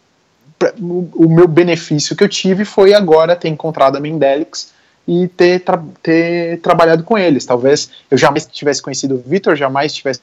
o, 0.79 1.27
meu 1.27 1.49
benefício 1.49 2.15
que 2.15 2.23
eu 2.23 2.29
tive 2.29 2.67
foi 2.67 2.93
agora 2.93 3.35
ter 3.35 3.49
encontrado 3.49 3.97
a 3.97 4.01
Mendelix 4.01 4.75
e 5.09 5.27
ter, 5.27 5.61
tra 5.61 5.83
ter 6.03 6.61
trabalhado 6.61 7.03
com 7.03 7.17
eles. 7.17 7.47
Talvez 7.47 7.91
eu 8.11 8.19
jamais 8.19 8.45
tivesse 8.45 8.83
conhecido 8.83 9.15
o 9.15 9.23
Vitor, 9.27 9.57
jamais 9.57 9.95
tivesse 9.95 10.21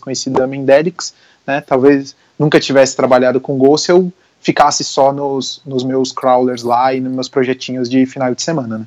conhecido 0.00 0.40
a 0.40 0.46
Mendelix, 0.46 1.12
né? 1.44 1.60
Talvez 1.60 2.14
nunca 2.38 2.60
tivesse 2.60 2.94
trabalhado 2.94 3.40
com 3.40 3.58
Go 3.58 3.76
se 3.76 3.90
eu 3.90 4.12
ficasse 4.42 4.84
só 4.84 5.12
nos, 5.12 5.62
nos 5.64 5.84
meus 5.84 6.12
crawlers 6.12 6.62
lá 6.62 6.92
e 6.92 7.00
nos 7.00 7.12
meus 7.12 7.28
projetinhos 7.28 7.88
de 7.88 8.04
final 8.04 8.34
de 8.34 8.42
semana, 8.42 8.78
né? 8.78 8.86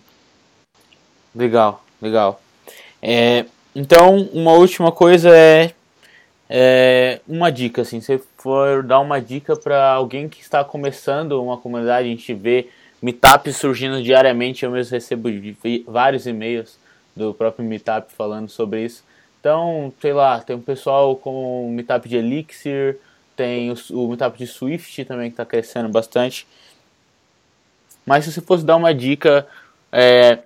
Legal, 1.33 1.83
legal. 2.01 2.39
É, 3.01 3.45
então, 3.73 4.29
uma 4.33 4.53
última 4.53 4.91
coisa 4.91 5.35
é 5.35 5.73
é, 6.49 7.19
uma 7.27 7.51
dica, 7.51 7.81
assim, 7.81 7.99
se 7.99 8.21
for 8.37 8.83
dar 8.83 8.99
uma 8.99 9.19
dica 9.19 9.55
para 9.55 9.91
alguém 9.91 10.29
que 10.29 10.41
está 10.41 10.63
começando 10.63 11.41
uma 11.41 11.57
comunidade, 11.57 12.07
a 12.07 12.11
gente 12.11 12.33
vê 12.33 12.69
meetups 13.01 13.57
surgindo 13.57 14.01
diariamente, 14.03 14.63
eu 14.63 14.71
mesmo 14.71 14.93
recebo 14.93 15.29
vários 15.87 16.27
e-mails 16.27 16.77
do 17.15 17.33
próprio 17.33 17.65
Meetup 17.65 18.13
falando 18.13 18.49
sobre 18.49 18.85
isso. 18.85 19.03
Então, 19.39 19.93
sei 20.01 20.13
lá, 20.13 20.39
tem 20.39 20.55
um 20.55 20.61
pessoal 20.61 21.15
com 21.15 21.71
Meetup 21.71 22.07
de 22.07 22.17
Elixir, 22.17 22.97
tem 23.35 23.71
o, 23.71 23.75
o 23.91 24.07
Meetup 24.07 24.37
de 24.37 24.47
Swift 24.47 25.05
também 25.05 25.29
que 25.29 25.33
está 25.33 25.45
crescendo 25.45 25.89
bastante. 25.89 26.47
Mas 28.05 28.23
se 28.23 28.31
você 28.31 28.41
fosse 28.41 28.63
dar 28.63 28.75
uma 28.75 28.93
dica 28.93 29.47
é, 29.91 30.39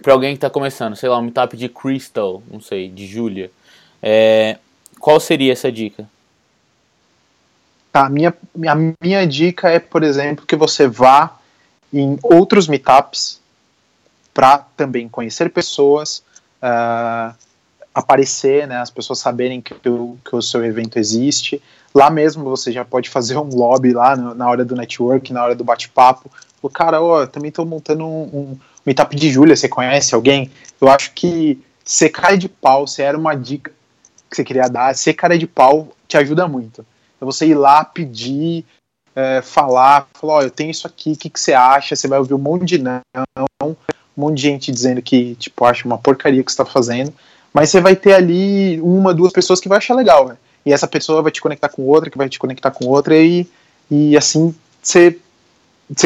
para 0.00 0.12
alguém 0.12 0.32
que 0.32 0.38
está 0.38 0.50
começando, 0.50 0.96
sei 0.96 1.08
lá, 1.08 1.18
um 1.18 1.22
Meetup 1.22 1.56
de 1.56 1.68
Crystal, 1.68 2.42
não 2.50 2.60
sei, 2.60 2.88
de 2.88 3.06
Julia, 3.06 3.50
é, 4.02 4.58
qual 4.98 5.20
seria 5.20 5.52
essa 5.52 5.70
dica? 5.70 6.08
Tá, 7.92 8.06
a 8.06 8.08
minha, 8.08 8.34
a 8.68 8.74
minha 9.04 9.26
dica 9.26 9.68
é, 9.68 9.78
por 9.78 10.02
exemplo, 10.02 10.46
que 10.46 10.56
você 10.56 10.88
vá 10.88 11.38
em 11.92 12.18
outros 12.22 12.66
meetups 12.66 13.40
para 14.32 14.58
também 14.76 15.08
conhecer 15.08 15.50
pessoas, 15.50 16.24
uh, 16.62 17.36
aparecer, 17.94 18.66
né, 18.66 18.78
as 18.78 18.90
pessoas 18.90 19.18
saberem 19.18 19.60
que 19.60 19.74
o, 19.88 20.16
que 20.24 20.34
o 20.34 20.40
seu 20.40 20.64
evento 20.64 20.98
existe. 20.98 21.62
Lá 21.94 22.10
mesmo 22.10 22.44
você 22.44 22.72
já 22.72 22.84
pode 22.84 23.10
fazer 23.10 23.36
um 23.36 23.48
lobby 23.54 23.92
lá 23.92 24.16
no, 24.16 24.34
na 24.34 24.48
hora 24.48 24.64
do 24.64 24.74
network, 24.74 25.32
na 25.32 25.44
hora 25.44 25.54
do 25.54 25.64
bate-papo. 25.64 26.30
O 26.62 26.70
cara, 26.70 27.02
ó, 27.02 27.26
também 27.26 27.48
estou 27.48 27.66
montando 27.66 28.06
um, 28.06 28.22
um 28.32 28.58
meetup 28.86 29.14
de 29.14 29.30
Júlia, 29.30 29.56
você 29.56 29.68
conhece 29.68 30.14
alguém? 30.14 30.50
Eu 30.80 30.88
acho 30.88 31.12
que 31.12 31.60
ser 31.84 32.08
cara 32.08 32.36
de 32.36 32.48
pau, 32.48 32.86
se 32.86 33.02
era 33.02 33.18
uma 33.18 33.34
dica 33.34 33.72
que 34.30 34.36
você 34.36 34.44
queria 34.44 34.68
dar, 34.68 34.94
ser 34.94 35.12
cara 35.14 35.38
de 35.38 35.46
pau 35.46 35.88
te 36.08 36.16
ajuda 36.16 36.48
muito. 36.48 36.84
Então 37.16 37.30
você 37.30 37.46
ir 37.46 37.54
lá 37.54 37.84
pedir, 37.84 38.64
é, 39.14 39.42
falar, 39.42 40.08
falar, 40.14 40.34
ó, 40.34 40.42
eu 40.42 40.50
tenho 40.50 40.70
isso 40.70 40.86
aqui, 40.86 41.12
o 41.12 41.16
que, 41.16 41.28
que 41.28 41.38
você 41.38 41.52
acha? 41.52 41.94
Você 41.94 42.08
vai 42.08 42.18
ouvir 42.18 42.34
um 42.34 42.38
monte 42.38 42.64
de 42.64 42.78
não, 42.78 43.00
um 43.66 43.76
monte 44.16 44.36
de 44.36 44.42
gente 44.42 44.72
dizendo 44.72 45.02
que, 45.02 45.34
tipo, 45.36 45.64
acha 45.64 45.86
uma 45.86 45.98
porcaria 45.98 46.42
que 46.42 46.50
você 46.50 46.54
está 46.54 46.64
fazendo, 46.64 47.12
mas 47.52 47.70
você 47.70 47.80
vai 47.80 47.94
ter 47.94 48.14
ali 48.14 48.80
uma, 48.80 49.12
duas 49.12 49.32
pessoas 49.32 49.60
que 49.60 49.68
vai 49.68 49.78
achar 49.78 49.94
legal, 49.94 50.28
né? 50.28 50.36
E 50.64 50.72
essa 50.72 50.86
pessoa 50.86 51.22
vai 51.22 51.32
te 51.32 51.40
conectar 51.40 51.68
com 51.68 51.82
outra, 51.82 52.10
que 52.10 52.18
vai 52.18 52.28
te 52.28 52.38
conectar 52.38 52.70
com 52.70 52.86
outra, 52.86 53.16
e, 53.16 53.46
e 53.90 54.16
assim 54.16 54.54
você, 54.82 55.18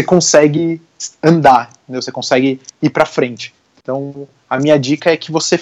consegue 0.05 0.81
andar, 1.23 1.71
você 1.89 2.13
consegue 2.13 2.61
ir 2.83 2.91
para 2.91 3.07
frente. 3.07 3.55
Então, 3.81 4.29
a 4.49 4.59
minha 4.59 4.79
dica 4.79 5.11
é 5.11 5.17
que 5.17 5.31
você, 5.31 5.59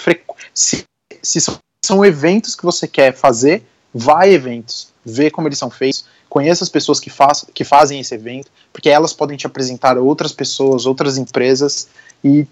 se, 0.52 0.84
se 1.22 1.40
são 1.84 2.04
eventos 2.04 2.56
que 2.56 2.64
você 2.64 2.88
quer 2.88 3.14
fazer, 3.14 3.62
vá 3.92 4.22
a 4.22 4.28
eventos, 4.28 4.88
vê 5.04 5.30
como 5.30 5.46
eles 5.46 5.58
são 5.58 5.70
feitos, 5.70 6.06
conheça 6.28 6.64
as 6.64 6.70
pessoas 6.70 6.98
que, 6.98 7.10
faz, 7.10 7.44
que 7.54 7.62
fazem 7.62 8.00
esse 8.00 8.14
evento, 8.14 8.50
porque 8.72 8.88
elas 8.88 9.12
podem 9.12 9.36
te 9.36 9.46
apresentar 9.46 9.98
outras 9.98 10.32
pessoas, 10.32 10.86
outras 10.86 11.16
empresas 11.16 11.88
e, 12.24 12.46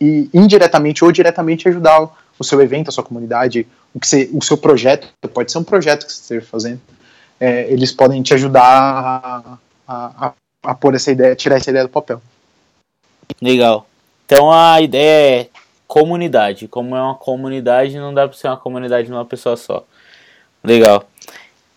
e 0.00 0.28
indiretamente 0.32 1.04
ou 1.04 1.10
diretamente 1.10 1.68
ajudar 1.68 2.08
o, 2.38 2.44
seu 2.44 2.60
evento, 2.60 2.88
a 2.88 2.92
sua 2.92 3.04
comunidade, 3.04 3.66
o, 3.94 4.00
que 4.00 4.06
você, 4.06 4.30
o 4.32 4.42
seu 4.42 4.56
projeto, 4.56 5.08
pode 5.32 5.50
ser 5.50 5.58
um 5.58 5.64
projeto 5.64 6.06
que 6.06 6.12
você 6.12 6.20
esteja 6.20 6.46
fazendo, 6.46 6.80
é, 7.40 7.70
eles 7.70 7.92
podem 7.92 8.22
te 8.22 8.34
ajudar 8.34 8.62
a, 8.62 9.58
a, 9.86 10.26
a, 10.26 10.32
a 10.62 10.74
pôr 10.74 10.94
essa 10.94 11.10
ideia, 11.10 11.34
tirar 11.34 11.56
essa 11.56 11.70
ideia 11.70 11.84
do 11.84 11.90
papel. 11.90 12.20
Legal. 13.40 13.86
Então 14.26 14.50
a 14.50 14.80
ideia 14.80 15.42
é 15.42 15.48
comunidade. 15.86 16.68
Como 16.68 16.96
é 16.96 17.00
uma 17.00 17.14
comunidade, 17.14 17.98
não 17.98 18.14
dá 18.14 18.26
para 18.26 18.36
ser 18.36 18.48
uma 18.48 18.56
comunidade 18.56 19.06
de 19.06 19.12
uma 19.12 19.24
pessoa 19.24 19.56
só. 19.56 19.84
Legal. 20.62 21.04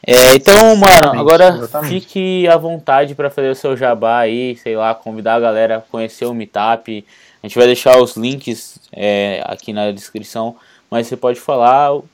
É, 0.06 0.36
então, 0.36 0.74
mano, 0.78 1.20
agora 1.20 1.50
exatamente. 1.50 2.00
fique 2.00 2.48
à 2.48 2.56
vontade 2.56 3.14
para 3.14 3.30
fazer 3.30 3.50
o 3.50 3.56
seu 3.56 3.76
jabá 3.76 4.20
aí, 4.20 4.56
sei 4.56 4.78
lá, 4.78 4.96
convidar 4.96 5.36
a 5.36 5.40
galera 5.40 5.78
a 5.78 5.82
conhecer 5.82 6.26
o 6.26 6.34
Meetup. 6.34 7.06
A 7.42 7.48
gente 7.48 7.58
vai 7.58 7.68
deixar 7.68 8.02
os 8.02 8.16
links 8.16 8.80
é, 8.92 9.44
aqui 9.46 9.72
na 9.72 9.92
descrição, 9.92 10.56
mas 10.90 11.08
você 11.08 11.16
pode 11.16 11.40
falar 11.40 11.96
o, 11.96 12.06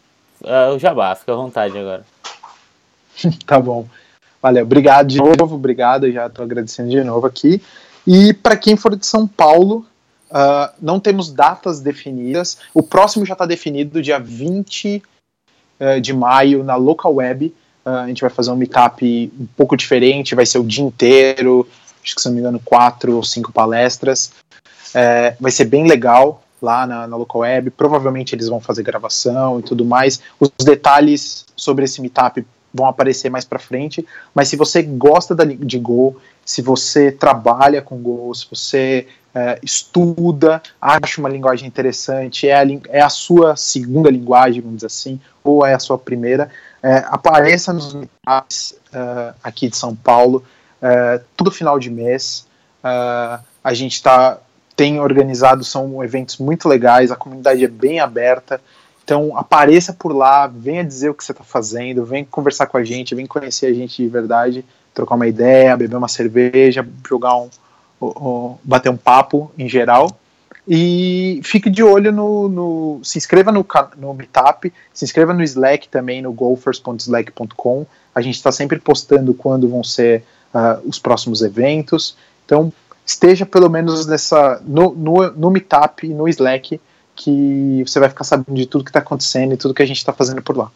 é, 0.44 0.70
o 0.70 0.80
jabá, 0.80 1.16
fica 1.16 1.34
à 1.34 1.36
vontade 1.36 1.78
agora. 1.78 2.06
tá 3.46 3.60
bom. 3.60 3.88
Valeu, 4.42 4.64
obrigado 4.64 5.08
de 5.08 5.18
novo, 5.18 5.56
obrigado, 5.56 6.12
já 6.12 6.28
estou 6.28 6.44
agradecendo 6.44 6.90
de 6.90 7.02
novo 7.04 7.26
aqui. 7.26 7.62
E 8.06 8.34
para 8.34 8.58
quem 8.58 8.76
for 8.76 8.96
de 8.96 9.06
São 9.06 9.26
Paulo, 9.26 9.86
uh, 10.30 10.74
não 10.82 11.00
temos 11.00 11.32
datas 11.32 11.80
definidas. 11.80 12.58
O 12.74 12.84
próximo 12.84 13.26
já 13.26 13.34
está 13.34 13.46
definido, 13.46 14.02
dia 14.02 14.20
20 14.20 14.98
uh, 14.98 15.02
eh, 15.80 16.00
de 16.02 16.12
maio, 16.12 16.64
na 16.64 16.76
Local 16.76 17.16
Web. 17.16 17.54
Uh, 17.86 17.90
a 17.90 18.08
gente 18.08 18.22
vai 18.22 18.30
fazer 18.30 18.52
um 18.52 18.56
meetup 18.58 19.32
um 19.40 19.48
pouco 19.56 19.78
diferente, 19.78 20.36
vai 20.36 20.46
ser 20.46 20.58
o 20.58 20.64
dia 20.64 20.84
inteiro, 20.84 21.68
acho 22.04 22.16
que 22.16 22.22
se 22.22 22.28
não 22.28 22.36
me 22.36 22.42
engano, 22.42 22.60
quatro 22.64 23.16
ou 23.16 23.24
cinco 23.24 23.54
palestras. 23.54 24.34
É, 24.94 25.36
vai 25.40 25.52
ser 25.52 25.66
bem 25.66 25.88
legal 25.88 26.44
lá 26.62 26.88
na, 26.88 27.08
na 27.08 27.16
local 27.16 27.42
web. 27.42 27.70
Provavelmente 27.72 28.36
eles 28.36 28.48
vão 28.48 28.60
fazer 28.60 28.84
gravação 28.84 29.60
e 29.60 29.64
tudo 29.64 29.84
mais. 29.84 30.22
Os 30.40 30.50
detalhes 30.64 31.46
sobre 31.56 31.86
esse 31.86 32.02
meetup 32.02 32.46
vão 32.74 32.88
aparecer 32.88 33.30
mais 33.30 33.46
para 33.46 33.60
frente. 33.60 34.06
Mas 34.34 34.48
se 34.48 34.56
você 34.56 34.82
gosta 34.82 35.36
da, 35.36 35.44
de 35.46 35.80
Go, 35.80 36.18
se 36.46 36.62
você 36.62 37.12
trabalha 37.12 37.82
com 37.82 37.98
Go, 37.98 38.34
se 38.34 38.48
você 38.50 39.08
é, 39.36 39.60
estuda, 39.64 40.62
acha 40.82 41.20
uma 41.20 41.30
linguagem 41.30 41.68
interessante, 41.68 42.48
é 42.48 42.56
a, 42.56 42.64
é 42.90 43.02
a 43.02 43.10
sua 43.10 43.56
segunda 43.56 44.10
linguagem, 44.10 44.62
vamos 44.62 44.78
dizer 44.78 44.88
assim, 44.88 45.20
ou 45.44 45.66
é 45.66 45.74
a 45.74 45.80
sua 45.80 45.98
primeira, 45.98 46.50
é, 46.82 46.98
apareça 47.08 47.72
nos 47.74 47.94
meetups 47.94 48.76
uh, 48.94 49.34
aqui 49.44 49.70
de 49.70 49.78
São 49.78 49.96
Paulo, 49.96 50.44
uh, 50.82 51.24
todo 51.36 51.50
final 51.50 51.80
de 51.80 51.90
mês. 51.90 52.46
Uh, 52.84 53.42
a 53.64 53.74
gente 53.74 54.04
tá, 54.04 54.38
tem 54.76 55.00
organizado, 55.00 55.64
são 55.64 56.04
eventos 56.04 56.38
muito 56.38 56.68
legais, 56.68 57.12
a 57.12 57.16
comunidade 57.16 57.64
é 57.64 57.68
bem 57.68 58.00
aberta. 58.00 58.60
Então 59.04 59.38
apareça 59.38 59.94
por 59.94 60.16
lá, 60.16 60.48
venha 60.48 60.84
dizer 60.84 61.10
o 61.10 61.14
que 61.14 61.24
você 61.24 61.32
está 61.32 61.44
fazendo, 61.44 62.06
venha 62.06 62.26
conversar 62.30 62.68
com 62.68 62.78
a 62.78 62.84
gente, 62.84 63.14
venha 63.14 63.28
conhecer 63.28 63.68
a 63.68 63.74
gente 63.74 64.02
de 64.02 64.08
verdade, 64.08 64.66
trocar 64.94 65.16
uma 65.16 65.28
ideia, 65.28 65.76
beber 65.76 65.96
uma 65.96 66.08
cerveja, 66.08 66.88
jogar 67.08 67.36
um, 67.36 67.50
um 68.02 68.56
bater 68.64 68.90
um 68.90 68.98
papo 68.98 69.52
em 69.58 69.68
geral. 69.68 70.10
E 70.68 71.42
fique 71.44 71.70
de 71.70 71.84
olho 71.84 72.12
no. 72.12 72.48
no 72.48 73.00
se 73.04 73.18
inscreva 73.18 73.52
no, 73.52 73.66
no 73.98 74.14
Meetup, 74.14 74.72
se 74.94 75.04
inscreva 75.04 75.34
no 75.34 75.44
Slack 75.44 75.90
também, 75.90 76.22
no 76.22 76.32
golfers.slack.com. 76.32 77.86
A 78.16 78.22
gente 78.22 78.36
está 78.36 78.52
sempre 78.52 78.80
postando 78.80 79.34
quando 79.34 79.68
vão 79.68 79.84
ser 79.84 80.24
uh, 80.54 80.88
os 80.88 81.00
próximos 81.00 81.42
eventos. 81.42 82.16
Então, 82.46 82.72
esteja 83.06 83.46
pelo 83.46 83.70
menos 83.70 84.06
nessa 84.06 84.62
no, 84.66 84.94
no, 84.94 85.32
no 85.32 85.52
Meetup 85.52 86.06
e 86.06 86.14
no 86.14 86.28
Slack, 86.28 86.80
que 87.16 87.84
você 87.86 88.00
vai 88.00 88.10
ficar 88.10 88.24
sabendo 88.24 88.56
de 88.56 88.66
tudo 88.66 88.84
que 88.84 88.90
está 88.90 89.00
acontecendo 89.00 89.54
e 89.54 89.58
tudo 89.58 89.74
que 89.74 89.84
a 89.84 89.86
gente 89.86 89.98
está 89.98 90.14
fazendo 90.14 90.42
por 90.42 90.58
lá. 90.58 90.72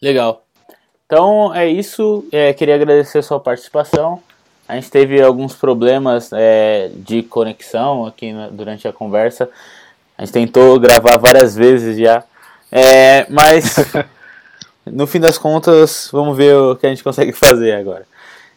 Legal. 0.00 0.44
Então 1.06 1.54
é 1.54 1.66
isso. 1.66 2.26
É, 2.32 2.52
queria 2.52 2.74
agradecer 2.74 3.18
a 3.18 3.22
sua 3.22 3.40
participação. 3.40 4.22
A 4.66 4.74
gente 4.76 4.90
teve 4.90 5.20
alguns 5.20 5.54
problemas 5.54 6.30
é, 6.32 6.90
de 6.94 7.22
conexão 7.22 8.06
aqui 8.06 8.32
na, 8.32 8.48
durante 8.48 8.88
a 8.88 8.92
conversa. 8.92 9.48
A 10.16 10.24
gente 10.24 10.32
tentou 10.32 10.80
gravar 10.80 11.18
várias 11.18 11.54
vezes 11.54 11.98
já. 11.98 12.24
É, 12.72 13.26
mas 13.28 13.76
no 14.86 15.06
fim 15.06 15.20
das 15.20 15.36
contas, 15.36 16.08
vamos 16.10 16.36
ver 16.36 16.56
o 16.56 16.76
que 16.76 16.86
a 16.86 16.90
gente 16.90 17.04
consegue 17.04 17.32
fazer 17.36 17.72
agora. 17.72 18.06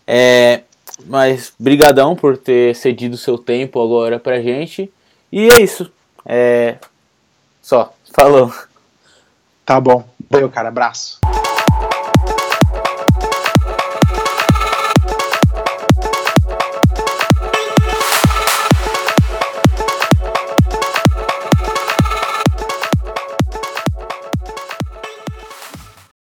É, 0.05 0.61
mas 1.05 1.53
brigadão 1.59 2.15
por 2.15 2.37
ter 2.37 2.75
cedido 2.75 3.17
seu 3.17 3.37
tempo 3.37 3.81
agora 3.81 4.19
pra 4.19 4.41
gente. 4.41 4.91
E 5.31 5.47
é 5.49 5.61
isso. 5.61 5.91
É, 6.25 6.77
só. 7.61 7.93
Falou. 8.13 8.51
Tá 9.65 9.79
bom. 9.79 10.07
Valeu, 10.29 10.49
cara. 10.49 10.69
Abraço. 10.69 11.19